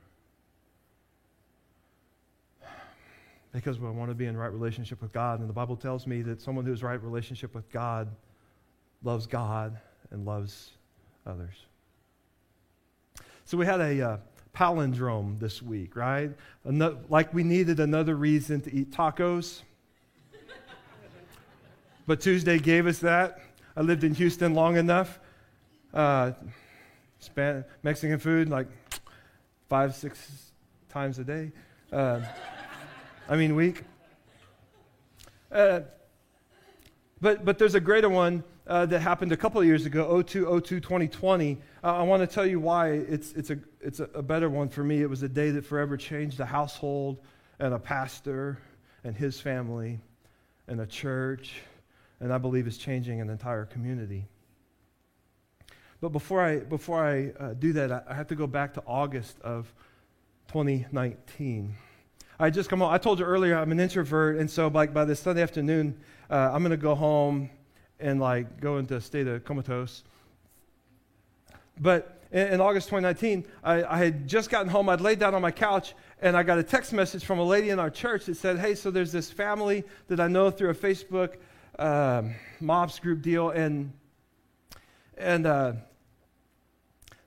Because 3.50 3.78
we 3.78 3.88
want 3.88 4.10
to 4.10 4.14
be 4.14 4.26
in 4.26 4.36
right 4.36 4.52
relationship 4.52 5.00
with 5.00 5.10
god. 5.10 5.40
And 5.40 5.48
the 5.48 5.54
bible 5.54 5.76
tells 5.76 6.06
me 6.06 6.20
that 6.20 6.42
someone 6.42 6.66
who's 6.66 6.82
right 6.82 7.02
relationship 7.02 7.54
with 7.54 7.70
god 7.72 8.10
loves 9.02 9.26
god 9.26 9.80
and 10.10 10.24
loves 10.24 10.70
others 11.26 11.66
so 13.46 13.58
we 13.58 13.66
had 13.66 13.80
a 13.80 14.00
uh, 14.00 14.16
palindrome 14.54 15.38
this 15.38 15.60
week, 15.60 15.96
right? 15.96 16.30
Another, 16.64 16.96
like 17.10 17.34
we 17.34 17.42
needed 17.42 17.78
another 17.78 18.14
reason 18.14 18.60
to 18.62 18.74
eat 18.74 18.90
tacos. 18.90 19.62
but 22.06 22.20
Tuesday 22.20 22.58
gave 22.58 22.86
us 22.86 23.00
that. 23.00 23.40
I 23.76 23.82
lived 23.82 24.02
in 24.02 24.14
Houston 24.14 24.54
long 24.54 24.76
enough. 24.76 25.20
Uh, 25.92 26.32
Mexican 27.82 28.18
food 28.18 28.48
like 28.48 28.66
five, 29.68 29.94
six 29.94 30.52
times 30.88 31.18
a 31.18 31.24
day. 31.24 31.52
Uh, 31.92 32.20
I 33.28 33.36
mean, 33.36 33.54
week. 33.54 33.82
Uh, 35.52 35.80
but, 37.20 37.44
but 37.44 37.58
there's 37.58 37.74
a 37.74 37.80
greater 37.80 38.08
one 38.08 38.42
uh, 38.66 38.86
that 38.86 39.00
happened 39.00 39.32
a 39.32 39.36
couple 39.36 39.60
of 39.60 39.66
years 39.66 39.84
ago, 39.84 40.22
02, 40.22 40.60
02, 40.60 40.80
2020. 40.80 41.58
Uh, 41.82 41.86
I 41.86 42.02
want 42.02 42.22
to 42.22 42.26
tell 42.26 42.46
you 42.46 42.60
why 42.60 42.92
it's, 42.92 43.32
it's, 43.32 43.50
a, 43.50 43.58
it's 43.80 44.00
a 44.00 44.22
better 44.22 44.48
one 44.48 44.68
for 44.68 44.82
me. 44.82 45.02
It 45.02 45.10
was 45.10 45.22
a 45.22 45.28
day 45.28 45.50
that 45.50 45.66
forever 45.66 45.96
changed 45.96 46.40
a 46.40 46.46
household 46.46 47.18
and 47.58 47.74
a 47.74 47.78
pastor 47.78 48.58
and 49.04 49.14
his 49.16 49.38
family 49.38 50.00
and 50.66 50.80
a 50.80 50.86
church, 50.86 51.54
and 52.20 52.32
I 52.32 52.38
believe 52.38 52.66
is 52.66 52.78
changing 52.78 53.20
an 53.20 53.28
entire 53.28 53.66
community. 53.66 54.26
But 56.00 56.08
before 56.10 56.42
I, 56.42 56.60
before 56.60 57.04
I 57.04 57.32
uh, 57.38 57.54
do 57.54 57.74
that, 57.74 57.92
I, 57.92 58.02
I 58.08 58.14
have 58.14 58.28
to 58.28 58.34
go 58.34 58.46
back 58.46 58.74
to 58.74 58.82
August 58.86 59.38
of 59.42 59.72
2019. 60.48 61.76
I 62.40 62.50
just 62.50 62.68
come 62.68 62.80
home. 62.80 62.90
I 62.90 62.98
told 62.98 63.18
you 63.18 63.26
earlier 63.26 63.56
I'm 63.56 63.72
an 63.72 63.78
introvert, 63.78 64.38
and 64.38 64.50
so 64.50 64.68
like 64.68 64.94
by 64.94 65.04
this 65.04 65.20
Sunday 65.20 65.42
afternoon, 65.42 65.98
uh, 66.30 66.50
I'm 66.52 66.62
going 66.62 66.70
to 66.70 66.76
go 66.76 66.94
home 66.94 67.50
and 68.00 68.20
like 68.20 68.60
go 68.60 68.78
into 68.78 68.96
a 68.96 69.00
state 69.00 69.26
of 69.26 69.44
comatose. 69.44 70.02
But 71.80 72.22
in, 72.30 72.54
in 72.54 72.60
August 72.60 72.88
2019, 72.88 73.46
I, 73.62 73.84
I, 73.84 73.98
had 73.98 74.28
just 74.28 74.50
gotten 74.50 74.68
home. 74.68 74.88
I'd 74.88 75.00
laid 75.00 75.18
down 75.18 75.34
on 75.34 75.42
my 75.42 75.50
couch, 75.50 75.94
and 76.20 76.36
I 76.36 76.42
got 76.42 76.58
a 76.58 76.62
text 76.62 76.92
message 76.92 77.24
from 77.24 77.38
a 77.38 77.44
lady 77.44 77.70
in 77.70 77.78
our 77.78 77.90
church 77.90 78.26
that 78.26 78.36
said, 78.36 78.58
"Hey, 78.58 78.74
so 78.74 78.90
there's 78.90 79.12
this 79.12 79.30
family 79.30 79.84
that 80.08 80.20
I 80.20 80.28
know 80.28 80.50
through 80.50 80.70
a 80.70 80.74
Facebook 80.74 81.36
um, 81.78 82.34
mobs 82.60 82.98
group 82.98 83.22
deal, 83.22 83.50
and 83.50 83.92
and 85.16 85.46
uh, 85.46 85.72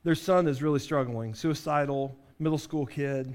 their 0.03 0.15
son 0.15 0.47
is 0.47 0.61
really 0.61 0.79
struggling, 0.79 1.33
suicidal, 1.33 2.15
middle 2.39 2.59
school 2.59 2.85
kid." 2.85 3.33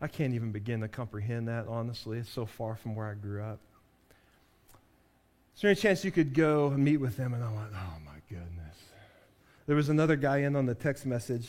I 0.00 0.06
can't 0.06 0.32
even 0.34 0.52
begin 0.52 0.80
to 0.82 0.88
comprehend 0.88 1.48
that, 1.48 1.66
honestly. 1.66 2.18
It's 2.18 2.30
so 2.30 2.46
far 2.46 2.76
from 2.76 2.94
where 2.94 3.08
I 3.08 3.14
grew 3.14 3.42
up. 3.42 3.58
Is 5.58 5.62
there 5.62 5.70
any 5.72 5.80
chance 5.80 6.04
you 6.04 6.12
could 6.12 6.34
go 6.34 6.68
and 6.68 6.84
meet 6.84 6.98
with 6.98 7.16
them? 7.16 7.34
And 7.34 7.42
I'm 7.42 7.52
like, 7.56 7.72
oh 7.74 7.94
my 8.06 8.12
goodness. 8.28 8.76
There 9.66 9.74
was 9.74 9.88
another 9.88 10.14
guy 10.14 10.36
in 10.42 10.54
on 10.54 10.66
the 10.66 10.74
text 10.76 11.04
message. 11.04 11.48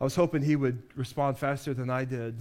I 0.00 0.04
was 0.04 0.14
hoping 0.14 0.40
he 0.40 0.54
would 0.54 0.80
respond 0.94 1.36
faster 1.36 1.74
than 1.74 1.90
I 1.90 2.04
did. 2.04 2.36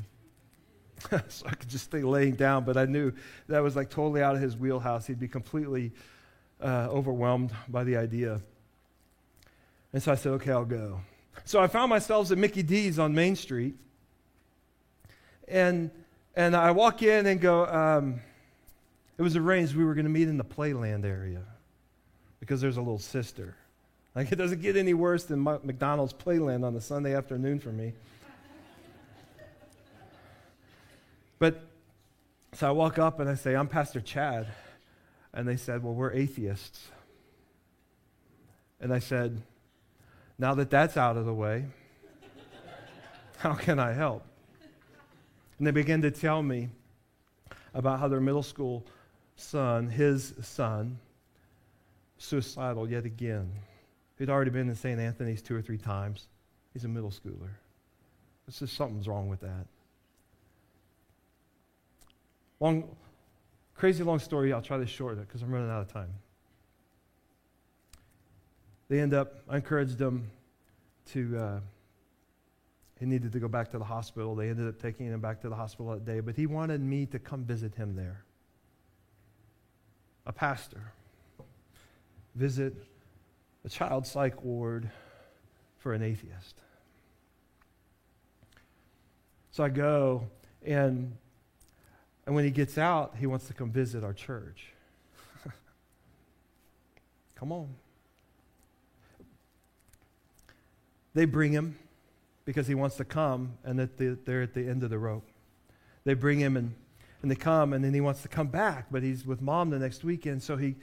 so 1.30 1.48
I 1.48 1.56
could 1.56 1.68
just 1.68 1.86
stay 1.86 2.04
laying 2.04 2.36
down, 2.36 2.64
but 2.64 2.78
I 2.78 2.86
knew 2.86 3.12
that 3.48 3.64
was 3.64 3.76
like 3.76 3.90
totally 3.90 4.22
out 4.22 4.36
of 4.36 4.42
his 4.44 4.56
wheelhouse. 4.56 5.08
He'd 5.08 5.20
be 5.20 5.28
completely 5.28 5.94
uh, 6.62 6.90
overwhelmed 6.92 7.50
by 7.70 7.84
the 7.84 7.98
idea. 7.98 8.40
And 9.94 10.04
so 10.04 10.12
I 10.12 10.16
said, 10.16 10.34
okay, 10.34 10.52
I'll 10.52 10.64
go. 10.64 11.00
So 11.44 11.60
I 11.60 11.66
found 11.66 11.90
myself 11.90 12.30
at 12.30 12.38
Mickey 12.38 12.62
D's 12.62 13.00
on 13.00 13.16
Main 13.16 13.36
Street 13.36 13.74
and 15.48 15.90
and 16.36 16.56
I 16.56 16.70
walk 16.70 17.02
in 17.02 17.26
and 17.26 17.42
go. 17.42 17.66
Um, 17.66 18.22
it 19.18 19.22
was 19.22 19.36
arranged 19.36 19.76
we 19.76 19.86
were 19.86 19.94
going 19.94 20.06
to 20.06 20.12
meet 20.12 20.28
in 20.28 20.38
the 20.38 20.44
playland 20.44 21.06
area 21.06 21.44
because 22.40 22.62
there's 22.62 22.78
a 22.78 22.82
little 22.82 23.00
sister. 23.00 23.56
Like 24.16 24.32
it 24.32 24.36
doesn't 24.36 24.62
get 24.62 24.76
any 24.76 24.94
worse 24.94 25.24
than 25.24 25.42
McDonald's 25.42 26.14
playland 26.14 26.64
on 26.64 26.76
a 26.76 26.82
Sunday 26.82 27.16
afternoon 27.16 27.60
for 27.60 27.70
me. 27.70 27.94
but 31.40 31.62
so 32.54 32.68
I 32.68 32.72
walk 32.72 33.00
up 33.00 33.20
and 33.20 33.30
I 33.30 33.36
say, 33.36 33.56
"I'm 33.56 33.68
Pastor 33.68 34.02
Chad," 34.02 34.48
and 35.34 35.48
they 35.48 35.58
said, 35.58 35.84
"Well, 35.84 35.94
we're 35.94 36.12
atheists." 36.12 36.90
And 38.80 38.94
I 38.94 39.00
said, 39.00 39.42
"Now 40.38 40.54
that 40.56 40.70
that's 40.70 40.98
out 40.98 41.18
of 41.18 41.26
the 41.26 41.34
way, 41.34 41.66
how 43.38 43.54
can 43.54 43.80
I 43.80 43.94
help?" 43.94 44.24
And 45.58 45.66
they 45.66 45.72
began 45.72 46.02
to 46.02 46.12
tell 46.12 46.44
me 46.44 46.70
about 47.74 48.00
how 48.00 48.08
their 48.08 48.22
middle 48.22 48.44
school 48.44 48.86
son, 49.36 49.88
his 49.90 50.34
son, 50.42 51.00
suicidal 52.18 52.90
yet 52.90 53.06
again. 53.06 53.52
He'd 54.18 54.30
already 54.30 54.52
been 54.52 54.70
in 54.70 54.76
St. 54.76 55.00
Anthony's 55.00 55.42
two 55.42 55.56
or 55.56 55.62
three 55.62 55.78
times. 55.78 56.28
He's 56.74 56.86
a 56.86 56.88
middle 56.88 57.12
schooler. 57.12 57.50
It's 58.48 58.60
just 58.60 58.76
something's 58.76 59.08
wrong 59.08 59.30
with 59.30 59.42
that. 59.42 59.66
Long, 62.60 62.96
crazy 63.76 64.04
long 64.04 64.20
story. 64.20 64.54
I'll 64.54 64.62
try 64.62 64.78
to 64.78 64.88
shorten 64.88 65.20
it 65.20 65.28
because 65.28 65.42
I'm 65.42 65.52
running 65.52 65.70
out 65.70 65.82
of 65.82 65.92
time. 65.92 66.14
They 68.90 69.00
end 69.00 69.14
up, 69.14 69.40
I 69.50 69.58
encouraged 69.58 69.98
them 69.98 70.30
to 71.08 71.38
uh, 71.38 71.60
he 73.04 73.10
needed 73.10 73.34
to 73.34 73.40
go 73.40 73.50
back 73.50 73.70
to 73.72 73.78
the 73.78 73.84
hospital. 73.84 74.34
They 74.34 74.50
ended 74.50 74.66
up 74.66 74.82
taking 74.82 75.08
him 75.08 75.20
back 75.20 75.42
to 75.42 75.50
the 75.50 75.56
hospital 75.56 75.92
that 75.92 76.06
day, 76.06 76.22
but 76.22 76.36
he 76.36 76.46
wanted 76.46 76.80
me 76.80 77.06
to 77.08 77.20
come 77.20 77.44
visit 77.44 77.76
him 77.76 77.98
there. 77.98 78.24
A 80.26 80.34
pastor. 80.34 80.92
Visit 82.36 82.76
a 83.66 83.70
child 83.70 84.06
psych 84.06 84.44
ward 84.44 84.90
for 85.78 85.94
an 85.94 86.02
atheist. 86.02 86.56
So 89.52 89.64
I 89.64 89.70
go, 89.70 90.28
and, 90.66 91.16
and 92.26 92.36
when 92.36 92.44
he 92.44 92.52
gets 92.52 92.78
out, 92.78 93.16
he 93.20 93.28
wants 93.28 93.48
to 93.48 93.54
come 93.54 93.70
visit 93.70 94.04
our 94.04 94.14
church. 94.14 94.66
come 97.36 97.52
on. 97.52 97.70
They 101.14 101.26
bring 101.26 101.52
him 101.52 101.78
because 102.46 102.68
he 102.68 102.76
wants 102.76 102.96
to 102.98 103.06
come 103.06 103.54
and 103.64 103.78
that 103.80 104.26
they're 104.26 104.42
at 104.42 104.54
the 104.54 104.68
end 104.68 104.84
of 104.84 104.90
the 104.90 104.98
rope. 104.98 105.28
They 106.04 106.16
bring 106.16 106.40
him 106.40 106.58
and, 106.58 106.74
and 107.24 107.32
they 107.32 107.36
come 107.36 107.74
and 107.74 107.84
then 107.84 107.94
he 107.94 108.02
wants 108.02 108.22
to 108.22 108.28
come 108.28 108.48
back, 108.48 108.88
but 108.92 109.02
he's 109.02 109.26
with 109.26 109.42
mom 109.42 109.72
the 109.72 109.80
next 109.80 110.04
weekend. 110.04 110.44
So 110.44 110.58
he, 110.58 110.76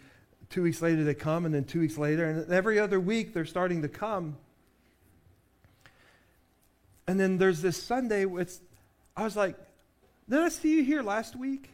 two 0.49 0.63
weeks 0.63 0.83
later 0.83 1.05
they 1.05 1.15
come 1.15 1.45
and 1.47 1.55
then 1.55 1.65
two 1.65 1.81
weeks 1.81 1.97
later 1.97 2.25
and 2.29 2.51
every 2.51 2.81
other 2.81 2.99
week 2.99 3.33
they're 3.33 3.45
starting 3.45 3.83
to 3.83 3.89
come. 3.89 4.37
And 7.07 7.21
then 7.21 7.39
there's 7.39 7.61
this 7.61 7.81
Sunday, 7.81 8.25
it's, 8.25 8.61
I 9.17 9.25
was 9.25 9.37
like, 9.37 9.57
did 10.29 10.41
I 10.41 10.49
see 10.49 10.77
you 10.77 10.85
here 10.85 11.03
last 11.03 11.37
week? 11.37 11.71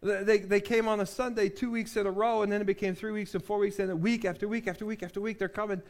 They, 0.00 0.38
they 0.38 0.60
came 0.60 0.86
on 0.86 1.00
a 1.00 1.06
Sunday 1.06 1.48
two 1.48 1.72
weeks 1.72 1.96
in 1.96 2.06
a 2.06 2.10
row, 2.10 2.42
and 2.42 2.52
then 2.52 2.60
it 2.60 2.66
became 2.66 2.94
three 2.94 3.10
weeks 3.10 3.34
and 3.34 3.42
four 3.42 3.58
weeks, 3.58 3.80
and 3.80 3.90
a 3.90 3.96
week 3.96 4.24
after 4.24 4.46
week 4.46 4.68
after 4.68 4.86
week 4.86 5.02
after 5.02 5.20
week, 5.20 5.40
they're 5.40 5.48
coming. 5.48 5.82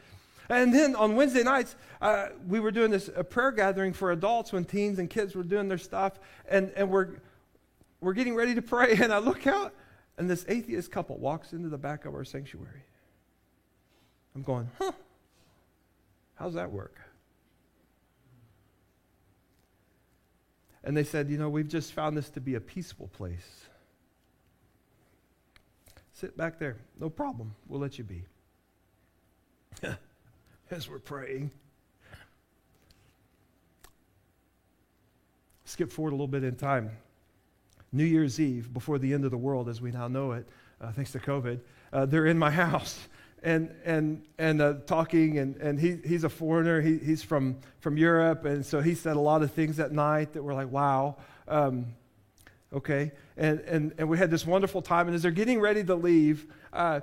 And 0.49 0.73
then 0.73 0.95
on 0.95 1.15
Wednesday 1.15 1.43
nights, 1.43 1.75
uh, 2.01 2.29
we 2.47 2.59
were 2.59 2.71
doing 2.71 2.89
this 2.89 3.11
a 3.15 3.23
prayer 3.23 3.51
gathering 3.51 3.93
for 3.93 4.11
adults 4.11 4.51
when 4.51 4.65
teens 4.65 4.97
and 4.97 5.07
kids 5.07 5.35
were 5.35 5.43
doing 5.43 5.67
their 5.67 5.77
stuff, 5.77 6.19
and, 6.49 6.71
and 6.75 6.89
we're, 6.89 7.09
we're 8.01 8.13
getting 8.13 8.35
ready 8.35 8.55
to 8.55 8.61
pray. 8.61 8.95
And 9.01 9.13
I 9.13 9.19
look 9.19 9.47
out, 9.47 9.73
and 10.17 10.29
this 10.29 10.45
atheist 10.47 10.91
couple 10.91 11.17
walks 11.17 11.53
into 11.53 11.69
the 11.69 11.77
back 11.77 12.05
of 12.05 12.13
our 12.13 12.23
sanctuary. 12.23 12.83
I'm 14.35 14.43
going, 14.43 14.69
huh, 14.77 14.91
how's 16.35 16.53
that 16.53 16.71
work? 16.71 16.99
And 20.83 20.95
they 20.95 21.03
said, 21.03 21.29
you 21.29 21.37
know, 21.37 21.49
we've 21.49 21.67
just 21.67 21.93
found 21.93 22.15
this 22.15 22.29
to 22.31 22.41
be 22.41 22.55
a 22.55 22.61
peaceful 22.61 23.07
place. 23.09 23.65
Sit 26.13 26.37
back 26.37 26.59
there. 26.59 26.77
No 26.99 27.09
problem. 27.09 27.53
We'll 27.67 27.81
let 27.81 27.97
you 27.97 28.03
be. 28.03 28.23
as 30.71 30.89
we're 30.89 30.99
praying. 30.99 31.51
Skip 35.65 35.91
forward 35.91 36.11
a 36.11 36.15
little 36.15 36.27
bit 36.27 36.43
in 36.43 36.55
time. 36.55 36.91
New 37.91 38.03
Year's 38.03 38.39
Eve, 38.39 38.73
before 38.73 38.99
the 38.99 39.13
end 39.13 39.25
of 39.25 39.31
the 39.31 39.37
world 39.37 39.69
as 39.69 39.81
we 39.81 39.91
now 39.91 40.07
know 40.07 40.33
it, 40.33 40.47
uh, 40.81 40.91
thanks 40.91 41.11
to 41.11 41.19
COVID, 41.19 41.59
uh, 41.91 42.05
they're 42.05 42.27
in 42.27 42.37
my 42.37 42.51
house. 42.65 43.07
And 43.41 43.73
and 43.85 44.21
and 44.37 44.61
uh, 44.61 44.73
talking 44.85 45.37
and 45.37 45.55
and 45.57 45.79
he 45.79 45.97
he's 46.05 46.25
a 46.25 46.29
foreigner. 46.29 46.81
He, 46.81 46.97
he's 46.97 47.23
from 47.23 47.57
from 47.79 47.95
Europe. 47.95 48.43
And 48.43 48.65
so 48.65 48.81
he 48.81 48.95
said 48.95 49.15
a 49.15 49.19
lot 49.21 49.43
of 49.43 49.53
things 49.53 49.77
that 49.77 49.93
night 49.93 50.33
that 50.33 50.43
were 50.43 50.53
like 50.53 50.69
wow 50.69 51.15
um, 51.47 51.85
okay. 52.73 53.13
And 53.37 53.61
and 53.61 53.93
and 53.97 54.09
we 54.09 54.17
had 54.17 54.29
this 54.29 54.45
wonderful 54.45 54.81
time. 54.81 55.07
And 55.07 55.15
as 55.15 55.21
they're 55.21 55.31
getting 55.31 55.61
ready 55.61 55.85
to 55.85 55.95
leave 55.95 56.47
uh, 56.73 56.99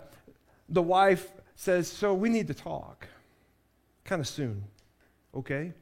the 0.68 0.82
wife 0.82 1.32
says 1.55 1.89
so 1.91 2.14
we 2.14 2.28
need 2.28 2.49
to 2.49 2.55
talk. 2.55 3.09
Kind 4.05 4.20
of 4.20 4.28
soon, 4.28 4.64
okay? 5.34 5.72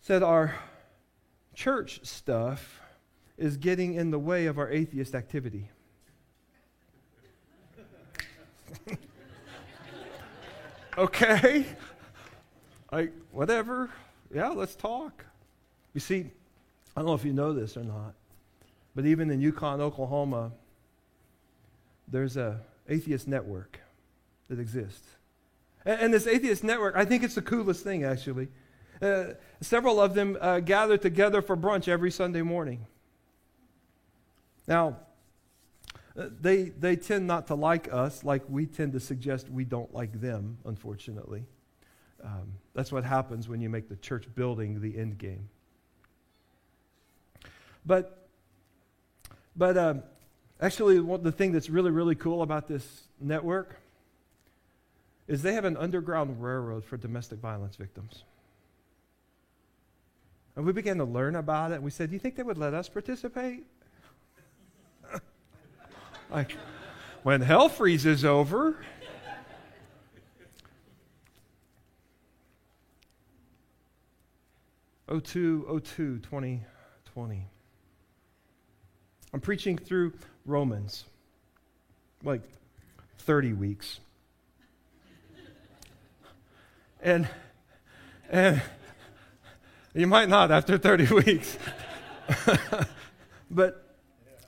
Said 0.00 0.22
our 0.22 0.54
church 1.54 2.00
stuff 2.04 2.80
is 3.38 3.56
getting 3.56 3.94
in 3.94 4.10
the 4.10 4.18
way 4.18 4.46
of 4.46 4.58
our 4.58 4.70
atheist 4.70 5.14
activity. 5.14 5.70
okay? 10.98 11.66
Like, 12.90 13.12
whatever. 13.32 13.90
Yeah, 14.34 14.48
let's 14.48 14.74
talk. 14.74 15.24
You 15.92 16.00
see, 16.00 16.30
I 16.96 17.00
don't 17.00 17.06
know 17.06 17.14
if 17.14 17.24
you 17.24 17.32
know 17.32 17.52
this 17.52 17.76
or 17.76 17.84
not, 17.84 18.14
but 18.94 19.06
even 19.06 19.30
in 19.30 19.40
Yukon, 19.40 19.80
Oklahoma, 19.80 20.52
there's 22.08 22.36
a 22.36 22.60
atheist 22.88 23.28
network 23.28 23.80
that 24.48 24.58
exists. 24.58 25.06
And, 25.84 26.00
and 26.00 26.14
this 26.14 26.26
atheist 26.26 26.64
network, 26.64 26.96
I 26.96 27.04
think 27.04 27.22
it's 27.22 27.34
the 27.34 27.42
coolest 27.42 27.84
thing, 27.84 28.04
actually. 28.04 28.48
Uh, 29.02 29.34
several 29.60 30.00
of 30.00 30.14
them 30.14 30.38
uh, 30.40 30.60
gather 30.60 30.96
together 30.96 31.42
for 31.42 31.56
brunch 31.56 31.88
every 31.88 32.10
Sunday 32.10 32.42
morning. 32.42 32.86
Now, 34.66 34.96
uh, 36.18 36.28
they, 36.40 36.64
they 36.64 36.96
tend 36.96 37.26
not 37.26 37.46
to 37.48 37.54
like 37.54 37.92
us 37.92 38.24
like 38.24 38.42
we 38.48 38.66
tend 38.66 38.92
to 38.92 39.00
suggest 39.00 39.48
we 39.50 39.64
don't 39.64 39.92
like 39.94 40.20
them, 40.20 40.58
unfortunately. 40.64 41.44
Um, 42.24 42.52
that's 42.74 42.90
what 42.90 43.04
happens 43.04 43.48
when 43.48 43.60
you 43.60 43.68
make 43.68 43.88
the 43.88 43.96
church 43.96 44.26
building 44.34 44.80
the 44.80 44.96
end 44.96 45.18
game. 45.18 45.48
But 47.84 48.28
But 49.56 49.76
um, 49.78 50.02
actually, 50.60 50.98
the 51.18 51.32
thing 51.32 51.52
that's 51.52 51.70
really, 51.70 51.90
really 51.90 52.14
cool 52.14 52.42
about 52.42 52.66
this 52.66 53.04
network 53.20 53.76
is 55.28 55.42
they 55.42 55.54
have 55.54 55.64
an 55.64 55.76
underground 55.76 56.42
railroad 56.42 56.84
for 56.84 56.96
domestic 56.96 57.38
violence 57.38 57.76
victims. 57.76 58.24
And 60.54 60.64
we 60.64 60.72
began 60.72 60.96
to 60.98 61.04
learn 61.04 61.36
about 61.36 61.72
it. 61.72 61.76
And 61.76 61.84
we 61.84 61.90
said, 61.90 62.10
Do 62.10 62.14
you 62.14 62.20
think 62.20 62.36
they 62.36 62.42
would 62.42 62.58
let 62.58 62.74
us 62.74 62.88
participate? 62.88 63.64
Like, 66.30 66.56
when 67.22 67.40
hell 67.40 67.68
freezes 67.68 68.24
over. 68.24 68.76
Oh 75.08 75.20
two, 75.20 75.64
oh 75.68 75.78
two, 75.78 76.18
2020. 76.18 77.46
I'm 79.32 79.40
preaching 79.40 79.78
through 79.78 80.14
Romans, 80.44 81.04
like 82.24 82.42
30 83.18 83.52
weeks. 83.52 84.00
And, 87.00 87.28
and 88.30 88.60
you 89.94 90.08
might 90.08 90.28
not 90.28 90.50
after 90.50 90.76
30 90.76 91.14
weeks. 91.26 91.56
but 93.50 93.85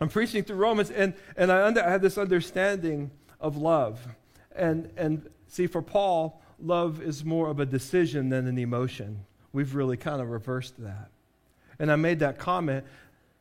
I'm 0.01 0.09
preaching 0.09 0.45
through 0.45 0.57
Romans, 0.57 0.91
and, 0.91 1.15
and 1.37 1.51
I, 1.51 1.67
under, 1.67 1.83
I 1.83 1.91
have 1.91 2.03
this 2.03 2.19
understanding 2.19 3.11
of 3.41 3.57
love. 3.57 4.07
And, 4.55 4.91
and 4.97 5.29
see, 5.49 5.67
for 5.67 5.83
Paul, 5.83 6.41
love 6.61 7.03
is 7.03 7.25
more 7.25 7.49
of 7.49 7.61
a 7.61 7.67
decision 7.67 8.29
than 8.29 8.47
an 8.47 8.59
emotion. 8.59 9.25
We've 9.53 9.75
really 9.75 9.97
kind 9.97 10.21
of 10.21 10.31
reversed 10.31 10.75
that. 10.83 11.11
And 11.79 11.91
I 11.91 11.97
made 11.97 12.21
that 12.21 12.39
comment 12.39 12.85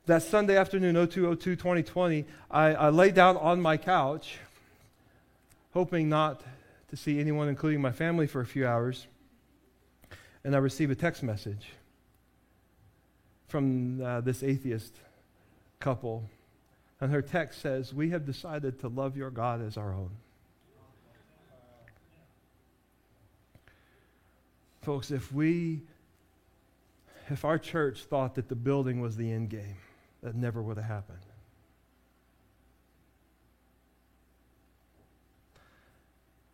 that 0.07 0.23
Sunday 0.23 0.55
afternoon, 0.55 0.95
0202 0.95 1.57
2020, 1.57 2.25
I, 2.49 2.73
I 2.73 2.89
lay 2.89 3.11
down 3.11 3.35
on 3.37 3.61
my 3.61 3.75
couch, 3.75 4.37
hoping 5.73 6.07
not 6.07 6.41
to 6.89 6.95
see 6.95 7.19
anyone, 7.19 7.49
including 7.49 7.81
my 7.81 7.91
family, 7.91 8.25
for 8.25 8.39
a 8.39 8.45
few 8.45 8.65
hours. 8.65 9.05
And 10.45 10.55
I 10.55 10.59
receive 10.59 10.91
a 10.91 10.95
text 10.95 11.23
message 11.23 11.67
from 13.47 14.01
uh, 14.01 14.21
this 14.21 14.43
atheist 14.43 14.95
couple. 15.81 16.23
And 16.99 17.11
her 17.11 17.21
text 17.21 17.61
says, 17.61 17.93
We 17.93 18.09
have 18.09 18.25
decided 18.25 18.79
to 18.79 18.87
love 18.87 19.15
your 19.15 19.29
God 19.29 19.61
as 19.61 19.77
our 19.77 19.93
own. 19.93 20.09
Folks, 24.81 25.11
if 25.11 25.31
we, 25.33 25.81
if 27.29 27.43
our 27.43 27.59
church 27.59 28.05
thought 28.05 28.35
that 28.35 28.47
the 28.47 28.55
building 28.55 29.01
was 29.01 29.17
the 29.17 29.31
end 29.31 29.49
game, 29.49 29.75
that 30.23 30.33
never 30.33 30.61
would 30.61 30.77
have 30.77 30.85
happened. 30.85 31.19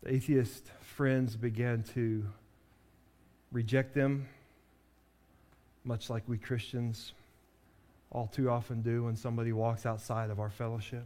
The 0.02 0.16
atheist 0.16 0.66
friends 0.82 1.36
began 1.36 1.84
to 1.94 2.26
reject 3.52 3.94
them, 3.94 4.28
much 5.86 6.10
like 6.10 6.24
we 6.28 6.38
Christians 6.38 7.14
all 8.14 8.28
too 8.28 8.50
often 8.50 8.82
do 8.82 9.04
when 9.04 9.16
somebody 9.16 9.52
walks 9.52 9.86
outside 9.86 10.30
of 10.30 10.40
our 10.40 10.50
fellowship. 10.50 11.04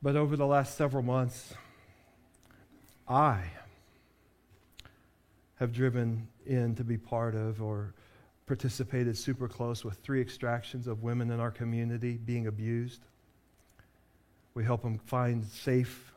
But 0.00 0.16
over 0.16 0.36
the 0.36 0.46
last 0.46 0.76
several 0.76 1.02
months, 1.02 1.54
I 3.08 3.42
have 5.56 5.72
driven 5.72 6.28
in 6.46 6.74
to 6.76 6.84
be 6.84 6.96
part 6.96 7.34
of 7.34 7.62
or 7.62 7.94
participated 8.46 9.16
super 9.16 9.48
close 9.48 9.84
with 9.84 9.94
three 9.98 10.20
extractions 10.20 10.86
of 10.86 11.02
women 11.02 11.30
in 11.30 11.38
our 11.38 11.50
community 11.50 12.14
being 12.14 12.46
abused. 12.46 13.02
We 14.54 14.64
help 14.64 14.82
them 14.82 14.98
find 14.98 15.44
safe 15.44 16.12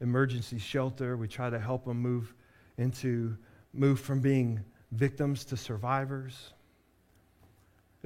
emergency 0.00 0.58
shelter. 0.58 1.16
We 1.16 1.28
try 1.28 1.50
to 1.50 1.58
help 1.58 1.84
them 1.84 2.00
move 2.00 2.32
into 2.78 3.36
move 3.72 4.00
from 4.00 4.20
being 4.20 4.64
victims 4.92 5.44
to 5.46 5.56
survivors. 5.56 6.52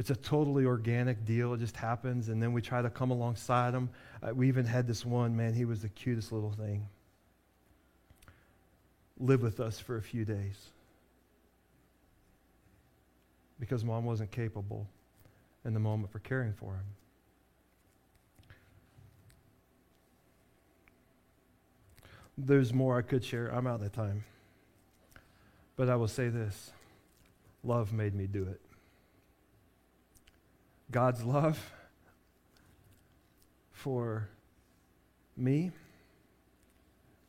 It's 0.00 0.08
a 0.08 0.16
totally 0.16 0.64
organic 0.64 1.26
deal. 1.26 1.52
It 1.52 1.58
just 1.58 1.76
happens, 1.76 2.30
and 2.30 2.42
then 2.42 2.54
we 2.54 2.62
try 2.62 2.80
to 2.80 2.88
come 2.88 3.10
alongside 3.10 3.74
them. 3.74 3.90
Uh, 4.22 4.34
we 4.34 4.48
even 4.48 4.64
had 4.64 4.86
this 4.86 5.04
one 5.04 5.36
man. 5.36 5.52
He 5.52 5.66
was 5.66 5.82
the 5.82 5.90
cutest 5.90 6.32
little 6.32 6.52
thing. 6.52 6.88
Live 9.18 9.42
with 9.42 9.60
us 9.60 9.78
for 9.78 9.98
a 9.98 10.02
few 10.02 10.24
days 10.24 10.70
because 13.58 13.84
mom 13.84 14.06
wasn't 14.06 14.30
capable 14.30 14.86
in 15.66 15.74
the 15.74 15.80
moment 15.80 16.10
for 16.10 16.20
caring 16.20 16.54
for 16.54 16.72
him. 16.72 16.86
There's 22.38 22.72
more 22.72 22.96
I 22.96 23.02
could 23.02 23.22
share. 23.22 23.48
I'm 23.48 23.66
out 23.66 23.82
of 23.82 23.92
time. 23.92 24.24
But 25.76 25.90
I 25.90 25.96
will 25.96 26.08
say 26.08 26.30
this 26.30 26.72
love 27.62 27.92
made 27.92 28.14
me 28.14 28.26
do 28.26 28.44
it. 28.44 28.62
God's 30.90 31.22
love 31.22 31.72
for 33.72 34.28
me, 35.36 35.70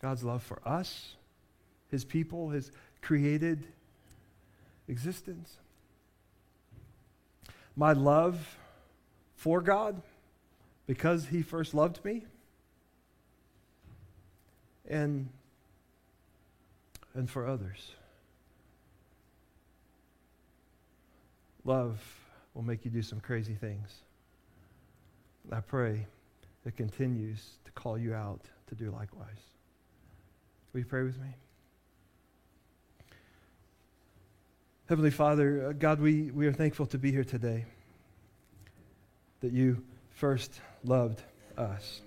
God's 0.01 0.23
love 0.23 0.43
for 0.43 0.59
us, 0.65 1.15
His 1.89 2.03
people, 2.03 2.49
His 2.49 2.71
created 3.01 3.65
existence 4.87 5.57
my 7.75 7.93
love 7.93 8.57
for 9.35 9.61
God 9.61 10.01
because 10.87 11.27
He 11.27 11.41
first 11.41 11.73
loved 11.73 12.03
me. 12.03 12.25
And, 14.89 15.29
and 17.13 17.29
for 17.29 17.47
others. 17.47 17.93
Love 21.63 22.20
will 22.53 22.63
make 22.63 22.85
you 22.85 22.91
do 22.91 23.01
some 23.01 23.19
crazy 23.19 23.55
things. 23.55 23.89
I 25.51 25.61
pray 25.61 26.05
it 26.65 26.77
continues 26.77 27.57
to 27.65 27.71
call 27.71 27.97
you 27.97 28.13
out 28.13 28.41
to 28.67 28.75
do 28.75 28.91
likewise. 28.91 29.39
Will 30.73 30.81
you 30.81 30.85
pray 30.85 31.03
with 31.03 31.19
me? 31.19 31.27
Heavenly 34.87 35.11
Father, 35.11 35.67
uh, 35.67 35.71
God, 35.73 35.99
we, 36.01 36.31
we 36.31 36.47
are 36.47 36.53
thankful 36.53 36.85
to 36.87 36.97
be 36.97 37.11
here 37.11 37.23
today. 37.23 37.65
That 39.39 39.53
you 39.53 39.83
first 40.09 40.59
loved 40.83 41.21
us. 41.57 42.01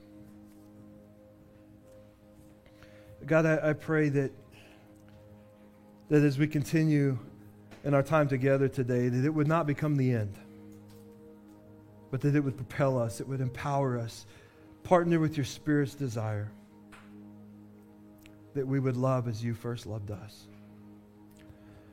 God, 3.27 3.47
I, 3.47 3.71
I 3.71 3.73
pray 3.73 4.11
that, 4.11 4.31
that 6.11 6.23
as 6.23 6.39
we 6.39 6.47
continue 6.47 7.19
in 7.85 7.95
our 7.95 8.03
time 8.03 8.29
together 8.29 8.67
today, 8.67 9.09
that 9.09 9.25
it 9.25 9.31
would 9.31 9.47
not 9.47 9.67
become 9.67 9.97
the 9.97 10.13
end, 10.13 10.35
but 12.11 12.21
that 12.23 12.35
it 12.35 12.41
would 12.41 12.57
propel 12.57 12.99
us, 12.99 13.21
it 13.21 13.29
would 13.29 13.41
empower 13.41 13.99
us, 13.99 14.27
partner 14.83 15.21
with 15.21 15.37
your 15.37 15.45
Spirit's 15.45 15.95
desire, 15.95 16.51
that 18.55 18.67
we 18.67 18.81
would 18.81 18.97
love 18.97 19.29
as 19.29 19.45
you 19.45 19.55
first 19.55 19.87
loved 19.87 20.11
us. 20.11 20.45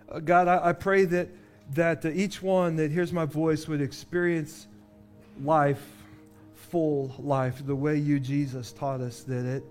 Uh, 0.09 0.19
God, 0.19 0.47
I, 0.47 0.69
I, 0.69 0.73
pray 0.73 1.05
that, 1.05 1.29
that 1.73 2.05
uh, 2.05 2.09
each 2.09 2.41
one 2.41 2.75
that 2.77 2.91
hears 2.91 3.11
my 3.11 3.25
voice 3.25 3.67
would 3.67 3.81
experience 3.81 4.67
life, 5.43 5.85
full 6.53 7.13
life, 7.17 7.65
the 7.65 7.75
way 7.75 7.97
you, 7.97 8.19
Jesus, 8.19 8.71
taught 8.71 9.01
us 9.01 9.23
that 9.23 9.45
it, 9.45 9.63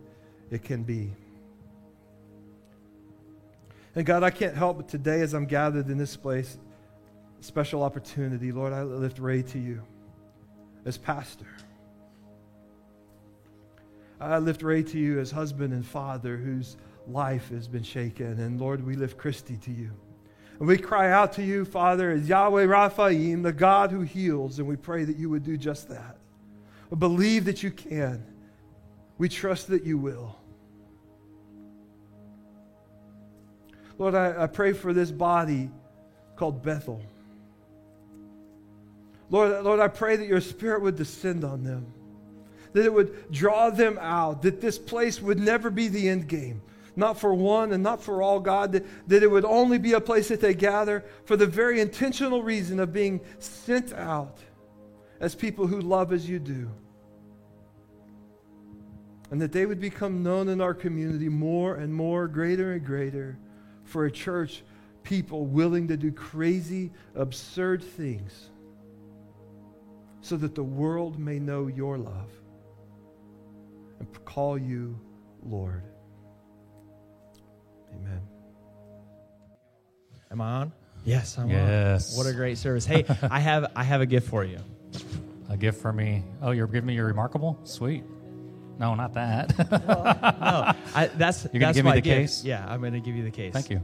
it 0.51 0.63
can 0.65 0.83
be. 0.83 1.13
And 3.95 4.07
God, 4.07 4.23
I 4.23 4.31
can't 4.31 4.55
help 4.55 4.77
but 4.77 4.89
today, 4.89 5.21
as 5.21 5.35
I'm 5.35 5.47
gathered 5.47 5.89
in 5.89 5.99
this 5.99 6.17
place, 6.17 6.59
special 7.41 7.83
opportunity, 7.83 8.53
Lord, 8.53 8.73
I 8.73 8.83
lift 8.83 9.19
Ray 9.19 9.43
to 9.43 9.59
you 9.59 9.83
as 10.85 10.97
pastor. 10.97 11.47
I 14.21 14.39
lift 14.39 14.63
Ray 14.63 14.83
to 14.83 14.99
you 14.99 15.19
as 15.19 15.31
husband 15.31 15.73
and 15.73 15.85
father 15.85 16.37
whose 16.37 16.77
life 17.09 17.49
has 17.51 17.67
been 17.67 17.83
shaken. 17.83 18.39
And 18.39 18.61
Lord, 18.61 18.85
we 18.85 18.95
lift 18.95 19.17
Christy 19.17 19.57
to 19.57 19.71
you. 19.71 19.91
And 20.59 20.69
we 20.69 20.77
cry 20.77 21.11
out 21.11 21.33
to 21.35 21.43
you, 21.43 21.65
Father, 21.65 22.11
as 22.11 22.29
Yahweh 22.29 22.67
Raphaim, 22.67 23.43
the 23.43 23.53
God 23.53 23.91
who 23.91 24.03
heals, 24.03 24.59
and 24.59 24.69
we 24.69 24.77
pray 24.77 25.05
that 25.05 25.17
you 25.17 25.31
would 25.31 25.43
do 25.43 25.57
just 25.57 25.89
that. 25.89 26.19
We 26.91 26.99
believe 26.99 27.47
that 27.47 27.63
you 27.63 27.71
can. 27.71 28.23
We 29.17 29.31
trust 29.31 29.69
that 29.69 29.85
you 29.85 29.97
will. 29.97 30.37
Lord, 34.01 34.15
I, 34.15 34.45
I 34.45 34.47
pray 34.47 34.73
for 34.73 34.95
this 34.95 35.11
body 35.11 35.71
called 36.35 36.63
Bethel. 36.63 37.03
Lord, 39.29 39.63
Lord, 39.63 39.79
I 39.79 39.89
pray 39.89 40.17
that 40.17 40.27
your 40.27 40.41
spirit 40.41 40.81
would 40.81 40.97
descend 40.97 41.45
on 41.45 41.63
them, 41.63 41.93
that 42.73 42.87
it 42.87 42.93
would 42.93 43.31
draw 43.31 43.69
them 43.69 43.99
out, 44.01 44.41
that 44.41 44.63
this 44.63 44.79
place 44.79 45.21
would 45.21 45.39
never 45.39 45.69
be 45.69 45.89
the 45.89 46.09
end 46.09 46.29
game, 46.29 46.63
not 46.97 47.21
for 47.21 47.35
one 47.35 47.73
and 47.73 47.83
not 47.83 48.03
for 48.03 48.23
all, 48.23 48.41
God, 48.41 48.73
that, 48.73 48.87
that 49.09 49.23
it 49.23 49.31
would 49.31 49.45
only 49.45 49.77
be 49.77 49.93
a 49.93 50.01
place 50.01 50.29
that 50.29 50.41
they 50.41 50.55
gather 50.55 51.05
for 51.27 51.37
the 51.37 51.47
very 51.47 51.79
intentional 51.79 52.43
reason 52.43 52.81
of 52.81 52.95
being 52.95 53.21
sent 53.39 53.93
out 53.93 54.39
as 55.21 55.35
people 55.35 55.67
who 55.67 55.79
love 55.79 56.11
as 56.11 56.27
you 56.27 56.39
do. 56.39 56.71
And 59.31 59.43
that 59.43 59.53
they 59.53 59.67
would 59.67 59.79
become 59.79 60.23
known 60.23 60.49
in 60.49 60.63
our 60.63 60.73
community 60.73 61.29
more 61.29 61.75
and 61.75 61.93
more, 61.93 62.29
greater 62.29 62.73
and 62.73 62.85
greater, 62.85 63.39
for 63.91 64.07
a 64.07 64.11
church, 64.11 64.63
people 65.03 65.47
willing 65.47 65.89
to 65.89 65.97
do 65.97 66.13
crazy, 66.13 66.93
absurd 67.17 67.83
things 67.83 68.51
so 70.21 70.37
that 70.37 70.55
the 70.55 70.63
world 70.63 71.19
may 71.19 71.39
know 71.39 71.67
your 71.67 71.99
love 71.99 72.31
and 73.99 74.25
call 74.25 74.57
you 74.57 74.99
Lord. 75.43 75.83
Amen. 77.95 78.21
Am 80.31 80.41
I 80.41 80.53
on? 80.53 80.73
Yes, 81.05 81.37
I'm 81.39 81.49
Yes. 81.49 82.13
on. 82.13 82.19
What 82.25 82.31
a 82.31 82.35
great 82.35 82.59
service. 82.59 82.85
Hey, 82.87 83.05
I 83.23 83.41
have 83.41 83.73
I 83.75 83.83
have 83.83 84.01
a 84.01 84.07
gift 84.07 84.29
for 84.29 84.45
you. 84.45 84.59
A 85.49 85.57
gift 85.57 85.81
for 85.81 85.93
me. 85.93 86.23
Oh, 86.41 86.53
you're 86.53 86.69
giving 86.69 86.87
me 86.87 86.95
your 86.95 87.13
reMarkable? 87.13 87.67
Sweet. 87.67 88.05
No, 88.81 88.95
not 88.95 89.13
that. 89.15 89.53
No, 90.41 90.73
I, 90.95 91.07
that's 91.15 91.45
You're 91.45 91.53
gonna 91.61 91.67
that's 91.67 91.77
give 91.77 91.85
me 91.85 91.91
my 91.91 91.95
the 91.97 92.01
gift. 92.01 92.21
case? 92.21 92.45
Yeah, 92.45 92.67
I'm 92.67 92.81
going 92.81 92.95
to 92.95 93.01
give 93.01 93.15
you 93.15 93.23
the 93.23 93.31
case. 93.31 93.53
Thank 93.53 93.71
you. 93.71 93.81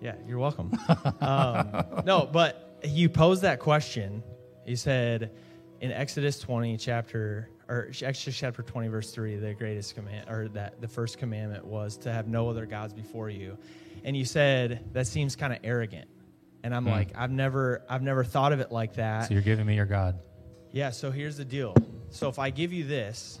Yeah, 0.00 0.14
you're 0.26 0.38
welcome. 0.38 0.70
um, 1.20 1.84
no, 2.06 2.26
but 2.32 2.78
you 2.84 3.08
posed 3.08 3.42
that 3.42 3.58
question. 3.58 4.22
You 4.64 4.76
said 4.76 5.32
in 5.80 5.90
Exodus 5.92 6.38
20, 6.38 6.76
chapter 6.76 7.50
or 7.68 7.88
Exodus 8.00 8.36
chapter 8.38 8.62
20, 8.62 8.86
verse 8.88 9.10
3, 9.10 9.36
the 9.36 9.52
greatest 9.54 9.94
command 9.96 10.28
or 10.30 10.48
that 10.50 10.80
the 10.80 10.86
first 10.88 11.18
commandment 11.18 11.64
was 11.66 11.96
to 11.98 12.12
have 12.12 12.28
no 12.28 12.48
other 12.48 12.66
gods 12.66 12.92
before 12.94 13.28
you. 13.28 13.58
And 14.04 14.16
you 14.16 14.24
said 14.24 14.84
that 14.92 15.06
seems 15.08 15.34
kind 15.34 15.52
of 15.52 15.58
arrogant. 15.64 16.08
And 16.62 16.72
I'm 16.74 16.84
Hmm. 16.84 16.90
like, 16.90 17.08
I've 17.16 17.32
never 17.32 17.82
I've 17.88 18.02
never 18.02 18.22
thought 18.22 18.52
of 18.52 18.60
it 18.60 18.70
like 18.70 18.94
that. 18.94 19.26
So 19.26 19.34
you're 19.34 19.42
giving 19.42 19.66
me 19.66 19.74
your 19.74 19.86
God. 19.86 20.20
Yeah, 20.70 20.90
so 20.90 21.10
here's 21.10 21.36
the 21.36 21.44
deal. 21.44 21.74
So 22.10 22.28
if 22.28 22.38
I 22.38 22.50
give 22.50 22.72
you 22.72 22.84
this, 22.84 23.40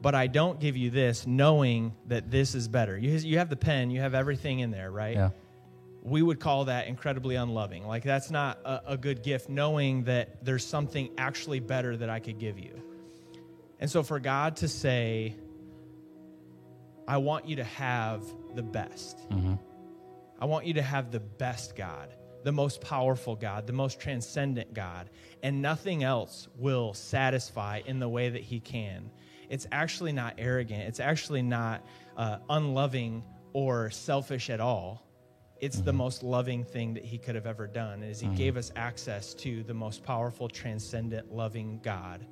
but 0.00 0.14
I 0.14 0.26
don't 0.26 0.58
give 0.60 0.76
you 0.76 0.90
this, 0.90 1.26
knowing 1.26 1.94
that 2.06 2.30
this 2.30 2.54
is 2.54 2.68
better, 2.68 2.96
you, 2.96 3.10
you 3.10 3.38
have 3.38 3.50
the 3.50 3.56
pen, 3.56 3.90
you 3.90 4.00
have 4.00 4.14
everything 4.14 4.60
in 4.60 4.70
there, 4.70 4.90
right? 4.90 5.16
Yeah. 5.16 5.30
We 6.02 6.22
would 6.22 6.40
call 6.40 6.64
that 6.66 6.86
incredibly 6.86 7.34
unloving. 7.34 7.86
Like, 7.86 8.04
that's 8.04 8.30
not 8.30 8.58
a, 8.64 8.92
a 8.92 8.96
good 8.96 9.22
gift, 9.22 9.50
knowing 9.50 10.04
that 10.04 10.42
there's 10.44 10.64
something 10.66 11.10
actually 11.18 11.60
better 11.60 11.94
that 11.96 12.08
I 12.08 12.20
could 12.20 12.38
give 12.38 12.58
you. 12.58 12.80
And 13.78 13.90
so 13.90 14.02
for 14.02 14.18
God 14.18 14.56
to 14.56 14.68
say, 14.68 15.36
I 17.06 17.18
want 17.18 17.46
you 17.48 17.56
to 17.56 17.64
have 17.64 18.22
the 18.54 18.62
best. 18.62 19.18
hmm 19.30 19.54
I 20.40 20.46
want 20.46 20.64
you 20.64 20.74
to 20.74 20.82
have 20.82 21.10
the 21.10 21.20
best 21.20 21.76
God, 21.76 22.08
the 22.44 22.52
most 22.52 22.80
powerful 22.80 23.36
God, 23.36 23.66
the 23.66 23.74
most 23.74 24.00
transcendent 24.00 24.72
God, 24.72 25.10
and 25.42 25.60
nothing 25.60 26.02
else 26.02 26.48
will 26.56 26.94
satisfy 26.94 27.82
in 27.84 27.98
the 27.98 28.08
way 28.08 28.30
that 28.30 28.40
He 28.40 28.58
can. 28.58 29.10
It's 29.50 29.66
actually 29.72 30.12
not 30.12 30.34
arrogant. 30.38 30.82
It's 30.82 31.00
actually 31.00 31.42
not 31.42 31.84
uh, 32.16 32.38
unloving 32.48 33.22
or 33.52 33.90
selfish 33.90 34.48
at 34.48 34.60
all. 34.60 35.06
It's 35.60 35.80
the 35.80 35.92
most 35.92 36.22
loving 36.22 36.64
thing 36.64 36.94
that 36.94 37.04
He 37.04 37.18
could 37.18 37.34
have 37.34 37.46
ever 37.46 37.66
done. 37.66 38.02
Is 38.02 38.18
He 38.18 38.28
gave 38.28 38.56
us 38.56 38.72
access 38.76 39.34
to 39.34 39.62
the 39.64 39.74
most 39.74 40.02
powerful, 40.02 40.48
transcendent, 40.48 41.30
loving 41.30 41.80
God 41.82 42.24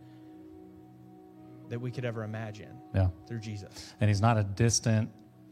that 1.69 1.79
we 1.79 1.91
could 1.91 2.05
ever 2.07 2.25
imagine 2.25 2.75
Yeah. 2.95 3.09
through 3.27 3.41
Jesus. 3.41 3.93
and 4.01 4.09
he's 4.09 4.23
not 4.23 4.39
a 4.39 4.45
distant, 4.45 5.11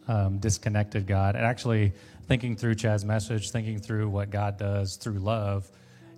um, 0.08 0.38
disconnected 0.38 1.06
God. 1.06 1.36
And 1.36 1.44
actually, 1.44 1.92
thinking 2.26 2.56
through 2.56 2.76
Chad's 2.76 3.04
message, 3.04 3.50
thinking 3.50 3.78
through 3.78 4.08
what 4.08 4.30
God 4.30 4.56
does 4.56 4.96
through 4.96 5.18
love, 5.18 5.70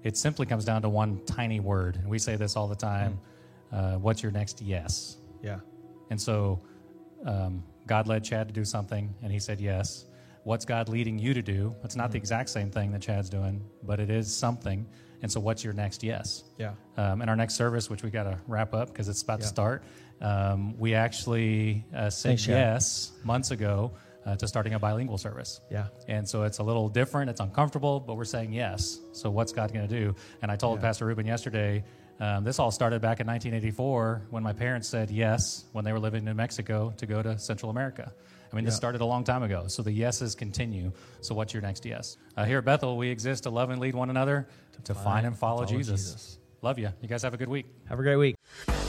it 0.05 0.17
simply 0.17 0.47
comes 0.47 0.65
down 0.65 0.83
to 0.83 0.89
one 0.89 1.21
tiny 1.27 1.59
word. 1.59 1.97
And 1.97 2.09
we 2.09 2.21
say 2.21 2.37
this 2.37 2.55
all 2.55 2.69
the 2.69 2.77
time 2.77 3.19
uh, 3.73 3.97
What's 3.97 4.23
your 4.23 4.33
next 4.33 4.63
yes? 4.63 5.18
Yeah. 5.43 5.61
And 6.11 6.21
so 6.21 6.61
um, 7.25 7.63
God 7.87 8.07
led 8.07 8.25
Chad 8.25 8.49
to 8.49 8.55
do 8.55 8.65
something, 8.65 9.15
and 9.23 9.33
he 9.33 9.39
said 9.39 9.61
yes. 9.61 10.05
What's 10.45 10.65
God 10.65 10.89
leading 10.89 11.19
you 11.19 11.35
to 11.35 11.43
do? 11.43 11.75
It's 11.85 11.97
not 11.97 12.11
the 12.11 12.17
exact 12.17 12.49
same 12.51 12.71
thing 12.71 12.93
that 12.93 13.03
Chad's 13.03 13.29
doing, 13.29 13.63
but 13.83 14.01
it 14.01 14.09
is 14.11 14.35
something. 14.35 14.87
And 15.21 15.31
so, 15.31 15.41
what's 15.41 15.65
your 15.65 15.73
next 15.75 16.03
yes? 16.03 16.45
Yeah. 16.59 16.73
Um, 16.97 17.21
in 17.23 17.29
our 17.29 17.37
next 17.37 17.55
service, 17.55 17.91
which 17.91 18.03
we 18.03 18.11
got 18.11 18.23
to 18.25 18.39
wrap 18.47 18.73
up 18.73 18.89
because 18.89 19.09
it's 19.09 19.21
about 19.23 19.41
Yeah. 19.41 19.43
to 19.43 19.49
start, 19.49 19.83
um, 20.21 20.79
we 20.79 20.95
actually 20.95 21.85
uh, 21.95 22.09
said 22.09 22.31
Thanks, 22.31 22.45
Chad. 22.45 22.55
yes 22.55 23.13
months 23.25 23.51
ago 23.51 23.93
uh, 24.25 24.37
to 24.37 24.47
starting 24.47 24.75
a 24.75 24.79
bilingual 24.79 25.19
service. 25.19 25.61
Yeah. 25.71 25.89
And 26.07 26.27
so 26.29 26.45
it's 26.45 26.59
a 26.59 26.63
little 26.63 26.89
different, 26.89 27.31
it's 27.31 27.41
uncomfortable, 27.41 27.99
but 28.01 28.17
we're 28.17 28.25
saying 28.25 28.53
yes. 28.53 29.01
So 29.13 29.29
what's 29.31 29.53
God 29.53 29.73
going 29.75 29.89
to 29.89 30.01
do? 30.01 30.15
And 30.41 30.51
I 30.53 30.57
told 30.57 30.79
Yeah. 30.79 30.83
Pastor 30.83 31.07
Ruben 31.07 31.27
yesterday, 31.27 31.83
um, 32.21 32.45
this 32.45 32.59
all 32.59 32.71
started 32.71 33.01
back 33.01 33.21
in 33.21 33.27
1984 33.27 34.23
when 34.31 34.43
my 34.43 34.53
parents 34.53 34.89
said 34.89 35.11
yes 35.11 35.65
when 35.73 35.85
they 35.85 35.93
were 35.93 36.01
living 36.01 36.19
in 36.21 36.25
New 36.25 36.35
Mexico 36.35 36.93
to 36.97 37.07
go 37.07 37.23
to 37.23 37.39
Central 37.39 37.71
America. 37.71 38.13
I 38.53 38.57
mean, 38.57 38.65
this 38.65 38.73
Yeah. 38.75 38.79
started 38.79 39.01
a 39.03 39.05
long 39.05 39.25
time 39.25 39.43
ago. 39.43 39.65
So 39.69 39.83
the 39.83 39.93
yeses 39.93 40.35
continue. 40.35 40.93
So 41.21 41.35
what's 41.35 41.53
your 41.53 41.63
next 41.63 41.85
yes? 41.85 42.17
Uh, 42.37 42.45
here 42.45 42.59
at 42.59 42.65
Bethel, 42.65 42.97
we 42.97 43.09
exist 43.11 43.43
to 43.45 43.51
love 43.51 43.71
and 43.71 43.81
lead 43.81 43.95
one 43.95 44.11
another, 44.11 44.49
to, 44.85 44.95
find 44.95 45.27
and 45.27 45.37
follow, 45.37 45.65
follow 45.67 45.67
Jesus. 45.79 46.01
Jesus. 46.03 46.39
Love 46.63 46.79
you. 46.79 46.89
You 47.03 47.09
guys 47.09 47.23
have 47.23 47.35
a 47.35 47.37
good 47.37 47.49
week. 47.49 47.67
Have 47.89 48.01
a 48.01 48.03
great 48.03 48.17
week. 48.17 48.88